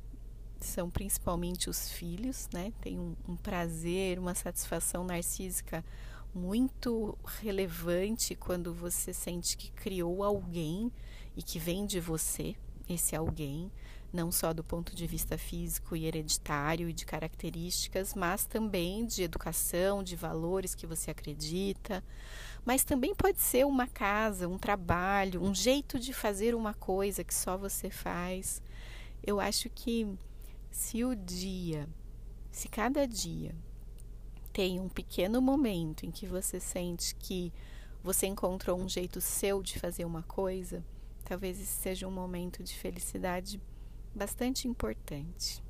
são 0.59 0.89
principalmente 0.89 1.69
os 1.69 1.89
filhos, 1.89 2.47
né? 2.53 2.71
Tem 2.81 2.97
um, 2.97 3.15
um 3.27 3.35
prazer, 3.35 4.17
uma 4.17 4.33
satisfação 4.33 5.03
narcísica 5.03 5.83
muito 6.33 7.17
relevante 7.41 8.33
quando 8.33 8.73
você 8.73 9.13
sente 9.13 9.57
que 9.57 9.71
criou 9.71 10.23
alguém 10.23 10.91
e 11.35 11.43
que 11.43 11.59
vem 11.59 11.85
de 11.85 11.99
você, 11.99 12.55
esse 12.89 13.15
alguém, 13.15 13.71
não 14.11 14.31
só 14.31 14.53
do 14.53 14.63
ponto 14.63 14.95
de 14.95 15.05
vista 15.05 15.37
físico 15.37 15.95
e 15.95 16.05
hereditário 16.05 16.87
e 16.89 16.93
de 16.93 17.05
características, 17.05 18.13
mas 18.13 18.45
também 18.45 19.05
de 19.05 19.23
educação, 19.23 20.01
de 20.01 20.15
valores 20.15 20.73
que 20.73 20.87
você 20.87 21.11
acredita. 21.11 22.03
Mas 22.65 22.83
também 22.83 23.13
pode 23.13 23.39
ser 23.39 23.65
uma 23.65 23.87
casa, 23.87 24.47
um 24.47 24.57
trabalho, 24.57 25.41
um 25.43 25.53
jeito 25.53 25.99
de 25.99 26.13
fazer 26.13 26.55
uma 26.55 26.73
coisa 26.73 27.23
que 27.23 27.33
só 27.33 27.57
você 27.57 27.89
faz. 27.89 28.61
Eu 29.21 29.39
acho 29.39 29.69
que 29.69 30.07
se 30.71 31.03
o 31.03 31.15
dia, 31.15 31.87
se 32.51 32.69
cada 32.69 33.07
dia 33.07 33.53
tem 34.53 34.79
um 34.79 34.87
pequeno 34.87 35.41
momento 35.41 36.05
em 36.05 36.11
que 36.11 36.27
você 36.27 36.59
sente 36.59 37.15
que 37.15 37.51
você 38.03 38.27
encontrou 38.27 38.79
um 38.79 38.87
jeito 38.87 39.19
seu 39.19 39.63
de 39.63 39.79
fazer 39.79 40.05
uma 40.05 40.23
coisa, 40.23 40.83
talvez 41.23 41.59
esse 41.59 41.81
seja 41.81 42.07
um 42.07 42.11
momento 42.11 42.61
de 42.61 42.75
felicidade 42.75 43.61
bastante 44.13 44.67
importante. 44.67 45.62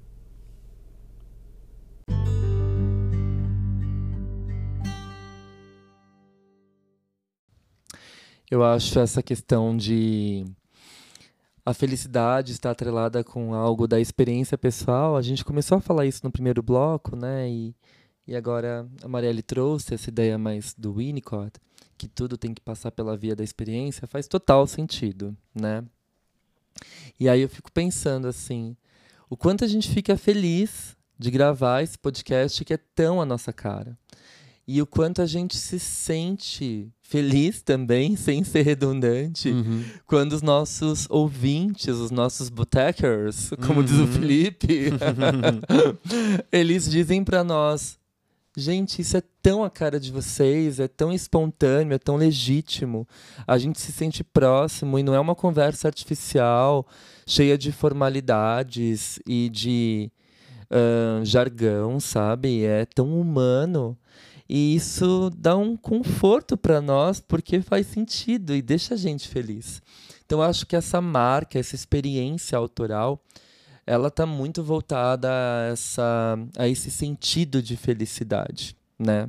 Eu 8.54 8.64
acho 8.64 9.00
essa 9.00 9.24
questão 9.24 9.76
de 9.76 10.46
a 11.66 11.74
felicidade 11.74 12.52
estar 12.52 12.70
atrelada 12.70 13.24
com 13.24 13.56
algo 13.56 13.88
da 13.88 14.00
experiência 14.00 14.56
pessoal. 14.56 15.18
A 15.18 15.24
gente 15.24 15.44
começou 15.44 15.80
a 15.80 15.82
falar 15.82 16.06
isso 16.06 16.22
no 16.24 16.32
primeiro 16.32 16.62
bloco, 16.62 17.16
né? 17.16 17.50
E, 17.50 17.76
e 18.28 18.36
agora 18.36 18.88
a 19.02 19.08
Marielle 19.08 19.42
trouxe 19.42 19.96
essa 19.96 20.08
ideia 20.08 20.38
mais 20.38 20.76
do 20.78 20.94
Winnicott, 20.94 21.60
que 21.98 22.08
tudo 22.08 22.38
tem 22.38 22.54
que 22.54 22.62
passar 22.62 22.92
pela 22.92 23.18
via 23.18 23.36
da 23.36 23.44
experiência, 23.44 24.06
faz 24.06 24.28
total 24.28 24.68
sentido, 24.68 25.36
né? 25.56 25.84
E 27.20 27.28
aí 27.28 27.42
eu 27.42 27.50
fico 27.50 27.72
pensando 27.72 28.28
assim, 28.28 28.78
o 29.32 29.36
quanto 29.36 29.66
a 29.66 29.68
gente 29.68 29.90
fica 29.90 30.16
feliz 30.16 30.96
de 31.18 31.32
gravar 31.32 31.82
esse 31.82 31.98
podcast 31.98 32.64
que 32.64 32.76
é 32.76 32.78
tão 32.78 33.20
a 33.20 33.26
nossa 33.26 33.52
cara. 33.52 33.98
E 34.68 34.82
o 34.82 34.86
quanto 34.86 35.22
a 35.22 35.26
gente 35.26 35.58
se 35.58 35.78
sente 35.78 36.90
feliz 37.02 37.62
também, 37.62 38.16
sem 38.18 38.44
ser 38.44 38.62
redundante, 38.62 39.50
uhum. 39.50 39.84
quando 40.06 40.34
os 40.34 40.42
nossos 40.42 41.06
ouvintes, 41.10 41.90
os 41.90 42.12
nossos 42.12 42.50
botecers, 42.50 43.50
como 43.66 43.80
uhum. 43.80 43.86
diz 43.86 43.98
o 43.98 44.02
uhum. 44.02 44.08
Felipe, 44.08 44.90
eles 46.52 46.90
dizem 46.90 47.24
para 47.24 47.44
nós: 47.44 48.00
Gente, 48.56 49.02
isso 49.02 49.18
é 49.18 49.24
tão 49.42 49.64
a 49.64 49.70
cara 49.70 50.00
de 50.00 50.12
vocês, 50.12 50.80
é 50.80 50.88
tão 50.88 51.12
espontâneo, 51.12 51.96
é 51.96 51.98
tão 51.98 52.16
legítimo. 52.16 53.08
A 53.48 53.58
gente 53.58 53.82
se 53.82 53.92
sente 53.92 54.24
próximo 54.24 55.00
e 55.00 55.04
não 55.04 55.16
é 55.16 55.20
uma 55.20 55.34
conversa 55.34 55.88
artificial, 55.88 56.88
cheia 57.26 57.58
de 57.58 57.72
formalidades 57.72 59.20
e 59.28 59.50
de 59.50 60.12
uh, 60.70 61.26
jargão, 61.26 62.00
sabe? 62.00 62.64
É 62.64 62.86
tão 62.86 63.20
humano. 63.20 63.98
E 64.56 64.76
isso 64.76 65.32
dá 65.36 65.58
um 65.58 65.76
conforto 65.76 66.56
para 66.56 66.80
nós 66.80 67.20
porque 67.20 67.60
faz 67.60 67.88
sentido 67.88 68.54
e 68.54 68.62
deixa 68.62 68.94
a 68.94 68.98
gente 68.98 69.28
feliz. 69.28 69.82
Então 70.24 70.38
eu 70.38 70.44
acho 70.44 70.68
que 70.68 70.76
essa 70.76 71.02
marca, 71.02 71.58
essa 71.58 71.74
experiência 71.74 72.56
autoral, 72.56 73.20
ela 73.84 74.10
está 74.10 74.28
muito 74.28 74.64
voltada 74.64 75.28
a, 75.28 75.72
essa, 75.72 76.38
a 76.56 76.68
esse 76.68 76.92
sentido 76.92 77.64
de 77.64 77.76
felicidade, 77.76 78.78
né? 79.00 79.28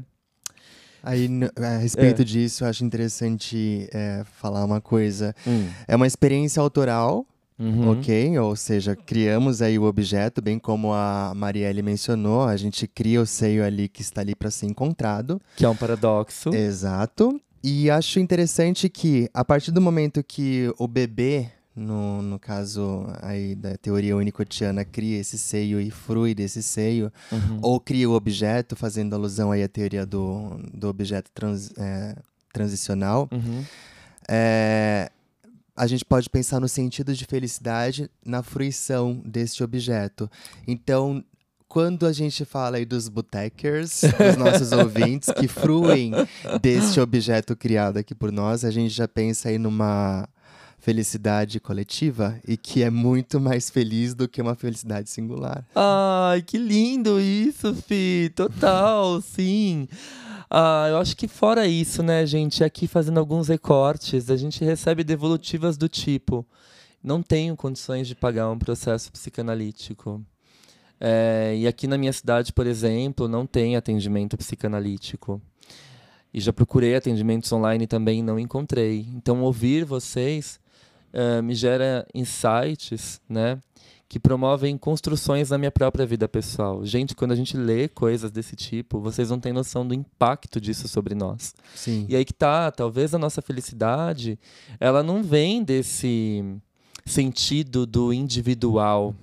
Aí, 1.03 1.27
a 1.57 1.79
respeito 1.79 2.21
é. 2.21 2.25
disso, 2.27 2.63
eu 2.63 2.69
acho 2.69 2.85
interessante 2.85 3.89
é, 3.95 4.25
falar 4.25 4.63
uma 4.63 4.83
coisa. 4.83 5.35
Hum. 5.47 5.71
É 5.89 5.97
uma 5.97 6.07
experiência 6.07 6.61
autoral, 6.61 7.27
Uhum. 7.59 7.91
ok? 7.93 8.39
Ou 8.39 8.57
seja, 8.57 8.97
criamos 8.97 9.63
aí 9.63 9.79
o 9.79 9.85
objeto, 9.85 10.43
bem 10.43 10.59
como 10.59 10.93
a 10.93 11.33
Marielle 11.37 11.83
mencionou, 11.83 12.43
a 12.43 12.57
gente 12.57 12.87
cria 12.89 13.21
o 13.21 13.27
seio 13.27 13.65
ali 13.65 13.89
que 13.89 14.03
está 14.03 14.21
ali 14.23 14.35
para 14.35 14.51
ser 14.51 14.67
encontrado. 14.67 15.41
Que 15.57 15.65
é 15.65 15.69
um 15.69 15.77
paradoxo. 15.77 16.51
Exato. 16.53 17.41
E 17.63 17.89
acho 17.91 18.19
interessante 18.21 18.89
que, 18.89 19.29
a 19.33 19.45
partir 19.45 19.71
do 19.71 19.81
momento 19.81 20.23
que 20.23 20.71
o 20.79 20.87
bebê, 20.89 21.49
no, 21.75 22.21
no 22.23 22.39
caso 22.39 23.07
aí 23.23 23.55
da 23.55 23.77
teoria 23.79 24.17
unicotiana, 24.17 24.85
cria 24.85 25.19
esse 25.21 25.39
seio 25.39 25.81
e 25.81 25.91
frui 25.91 26.35
desse 26.35 26.63
seio, 26.63 27.11
Uhum. 27.33 27.61
ou 27.63 27.81
cria 27.81 28.11
o 28.11 28.13
objeto, 28.15 28.77
fazendo 28.77 29.15
alusão 29.15 29.51
aí 29.51 29.63
à 29.63 29.69
teoria 29.69 30.05
do, 30.05 30.59
do 30.75 30.89
objeto 30.89 31.31
trans, 31.33 31.73
é, 31.79 32.15
transicional, 32.53 33.29
Uhum. 33.33 33.65
é, 34.29 35.11
a 35.77 35.87
gente 35.87 36.05
pode 36.05 36.31
pensar 36.31 36.61
no 36.61 36.69
sentido 36.69 37.15
de 37.15 37.25
felicidade 37.25 38.11
na 38.25 38.43
fruição 38.43 39.21
deste 39.25 39.63
objeto. 39.65 40.31
Então, 40.67 41.25
quando 41.67 42.07
a 42.07 42.13
gente 42.13 42.45
fala 42.45 42.77
aí 42.77 42.85
dos 42.85 43.09
botecers, 43.09 44.03
dos 44.03 44.37
nossos 44.37 44.71
ouvintes, 44.73 45.31
que 45.33 45.49
fruem 45.49 46.13
deste 46.63 47.01
objeto 47.01 47.57
criado 47.57 47.97
aqui 47.97 48.15
por 48.15 48.31
nós, 48.31 48.65
a 48.65 48.71
gente 48.71 48.95
já 48.95 49.09
pensa 49.09 49.49
aí 49.49 49.59
numa 49.59 50.29
felicidade 50.79 51.59
coletiva 51.59 52.39
e 52.47 52.59
que 52.59 52.83
é 52.83 52.91
muito 52.91 53.41
mais 53.41 53.71
feliz 53.71 54.15
do 54.15 54.29
que 54.29 54.41
uma 54.41 54.55
felicidade 54.55 55.09
singular. 55.09 55.67
Ai, 55.75 56.43
que 56.43 56.59
lindo 56.59 57.19
isso, 57.19 57.75
Fi. 57.75 58.31
Total, 58.37 59.21
sim. 59.23 59.89
Ah, 60.57 60.87
eu 60.89 60.99
acho 60.99 61.17
que 61.17 61.27
fora 61.27 61.67
isso, 61.67 62.01
né, 62.01 62.25
gente, 62.25 62.63
aqui 62.63 62.87
fazendo 62.87 63.19
alguns 63.19 63.49
recortes, 63.49 64.31
a 64.31 64.37
gente 64.37 64.65
recebe 64.65 65.03
devolutivas 65.03 65.77
do 65.77 65.89
tipo: 65.89 66.47
não 67.03 67.21
tenho 67.21 67.57
condições 67.57 68.07
de 68.07 68.15
pagar 68.15 68.49
um 68.49 68.57
processo 68.57 69.11
psicanalítico. 69.11 70.25
É, 71.01 71.57
e 71.57 71.67
aqui 71.67 71.89
na 71.89 71.99
minha 71.99 72.13
cidade, 72.13 72.53
por 72.53 72.69
exemplo, 72.69 73.27
não 73.27 73.47
tem 73.47 73.75
atendimento 73.75 74.37
psicanalítico. 74.37 75.43
E 76.33 76.41
já 76.41 76.53
procurei 76.53 76.95
atendimentos 76.95 77.51
online 77.51 77.89
também 77.89 78.23
não 78.23 78.39
encontrei. 78.39 79.09
Então, 79.13 79.43
ouvir 79.43 79.85
vocês 79.85 80.61
eh, 81.13 81.43
me 81.43 81.55
gera 81.55 82.07
insights, 82.15 83.21
né? 83.29 83.59
Que 84.15 84.21
promovem 84.21 84.79
construções 84.79 85.51
na 85.51 85.59
minha 85.59 85.73
própria 85.73 86.07
vida 86.07 86.29
pessoal. 86.29 86.87
Gente, 86.87 87.17
quando 87.17 87.33
a 87.33 87.35
gente 87.35 87.57
lê 87.57 87.89
coisas 87.89 88.31
desse 88.31 88.55
tipo, 88.55 89.01
vocês 89.01 89.29
não 89.29 89.41
têm 89.41 89.53
noção 89.53 89.85
do 89.85 89.93
impacto 89.93 90.61
disso 90.61 90.87
sobre 90.87 91.17
nós. 91.17 91.53
Sim. 91.75 92.07
E 92.09 92.15
aí 92.15 92.25
que 92.25 92.33
tá, 92.33 92.71
talvez 92.71 93.13
a 93.13 93.19
nossa 93.19 93.43
felicidade, 93.43 94.39
ela 94.79 95.03
não 95.03 95.21
vem 95.21 95.65
desse 95.65 96.45
sentido 97.05 97.85
do 97.85 98.13
individual, 98.13 99.17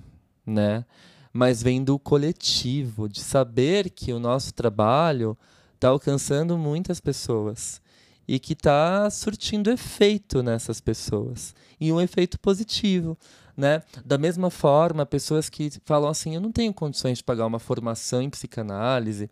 né? 0.44 0.84
Mas 1.32 1.62
vem 1.62 1.82
do 1.82 1.98
coletivo, 1.98 3.08
de 3.08 3.20
saber 3.20 3.88
que 3.88 4.12
o 4.12 4.18
nosso 4.18 4.52
trabalho 4.52 5.38
está 5.74 5.88
alcançando 5.88 6.58
muitas 6.58 7.00
pessoas 7.00 7.80
e 8.28 8.38
que 8.38 8.52
está 8.52 9.08
surtindo 9.08 9.70
efeito 9.70 10.42
nessas 10.42 10.82
pessoas 10.82 11.54
e 11.80 11.90
um 11.90 12.00
efeito 12.00 12.38
positivo, 12.38 13.16
né? 13.56 13.82
Da 14.04 14.16
mesma 14.18 14.50
forma, 14.50 15.04
pessoas 15.04 15.48
que 15.48 15.70
falam 15.84 16.10
assim, 16.10 16.34
eu 16.34 16.40
não 16.40 16.52
tenho 16.52 16.72
condições 16.72 17.18
de 17.18 17.24
pagar 17.24 17.46
uma 17.46 17.58
formação 17.58 18.22
em 18.22 18.30
psicanálise 18.30 19.30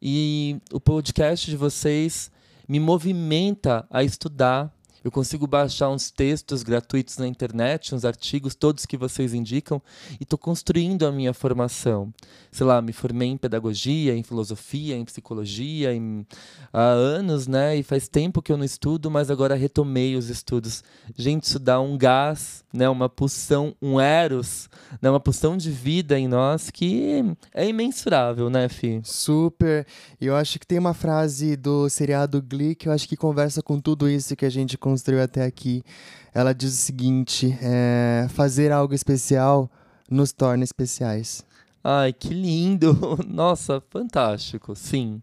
e 0.00 0.58
o 0.72 0.80
podcast 0.80 1.50
de 1.50 1.56
vocês 1.56 2.30
me 2.68 2.80
movimenta 2.80 3.86
a 3.90 4.02
estudar. 4.02 4.72
Eu 5.06 5.12
consigo 5.12 5.46
baixar 5.46 5.88
uns 5.88 6.10
textos 6.10 6.64
gratuitos 6.64 7.16
na 7.16 7.28
internet, 7.28 7.94
uns 7.94 8.04
artigos, 8.04 8.56
todos 8.56 8.84
que 8.84 8.96
vocês 8.96 9.32
indicam, 9.32 9.80
e 10.18 10.24
estou 10.24 10.36
construindo 10.36 11.06
a 11.06 11.12
minha 11.12 11.32
formação. 11.32 12.12
Sei 12.50 12.66
lá, 12.66 12.82
me 12.82 12.92
formei 12.92 13.28
em 13.28 13.36
pedagogia, 13.36 14.16
em 14.16 14.24
filosofia, 14.24 14.96
em 14.96 15.04
psicologia, 15.04 15.94
em, 15.94 16.26
há 16.72 16.82
anos, 16.82 17.46
né? 17.46 17.76
E 17.76 17.84
faz 17.84 18.08
tempo 18.08 18.42
que 18.42 18.50
eu 18.50 18.56
não 18.56 18.64
estudo, 18.64 19.08
mas 19.08 19.30
agora 19.30 19.54
retomei 19.54 20.16
os 20.16 20.28
estudos. 20.28 20.82
Gente, 21.16 21.44
isso 21.44 21.60
dá 21.60 21.80
um 21.80 21.96
gás, 21.96 22.64
né? 22.72 22.88
Uma 22.88 23.08
pulsão, 23.08 23.76
um 23.80 24.00
eros, 24.00 24.68
né? 25.00 25.08
uma 25.08 25.20
pulsão 25.20 25.56
de 25.56 25.70
vida 25.70 26.18
em 26.18 26.26
nós 26.26 26.68
que 26.68 27.22
é 27.54 27.68
imensurável, 27.68 28.50
né, 28.50 28.68
Fi? 28.68 29.00
Super. 29.04 29.86
E 30.20 30.26
eu 30.26 30.34
acho 30.34 30.58
que 30.58 30.66
tem 30.66 30.80
uma 30.80 30.94
frase 30.94 31.54
do 31.54 31.88
seriado 31.88 32.42
Glee 32.42 32.74
que 32.74 32.88
eu 32.88 32.92
acho 32.92 33.08
que 33.08 33.16
conversa 33.16 33.62
com 33.62 33.80
tudo 33.80 34.10
isso 34.10 34.34
que 34.34 34.44
a 34.44 34.50
gente 34.50 34.76
construiu 34.96 35.22
até 35.22 35.44
aqui. 35.44 35.84
Ela 36.34 36.54
diz 36.54 36.72
o 36.72 36.76
seguinte: 36.76 37.56
é, 37.60 38.26
fazer 38.30 38.72
algo 38.72 38.94
especial 38.94 39.70
nos 40.10 40.32
torna 40.32 40.64
especiais. 40.64 41.44
Ai, 41.84 42.14
que 42.14 42.32
lindo! 42.32 42.98
Nossa, 43.28 43.82
fantástico, 43.90 44.74
sim. 44.74 45.20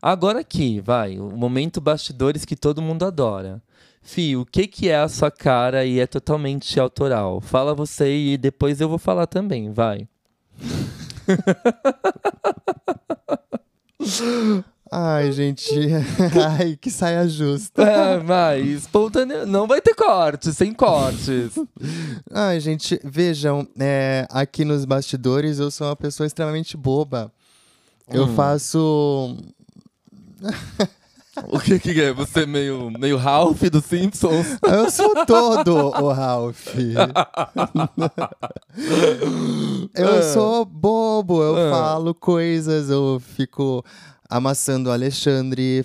Agora 0.00 0.40
aqui, 0.40 0.80
vai, 0.80 1.18
o 1.18 1.36
momento 1.36 1.80
bastidores 1.80 2.44
que 2.44 2.56
todo 2.56 2.82
mundo 2.82 3.04
adora. 3.04 3.60
Fi, 4.00 4.36
o 4.36 4.46
que, 4.46 4.66
que 4.66 4.88
é 4.88 4.96
a 4.96 5.08
sua 5.08 5.30
cara 5.30 5.84
e 5.84 6.00
é 6.00 6.06
totalmente 6.06 6.80
autoral? 6.80 7.40
Fala 7.40 7.74
você 7.74 8.16
e 8.16 8.38
depois 8.38 8.80
eu 8.80 8.88
vou 8.88 8.98
falar 8.98 9.26
também, 9.26 9.70
vai. 9.70 10.08
Ai, 14.90 15.30
gente. 15.32 15.70
Ai, 16.58 16.76
que 16.80 16.90
saia 16.90 17.28
justa. 17.28 17.82
É, 17.82 18.18
vai, 18.18 18.60
espontâneo. 18.60 19.46
Não 19.46 19.66
vai 19.66 19.80
ter 19.80 19.94
cortes, 19.94 20.56
sem 20.56 20.72
cortes. 20.72 21.52
Ai, 22.32 22.58
gente, 22.60 22.98
vejam, 23.04 23.66
é, 23.78 24.26
aqui 24.30 24.64
nos 24.64 24.84
bastidores 24.84 25.58
eu 25.58 25.70
sou 25.70 25.86
uma 25.88 25.96
pessoa 25.96 26.26
extremamente 26.26 26.76
boba. 26.76 27.30
Eu 28.10 28.24
Hum. 28.24 28.34
faço. 28.34 29.36
O 31.52 31.60
que, 31.60 31.78
que 31.78 32.00
é? 32.02 32.12
Você 32.12 32.40
é 32.40 32.46
meio, 32.46 32.90
meio 32.98 33.16
Ralph 33.16 33.62
dos 33.70 33.84
Simpsons? 33.84 34.44
Eu 34.60 34.90
sou 34.90 35.24
todo 35.24 35.72
o 35.72 36.10
Ralph. 36.12 36.66
eu 39.94 40.18
Ah. 40.18 40.22
sou 40.34 40.64
bobo, 40.64 41.40
eu 41.40 41.56
Ah. 41.56 41.70
falo 41.70 42.12
coisas, 42.12 42.90
eu 42.90 43.20
fico 43.24 43.84
amassando 44.28 44.90
o 44.90 44.92
Alexandre, 44.92 45.84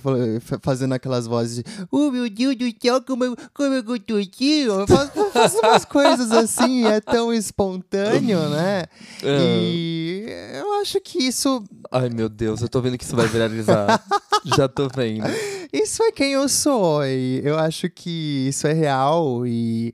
fazendo 0.62 0.94
aquelas 0.94 1.26
vozes 1.26 1.58
de 1.58 1.64
Oh 1.90 2.12
meu 2.12 2.30
Deus 2.30 2.56
do 2.56 2.66
céu, 2.82 3.02
como 3.02 3.24
eu, 3.24 3.38
como 3.54 3.74
eu 3.74 4.20
aqui. 4.20 4.62
Eu 4.62 4.86
faço, 4.88 5.12
eu 5.16 5.32
faço 5.32 5.60
umas 5.60 5.86
coisas 5.86 6.32
assim, 6.32 6.86
é 6.86 7.00
tão 7.00 7.34
espontâneo, 7.34 8.50
né? 8.50 8.84
Ah. 9.24 9.40
E 9.40 10.26
eu 10.56 10.74
acho 10.82 11.00
que 11.00 11.20
isso, 11.20 11.64
Ai, 11.96 12.10
meu 12.10 12.28
Deus, 12.28 12.62
eu 12.62 12.68
tô 12.68 12.82
vendo 12.82 12.98
que 12.98 13.04
isso 13.04 13.16
vai 13.16 13.28
viralizar. 13.28 14.04
Já 14.58 14.68
tô 14.68 14.90
vendo. 14.90 15.26
isso 15.72 16.02
é 16.02 16.12
quem 16.12 16.34
eu 16.34 16.50
sou. 16.50 17.06
E 17.06 17.40
eu 17.44 17.58
acho 17.58 17.88
que 17.88 18.48
isso 18.48 18.66
é 18.66 18.74
real. 18.74 19.46
E, 19.46 19.94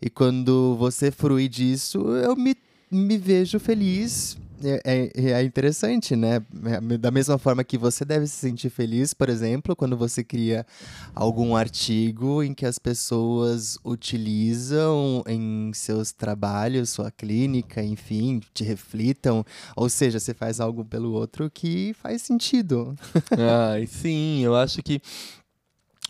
e 0.00 0.08
quando 0.08 0.76
você 0.76 1.10
frui 1.10 1.48
disso, 1.48 1.98
eu 2.16 2.36
me, 2.36 2.56
me 2.90 3.18
vejo 3.18 3.58
feliz. 3.58 4.38
É, 4.62 5.10
é, 5.14 5.30
é 5.32 5.42
interessante, 5.42 6.14
né? 6.14 6.42
É, 6.66 6.98
Da 6.98 7.10
mesma 7.10 7.38
forma 7.38 7.64
que 7.64 7.78
você 7.78 8.04
deve 8.04 8.26
se 8.26 8.36
sentir 8.36 8.68
feliz, 8.70 9.14
por 9.14 9.28
exemplo, 9.28 9.74
quando 9.74 9.96
você 9.96 10.22
cria 10.22 10.66
algum 11.14 11.56
artigo 11.56 12.42
em 12.42 12.52
que 12.52 12.66
as 12.66 12.78
pessoas 12.78 13.78
utilizam 13.84 15.22
em 15.26 15.72
seus 15.72 16.12
trabalhos, 16.12 16.90
sua 16.90 17.10
clínica, 17.10 17.82
enfim, 17.82 18.40
te 18.52 18.62
reflitam. 18.62 19.44
Ou 19.74 19.88
seja, 19.88 20.20
você 20.20 20.34
faz 20.34 20.60
algo 20.60 20.84
pelo 20.84 21.12
outro 21.12 21.50
que 21.50 21.94
faz 21.94 22.22
sentido. 22.22 22.94
Ai, 23.72 23.86
sim, 23.86 24.40
eu 24.40 24.54
acho 24.54 24.82
que. 24.82 25.00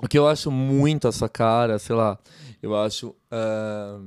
O 0.03 0.09
que 0.09 0.19
eu 0.19 0.27
acho 0.27 0.51
muito 0.51 1.07
a 1.07 1.13
sua 1.13 1.29
cara, 1.29 1.79
sei 1.79 1.95
lá, 1.95 2.19
eu 2.63 2.75
acho 2.75 3.15
ah, 3.31 4.01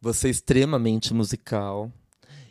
você 0.00 0.28
extremamente 0.28 1.14
musical 1.14 1.90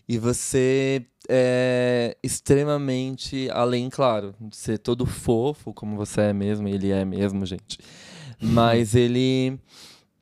E 0.08 0.18
você 0.18 1.05
é 1.28 2.16
extremamente, 2.24 3.49
além, 3.51 3.89
claro, 3.89 4.34
de 4.39 4.55
ser 4.55 4.78
todo 4.80 5.05
fofo, 5.05 5.74
como 5.74 5.97
você 5.97 6.22
é 6.22 6.34
mesmo, 6.34 6.68
ele 6.68 6.91
é 6.91 7.03
mesmo, 7.03 7.45
gente. 7.45 7.78
Mas 8.41 8.95
ele 8.95 9.60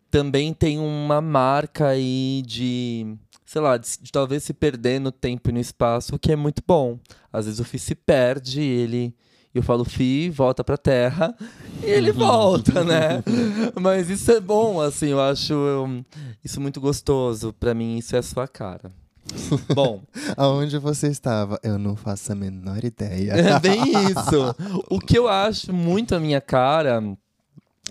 também 0.10 0.54
tem 0.54 0.80
uma 0.80 1.22
marca 1.22 1.90
aí 1.90 2.42
de, 2.48 3.16
sei 3.46 3.62
lá, 3.62 3.78
de, 3.78 3.88
de, 4.02 4.12
talvez 4.12 4.44
se 4.44 4.54
perder 4.54 5.00
no 5.00 5.12
tempo 5.12 5.50
e 5.50 5.54
no 5.54 5.60
espaço, 5.60 6.16
o 6.16 6.20
que 6.20 6.32
é 6.32 6.36
muito 6.36 6.64
bom. 6.66 6.98
Às 7.32 7.46
vezes 7.46 7.60
o 7.60 7.64
Fi 7.64 7.78
se 7.78 7.94
perde, 7.94 8.62
ele 8.62 9.14
eu 9.54 9.64
falo 9.64 9.86
Fi, 9.86 10.30
volta 10.30 10.66
pra 10.66 10.78
terra, 10.78 11.34
e 11.82 11.86
ele 11.86 12.12
uhum. 12.12 12.18
volta, 12.18 12.84
né? 12.84 13.24
Mas 13.80 14.10
isso 14.10 14.30
é 14.32 14.42
bom, 14.42 14.82
assim, 14.82 15.08
eu 15.10 15.22
acho 15.22 15.54
eu, 15.54 16.06
isso 16.44 16.60
muito 16.60 16.82
gostoso. 16.82 17.54
Para 17.54 17.74
mim, 17.74 17.98
isso 17.98 18.16
é 18.18 18.20
a 18.20 18.24
sua 18.24 18.50
cara. 18.50 18.92
Bom. 19.74 20.02
Aonde 20.38 20.78
você 20.78 21.08
estava? 21.08 21.60
Eu 21.64 21.78
não 21.78 21.96
faço 21.96 22.32
a 22.32 22.36
menor 22.36 22.84
ideia. 22.84 23.32
É 23.32 23.60
bem 23.60 23.82
isso. 24.06 24.56
O 24.90 25.00
que 25.00 25.18
eu 25.18 25.28
acho 25.28 25.74
muito 25.74 26.16
a 26.16 26.20
minha 26.20 26.42
cara. 26.42 27.02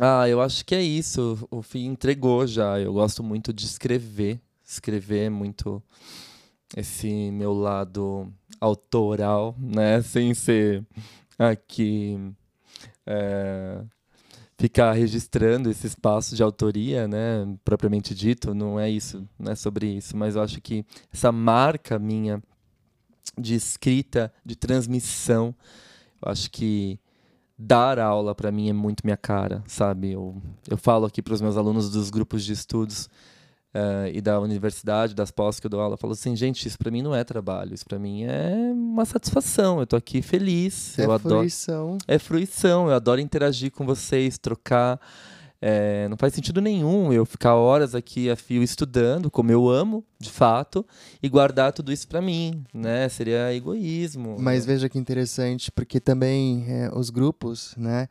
Ah, 0.01 0.29
eu 0.29 0.41
acho 0.41 0.65
que 0.65 0.75
é 0.75 0.83
isso. 0.83 1.47
O 1.51 1.63
fim 1.63 1.87
entregou 1.87 2.47
já. 2.47 2.79
Eu 2.79 2.95
gosto 2.95 3.23
muito 3.23 3.53
de 3.53 3.65
escrever. 3.67 4.41
Escrever 4.65 5.27
é 5.27 5.31
muito 5.31 5.83
esse 6.77 7.31
meu 7.31 7.53
lado 7.53 8.33
autoral, 8.61 9.55
né? 9.59 10.03
Sem 10.03 10.35
ser 10.35 10.85
aqui. 11.39 12.19
É, 13.07 13.83
ficar 14.57 14.93
registrando 14.93 15.71
esse 15.71 15.87
espaço 15.87 16.37
de 16.37 16.43
autoria, 16.43 17.09
né, 17.09 17.57
propriamente 17.65 18.15
dito, 18.15 18.55
não 18.55 18.79
é 18.79 18.89
isso, 18.89 19.29
não 19.39 19.53
é 19.53 19.55
sobre 19.55 19.87
isso, 19.87 20.17
mas 20.17 20.37
eu 20.37 20.43
acho 20.43 20.61
que 20.61 20.85
essa 21.13 21.33
marca 21.33 21.99
minha 21.99 22.43
de 23.37 23.55
escrita, 23.55 24.33
de 24.45 24.55
transmissão, 24.55 25.55
eu 26.23 26.31
acho 26.31 26.51
que 26.51 26.99
dar 27.59 27.99
aula 27.99 28.35
para 28.35 28.53
mim 28.53 28.69
é 28.69 28.73
muito 28.73 29.03
minha 29.05 29.17
cara, 29.17 29.63
sabe? 29.67 30.13
Eu, 30.13 30.41
eu 30.69 30.77
falo 30.77 31.07
aqui 31.07 31.23
para 31.23 31.35
os 31.35 31.41
meus 31.41 31.57
alunos 31.57 31.91
dos 31.91 32.11
grupos 32.11 32.45
de 32.45 32.53
estudos 32.53 33.09
uh, 33.75 34.09
e 34.13 34.21
da 34.21 34.41
universidade, 34.41 35.15
das 35.15 35.31
pós 35.31 35.59
que 35.59 35.67
eu 35.67 35.71
dou 35.71 35.81
aula, 35.81 35.95
eu 35.95 35.99
falo 35.99 36.13
assim, 36.13 36.35
gente, 36.37 36.67
isso 36.67 36.79
para 36.79 36.91
mim 36.91 37.03
não 37.03 37.15
é 37.15 37.25
trabalho, 37.25 37.75
isso 37.75 37.85
para 37.85 37.99
mim 37.99 38.25
é 38.25 38.73
uma 38.73 39.05
satisfação. 39.05 39.81
Eu 39.81 39.87
tô 39.87 39.97
aqui 39.97 40.23
feliz. 40.23 40.99
É 40.99 41.05
eu 41.05 41.19
fruição. 41.19 41.87
Adoro, 41.87 41.99
é 42.07 42.19
fruição. 42.19 42.89
Eu 42.89 42.95
adoro 42.95 43.21
interagir 43.21 43.73
com 43.73 43.85
vocês, 43.85 44.39
trocar. 44.39 45.01
É, 45.67 46.07
não 46.09 46.17
faz 46.19 46.35
sentido 46.35 46.61
nenhum 46.61 47.11
eu 47.11 47.25
ficar 47.25 47.55
horas 47.55 47.95
aqui 47.95 48.29
a 48.29 48.37
fio 48.37 48.63
estudando, 48.63 49.31
como 49.31 49.51
eu 49.51 49.67
amo, 49.67 50.05
de 50.19 50.31
fato, 50.31 50.85
e 51.23 51.29
guardar 51.29 51.73
tudo 51.73 51.91
isso 51.91 52.07
para 52.07 52.21
mim, 52.21 52.63
né? 52.73 53.09
Seria 53.09 53.55
egoísmo. 53.55 54.37
Mas 54.39 54.67
veja 54.67 54.91
que 54.91 54.99
interessante, 54.99 55.73
porque 55.73 55.99
também 55.99 56.67
é, 56.69 56.91
os 56.95 57.09
grupos, 57.09 57.75
né? 57.79 58.09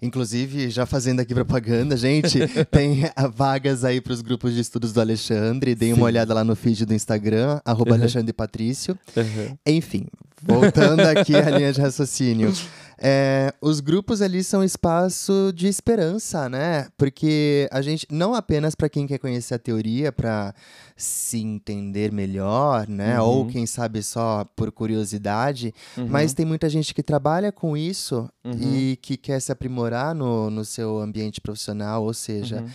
Inclusive, 0.00 0.70
já 0.70 0.86
fazendo 0.86 1.20
aqui 1.20 1.34
propaganda, 1.34 1.96
gente, 1.96 2.38
tem 2.70 3.04
vagas 3.34 3.84
aí 3.84 4.00
para 4.00 4.12
os 4.12 4.20
grupos 4.20 4.54
de 4.54 4.60
estudos 4.60 4.92
do 4.92 5.00
Alexandre. 5.00 5.74
Deem 5.74 5.92
uma 5.92 6.06
olhada 6.06 6.34
lá 6.34 6.44
no 6.44 6.54
feed 6.54 6.84
do 6.84 6.94
Instagram, 6.94 7.60
arroba 7.64 7.92
uhum. 7.92 7.96
Alexandre 7.96 8.32
Patrício. 8.32 8.98
Uhum. 9.16 9.56
Enfim, 9.66 10.06
voltando 10.42 11.00
aqui 11.00 11.34
à 11.34 11.50
linha 11.50 11.72
de 11.72 11.80
raciocínio. 11.80 12.52
É, 12.96 13.52
os 13.60 13.80
grupos 13.80 14.22
ali 14.22 14.42
são 14.44 14.62
espaço 14.62 15.52
de 15.54 15.66
esperança, 15.66 16.48
né? 16.48 16.86
Porque 16.96 17.68
a 17.72 17.82
gente, 17.82 18.06
não 18.10 18.34
apenas 18.34 18.74
para 18.74 18.88
quem 18.88 19.06
quer 19.06 19.18
conhecer 19.18 19.54
a 19.54 19.58
teoria, 19.58 20.12
para 20.12 20.54
se 20.96 21.38
entender 21.38 22.12
melhor, 22.12 22.88
né? 22.88 23.20
Uhum. 23.20 23.26
Ou 23.26 23.46
quem 23.46 23.66
sabe 23.66 24.02
só 24.02 24.44
por 24.56 24.70
curiosidade, 24.70 25.74
uhum. 25.96 26.06
mas 26.08 26.34
tem 26.34 26.46
muita 26.46 26.68
gente 26.68 26.94
que 26.94 27.02
trabalha 27.02 27.50
com 27.50 27.76
isso 27.76 28.28
uhum. 28.44 28.52
e 28.62 28.96
que 29.02 29.16
quer 29.16 29.40
se 29.40 29.50
aprimorar 29.50 30.14
no, 30.14 30.48
no 30.48 30.64
seu 30.64 30.98
ambiente 30.98 31.40
profissional, 31.40 32.04
ou 32.04 32.14
seja 32.14 32.60
uhum 32.60 32.70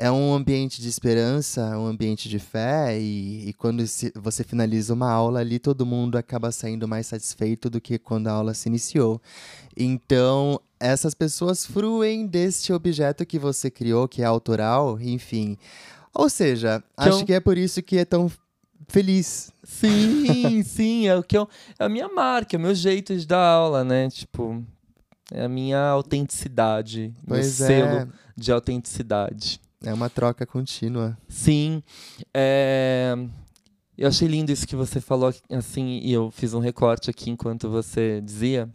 é 0.00 0.10
um 0.10 0.32
ambiente 0.32 0.80
de 0.80 0.88
esperança, 0.88 1.78
um 1.78 1.84
ambiente 1.86 2.26
de 2.26 2.38
fé, 2.38 2.98
e, 2.98 3.50
e 3.50 3.52
quando 3.52 3.86
se, 3.86 4.10
você 4.16 4.42
finaliza 4.42 4.94
uma 4.94 5.12
aula 5.12 5.40
ali, 5.40 5.58
todo 5.58 5.84
mundo 5.84 6.16
acaba 6.16 6.50
saindo 6.50 6.88
mais 6.88 7.06
satisfeito 7.06 7.68
do 7.68 7.82
que 7.82 7.98
quando 7.98 8.28
a 8.28 8.32
aula 8.32 8.54
se 8.54 8.66
iniciou. 8.66 9.20
Então, 9.76 10.58
essas 10.80 11.12
pessoas 11.12 11.66
fruem 11.66 12.26
deste 12.26 12.72
objeto 12.72 13.26
que 13.26 13.38
você 13.38 13.70
criou, 13.70 14.08
que 14.08 14.22
é 14.22 14.24
autoral, 14.24 14.98
enfim. 14.98 15.58
Ou 16.14 16.30
seja, 16.30 16.82
que 16.98 17.08
acho 17.08 17.26
que 17.26 17.34
é 17.34 17.40
por 17.40 17.58
isso 17.58 17.82
que 17.82 17.98
é 17.98 18.06
tão 18.06 18.32
feliz. 18.88 19.52
Sim, 19.62 20.62
sim, 20.64 21.08
é 21.08 21.14
o 21.14 21.22
que 21.22 21.36
eu, 21.36 21.46
é 21.78 21.84
a 21.84 21.90
minha 21.90 22.08
marca, 22.08 22.56
é 22.56 22.58
o 22.58 22.62
meu 22.62 22.74
jeito 22.74 23.14
de 23.14 23.26
dar 23.26 23.44
aula, 23.44 23.84
né? 23.84 24.08
Tipo, 24.08 24.64
é 25.30 25.44
a 25.44 25.48
minha 25.48 25.88
autenticidade, 25.88 27.12
pois 27.28 27.60
meu 27.60 27.68
é. 27.68 27.70
selo 27.70 28.12
de 28.34 28.50
autenticidade. 28.50 29.60
É 29.82 29.94
uma 29.94 30.10
troca 30.10 30.44
contínua. 30.44 31.16
Sim. 31.28 31.82
É... 32.34 33.14
Eu 33.96 34.08
achei 34.08 34.28
lindo 34.28 34.50
isso 34.50 34.66
que 34.66 34.76
você 34.76 35.00
falou, 35.00 35.32
assim, 35.50 36.00
e 36.02 36.12
eu 36.12 36.30
fiz 36.30 36.54
um 36.54 36.58
recorte 36.58 37.10
aqui 37.10 37.30
enquanto 37.30 37.68
você 37.68 38.20
dizia. 38.20 38.68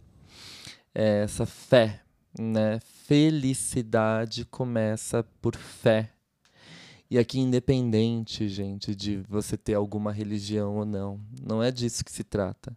É 0.94 1.22
essa 1.24 1.44
fé, 1.44 2.00
né? 2.38 2.78
Felicidade 3.06 4.44
começa 4.44 5.24
por 5.40 5.56
fé. 5.56 6.12
E 7.10 7.18
aqui, 7.18 7.38
independente, 7.38 8.48
gente, 8.48 8.94
de 8.94 9.18
você 9.28 9.56
ter 9.56 9.74
alguma 9.74 10.12
religião 10.12 10.76
ou 10.76 10.84
não, 10.84 11.20
não 11.40 11.62
é 11.62 11.70
disso 11.70 12.04
que 12.04 12.10
se 12.10 12.24
trata. 12.24 12.76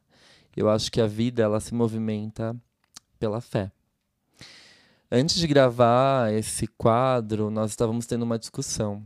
Eu 0.55 0.69
acho 0.69 0.91
que 0.91 1.01
a 1.01 1.07
vida, 1.07 1.41
ela 1.41 1.59
se 1.59 1.73
movimenta 1.73 2.55
pela 3.19 3.41
fé. 3.41 3.71
Antes 5.11 5.37
de 5.37 5.47
gravar 5.47 6.31
esse 6.31 6.67
quadro, 6.67 7.49
nós 7.49 7.71
estávamos 7.71 8.05
tendo 8.05 8.21
uma 8.21 8.37
discussão. 8.37 9.03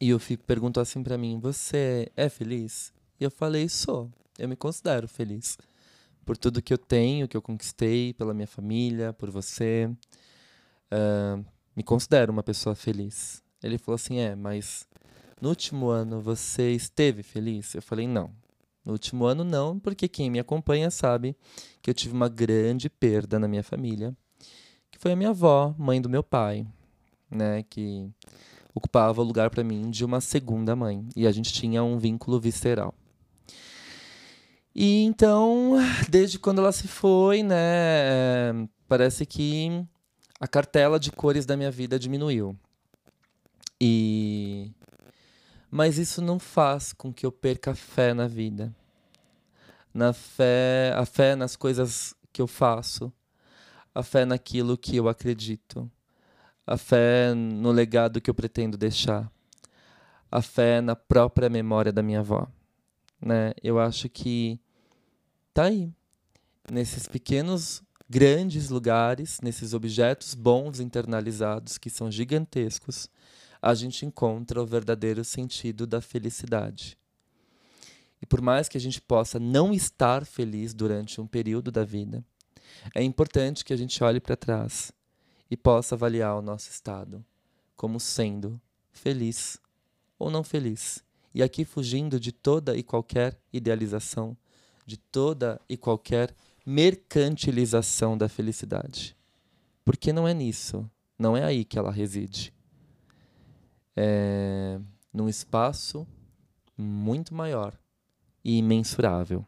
E 0.00 0.12
o 0.12 0.18
Fico 0.18 0.42
perguntou 0.42 0.80
assim 0.80 1.00
para 1.00 1.16
mim: 1.16 1.38
Você 1.38 2.10
é 2.16 2.28
feliz? 2.28 2.92
E 3.20 3.22
eu 3.22 3.30
falei: 3.30 3.68
Sou. 3.68 4.10
Eu 4.36 4.48
me 4.48 4.56
considero 4.56 5.06
feliz. 5.06 5.58
Por 6.24 6.36
tudo 6.36 6.60
que 6.60 6.72
eu 6.72 6.78
tenho, 6.78 7.28
que 7.28 7.36
eu 7.36 7.40
conquistei, 7.40 8.14
pela 8.14 8.34
minha 8.34 8.48
família, 8.48 9.12
por 9.12 9.30
você. 9.30 9.88
Uh, 10.90 11.44
me 11.76 11.84
considero 11.84 12.32
uma 12.32 12.42
pessoa 12.42 12.74
feliz. 12.74 13.40
Ele 13.62 13.78
falou 13.78 13.94
assim: 13.94 14.18
É, 14.18 14.34
mas 14.34 14.88
no 15.40 15.50
último 15.50 15.86
ano 15.88 16.20
você 16.20 16.72
esteve 16.72 17.22
feliz? 17.22 17.76
Eu 17.76 17.82
falei: 17.82 18.08
Não. 18.08 18.32
No 18.84 18.90
último 18.90 19.24
ano, 19.24 19.44
não, 19.44 19.78
porque 19.78 20.08
quem 20.08 20.30
me 20.30 20.40
acompanha 20.40 20.90
sabe 20.90 21.36
que 21.80 21.88
eu 21.88 21.94
tive 21.94 22.12
uma 22.12 22.28
grande 22.28 22.90
perda 22.90 23.38
na 23.38 23.46
minha 23.46 23.62
família 23.62 24.16
que 24.96 25.02
foi 25.02 25.12
a 25.12 25.16
minha 25.16 25.30
avó, 25.30 25.74
mãe 25.78 26.00
do 26.00 26.08
meu 26.08 26.22
pai, 26.22 26.66
né, 27.30 27.62
que 27.68 28.10
ocupava 28.74 29.20
o 29.20 29.24
lugar 29.24 29.50
para 29.50 29.62
mim 29.62 29.90
de 29.90 30.04
uma 30.04 30.22
segunda 30.22 30.74
mãe, 30.74 31.06
e 31.14 31.26
a 31.26 31.32
gente 31.32 31.52
tinha 31.52 31.84
um 31.84 31.98
vínculo 31.98 32.40
visceral. 32.40 32.94
E 34.74 35.02
então, 35.02 35.74
desde 36.08 36.38
quando 36.38 36.60
ela 36.60 36.72
se 36.72 36.88
foi, 36.88 37.42
né, 37.42 38.66
parece 38.88 39.26
que 39.26 39.84
a 40.40 40.48
cartela 40.48 40.98
de 40.98 41.12
cores 41.12 41.44
da 41.44 41.56
minha 41.56 41.70
vida 41.70 41.98
diminuiu. 41.98 42.56
E 43.78 44.72
mas 45.70 45.98
isso 45.98 46.22
não 46.22 46.38
faz 46.38 46.94
com 46.94 47.12
que 47.12 47.26
eu 47.26 47.32
perca 47.32 47.72
a 47.72 47.74
fé 47.74 48.14
na 48.14 48.26
vida. 48.26 48.74
Na 49.92 50.14
fé, 50.14 50.94
a 50.96 51.04
fé 51.04 51.36
nas 51.36 51.54
coisas 51.54 52.14
que 52.32 52.40
eu 52.40 52.46
faço, 52.46 53.12
a 53.96 54.02
fé 54.02 54.26
naquilo 54.26 54.76
que 54.76 54.94
eu 54.96 55.08
acredito, 55.08 55.90
a 56.66 56.76
fé 56.76 57.32
no 57.32 57.72
legado 57.72 58.20
que 58.20 58.28
eu 58.28 58.34
pretendo 58.34 58.76
deixar, 58.76 59.32
a 60.30 60.42
fé 60.42 60.82
na 60.82 60.94
própria 60.94 61.48
memória 61.48 61.90
da 61.90 62.02
minha 62.02 62.20
avó. 62.20 62.46
Né? 63.18 63.54
Eu 63.62 63.80
acho 63.80 64.10
que 64.10 64.60
tá 65.54 65.64
aí, 65.64 65.90
nesses 66.70 67.08
pequenos, 67.08 67.82
grandes 68.06 68.68
lugares, 68.68 69.40
nesses 69.40 69.72
objetos 69.72 70.34
bons 70.34 70.78
internalizados 70.78 71.78
que 71.78 71.88
são 71.88 72.10
gigantescos, 72.10 73.08
a 73.62 73.72
gente 73.72 74.04
encontra 74.04 74.62
o 74.62 74.66
verdadeiro 74.66 75.24
sentido 75.24 75.86
da 75.86 76.02
felicidade. 76.02 76.98
E 78.20 78.26
por 78.26 78.42
mais 78.42 78.68
que 78.68 78.76
a 78.76 78.80
gente 78.80 79.00
possa 79.00 79.40
não 79.40 79.72
estar 79.72 80.26
feliz 80.26 80.74
durante 80.74 81.18
um 81.18 81.26
período 81.26 81.72
da 81.72 81.82
vida, 81.82 82.22
é 82.94 83.02
importante 83.02 83.64
que 83.64 83.72
a 83.72 83.76
gente 83.76 84.02
olhe 84.02 84.20
para 84.20 84.36
trás 84.36 84.92
e 85.50 85.56
possa 85.56 85.94
avaliar 85.94 86.36
o 86.36 86.42
nosso 86.42 86.70
estado 86.70 87.24
como 87.76 88.00
sendo 88.00 88.60
feliz 88.90 89.60
ou 90.18 90.30
não 90.30 90.42
feliz. 90.42 91.04
E 91.34 91.42
aqui 91.42 91.64
fugindo 91.64 92.18
de 92.18 92.32
toda 92.32 92.76
e 92.76 92.82
qualquer 92.82 93.38
idealização, 93.52 94.36
de 94.86 94.96
toda 94.96 95.60
e 95.68 95.76
qualquer 95.76 96.34
mercantilização 96.64 98.16
da 98.16 98.28
felicidade. 98.28 99.14
Porque 99.84 100.12
não 100.12 100.26
é 100.26 100.32
nisso, 100.32 100.90
não 101.18 101.36
é 101.36 101.44
aí 101.44 101.64
que 101.64 101.78
ela 101.78 101.92
reside. 101.92 102.52
É 103.94 104.80
num 105.16 105.30
espaço 105.30 106.06
muito 106.76 107.34
maior 107.34 107.72
e 108.44 108.58
imensurável. 108.58 109.46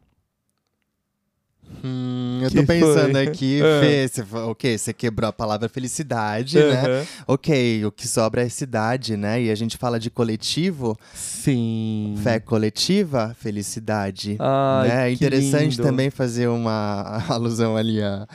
Hum, 1.84 2.40
eu 2.42 2.48
Que 2.50 2.56
tô 2.56 2.64
pensando 2.66 3.12
foi? 3.12 3.26
aqui, 3.28 3.60
Ah. 3.62 3.80
Fê, 3.80 4.08
você, 4.08 4.24
ok, 4.36 4.78
você 4.78 4.92
quebrou 4.92 5.28
a 5.28 5.32
palavra 5.32 5.68
felicidade, 5.68 6.58
né? 6.58 6.82
Aham. 6.84 7.06
Ok, 7.28 7.84
o 7.84 7.92
que 7.92 8.08
sobra 8.08 8.42
é 8.42 8.48
cidade, 8.48 9.16
né? 9.16 9.42
E 9.42 9.50
a 9.50 9.54
gente 9.54 9.76
fala 9.76 9.98
de 10.00 10.10
coletivo, 10.10 10.96
Sim. 11.14 12.14
fé 12.22 12.40
coletiva, 12.40 13.34
felicidade. 13.38 14.36
Ai, 14.40 14.88
né? 14.88 15.08
É 15.08 15.12
interessante 15.12 15.72
lindo. 15.72 15.82
também 15.82 16.10
fazer 16.10 16.48
uma 16.48 17.22
alusão 17.28 17.76
ali 17.76 18.02
a, 18.02 18.26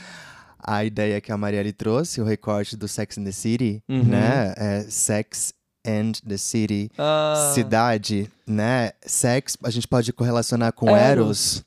a 0.58 0.86
ideia 0.86 1.20
que 1.20 1.32
a 1.32 1.38
Marielle 1.38 1.74
trouxe, 1.74 2.22
o 2.22 2.24
recorte 2.24 2.78
do 2.78 2.88
Sex 2.88 3.18
and 3.18 3.24
the 3.26 3.32
City, 3.32 3.84
Uhum. 3.90 4.04
né? 4.04 4.54
É 4.56 4.86
Sex 4.88 5.54
and 5.86 6.14
the 6.28 6.38
City, 6.38 6.90
Ah, 6.98 7.52
cidade, 7.54 8.30
né? 8.48 8.92
Sex, 9.06 9.58
a 9.64 9.70
gente 9.70 9.88
pode 9.88 10.14
correlacionar 10.14 10.72
com 10.72 10.88
Eros. 10.96 11.02
Eros, 11.02 11.66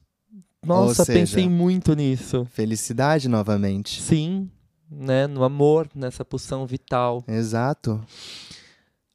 Nossa, 0.66 1.04
seja- 1.04 1.18
pensei 1.18 1.48
muito 1.48 1.94
nisso. 1.94 2.46
felicidade 2.52 3.28
novamente. 3.28 4.00
Sim, 4.02 4.50
né? 4.90 5.26
No 5.26 5.42
amor, 5.44 5.88
nessa 5.94 6.24
pulsão 6.24 6.66
vital. 6.66 7.24
Exato. 7.28 8.00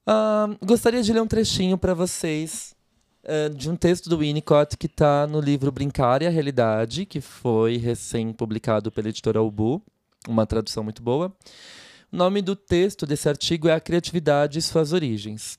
Ah, 0.06 0.48
gostaria 0.64 1.02
de 1.02 1.12
ler 1.12 1.20
um 1.22 1.26
trechinho 1.26 1.78
para 1.78 1.94
vocês 1.94 2.74
ah, 3.24 3.48
de 3.54 3.70
um 3.70 3.76
texto 3.76 4.08
do 4.10 4.18
Winnicott 4.18 4.76
que 4.76 4.86
está 4.86 5.26
no 5.26 5.40
livro 5.40 5.70
Brincar 5.70 6.22
e 6.22 6.26
a 6.26 6.30
Realidade, 6.30 7.06
que 7.06 7.20
foi 7.20 7.76
recém-publicado 7.76 8.90
pela 8.90 9.08
editora 9.08 9.40
Ubu, 9.42 9.80
uma 10.28 10.46
tradução 10.46 10.82
muito 10.82 11.02
boa. 11.02 11.32
O 12.12 12.16
nome 12.16 12.42
do 12.42 12.54
texto 12.56 13.06
desse 13.06 13.28
artigo 13.28 13.68
é 13.68 13.74
A 13.74 13.80
Criatividade 13.80 14.58
e 14.58 14.62
Suas 14.62 14.92
Origens. 14.92 15.58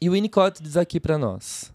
E 0.00 0.08
o 0.08 0.12
Winnicott 0.12 0.62
diz 0.62 0.76
aqui 0.76 1.00
para 1.00 1.16
nós: 1.16 1.72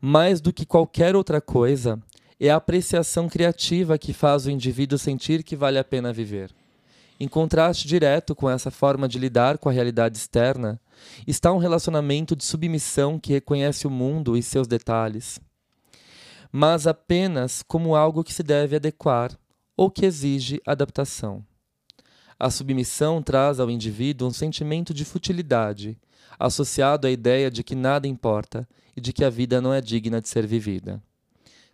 mais 0.00 0.40
do 0.40 0.52
que 0.52 0.66
qualquer 0.66 1.14
outra 1.14 1.40
coisa, 1.40 2.02
é 2.38 2.50
a 2.50 2.56
apreciação 2.56 3.28
criativa 3.28 3.98
que 3.98 4.12
faz 4.12 4.46
o 4.46 4.50
indivíduo 4.50 4.98
sentir 4.98 5.42
que 5.42 5.56
vale 5.56 5.78
a 5.78 5.84
pena 5.84 6.12
viver. 6.12 6.50
Em 7.20 7.28
contraste 7.28 7.86
direto 7.86 8.34
com 8.34 8.50
essa 8.50 8.70
forma 8.70 9.08
de 9.08 9.18
lidar 9.18 9.58
com 9.58 9.68
a 9.68 9.72
realidade 9.72 10.16
externa, 10.16 10.80
está 11.26 11.52
um 11.52 11.58
relacionamento 11.58 12.34
de 12.34 12.44
submissão 12.44 13.18
que 13.18 13.32
reconhece 13.32 13.86
o 13.86 13.90
mundo 13.90 14.36
e 14.36 14.42
seus 14.42 14.66
detalhes, 14.66 15.38
mas 16.50 16.86
apenas 16.86 17.62
como 17.62 17.94
algo 17.94 18.24
que 18.24 18.34
se 18.34 18.42
deve 18.42 18.76
adequar 18.76 19.38
ou 19.76 19.90
que 19.90 20.04
exige 20.04 20.60
adaptação. 20.66 21.44
A 22.38 22.50
submissão 22.50 23.22
traz 23.22 23.60
ao 23.60 23.70
indivíduo 23.70 24.26
um 24.26 24.32
sentimento 24.32 24.92
de 24.92 25.04
futilidade, 25.04 25.96
associado 26.38 27.06
à 27.06 27.10
ideia 27.10 27.50
de 27.50 27.62
que 27.62 27.76
nada 27.76 28.08
importa 28.08 28.68
e 28.96 29.00
de 29.00 29.12
que 29.12 29.24
a 29.24 29.30
vida 29.30 29.60
não 29.60 29.72
é 29.72 29.80
digna 29.80 30.20
de 30.20 30.28
ser 30.28 30.44
vivida. 30.44 31.00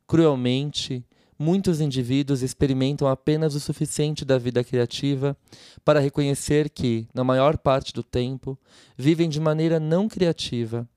Cruelmente, 0.08 1.04
muitos 1.38 1.80
indivíduos 1.80 2.42
experimentam 2.42 3.06
apenas 3.06 3.54
o 3.54 3.60
suficiente 3.60 4.24
da 4.24 4.38
vida 4.38 4.64
criativa 4.64 5.36
para 5.84 6.00
reconhecer 6.00 6.70
que, 6.70 7.06
na 7.14 7.22
maior 7.22 7.58
parte 7.58 7.92
do 7.92 8.02
tempo, 8.02 8.58
vivem 8.96 9.28
de 9.28 9.38
maneira 9.38 9.78
não 9.78 10.08
criativa, 10.08 10.88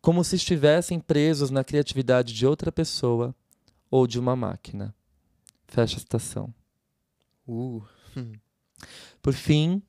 como 0.00 0.24
se 0.24 0.34
estivessem 0.36 0.98
presos 0.98 1.50
na 1.50 1.62
criatividade 1.62 2.32
de 2.32 2.46
outra 2.46 2.72
pessoa 2.72 3.34
ou 3.90 4.06
de 4.06 4.18
uma 4.18 4.34
máquina. 4.34 4.92
Fecha 5.68 5.98
a 5.98 6.00
citação. 6.00 6.54
Uh, 7.46 7.82
Por 9.22 9.34
fim, 9.34 9.82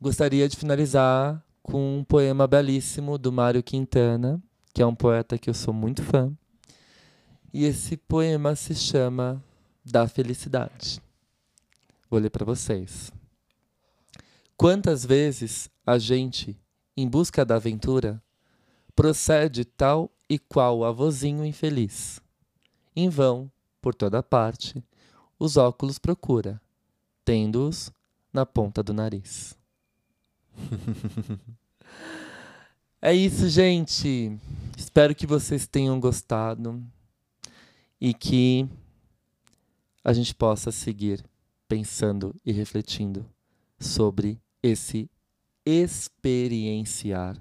gostaria 0.00 0.48
de 0.48 0.56
finalizar 0.56 1.42
com 1.62 1.98
um 1.98 2.04
poema 2.04 2.46
belíssimo 2.46 3.18
do 3.18 3.32
Mário 3.32 3.62
Quintana, 3.62 4.42
que 4.72 4.82
é 4.82 4.86
um 4.86 4.94
poeta 4.94 5.38
que 5.38 5.50
eu 5.50 5.54
sou 5.54 5.72
muito 5.74 6.02
fã. 6.02 6.32
E 7.52 7.64
esse 7.64 7.96
poema 7.96 8.54
se 8.54 8.74
chama 8.74 9.42
Da 9.82 10.06
Felicidade. 10.06 11.00
Vou 12.10 12.20
ler 12.20 12.28
para 12.28 12.44
vocês. 12.44 13.10
Quantas 14.56 15.04
vezes 15.04 15.70
a 15.86 15.98
gente, 15.98 16.58
em 16.94 17.08
busca 17.08 17.44
da 17.44 17.56
aventura, 17.56 18.22
procede 18.94 19.64
tal 19.64 20.10
e 20.28 20.38
qual 20.38 20.84
avozinho 20.84 21.44
infeliz. 21.44 22.20
Em 22.94 23.08
vão, 23.08 23.50
por 23.80 23.94
toda 23.94 24.22
parte, 24.22 24.84
os 25.38 25.56
óculos 25.56 25.98
procura, 25.98 26.60
tendo-os 27.24 27.90
na 28.30 28.44
ponta 28.44 28.82
do 28.82 28.92
nariz. 28.92 29.56
é 33.00 33.14
isso, 33.14 33.48
gente. 33.48 34.38
Espero 34.76 35.14
que 35.14 35.26
vocês 35.26 35.66
tenham 35.66 35.98
gostado 35.98 36.84
e 38.00 38.14
que 38.14 38.68
a 40.04 40.12
gente 40.12 40.34
possa 40.34 40.70
seguir 40.70 41.24
pensando 41.68 42.34
e 42.44 42.52
refletindo 42.52 43.26
sobre 43.78 44.40
esse 44.62 45.10
experienciar 45.64 47.36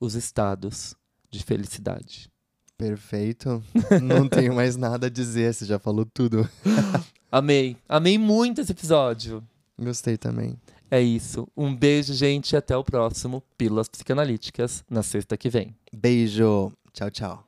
os 0.00 0.14
estados 0.14 0.94
de 1.30 1.42
felicidade. 1.42 2.30
perfeito. 2.76 3.62
Não 4.02 4.28
tenho 4.28 4.54
mais 4.54 4.76
nada 4.76 5.06
a 5.06 5.10
dizer, 5.10 5.54
você 5.54 5.64
já 5.64 5.78
falou 5.78 6.04
tudo. 6.04 6.48
Amei, 7.30 7.76
amei 7.88 8.16
muito 8.16 8.60
esse 8.60 8.72
episódio. 8.72 9.42
Gostei 9.78 10.16
também. 10.16 10.58
É 10.90 11.02
isso. 11.02 11.46
Um 11.56 11.74
beijo, 11.74 12.14
gente, 12.14 12.52
e 12.52 12.56
até 12.56 12.76
o 12.76 12.84
próximo 12.84 13.42
Pílulas 13.58 13.88
Psicanalíticas 13.88 14.84
na 14.88 15.02
sexta 15.02 15.36
que 15.36 15.50
vem. 15.50 15.74
Beijo. 15.92 16.72
Tchau, 16.92 17.10
tchau. 17.10 17.46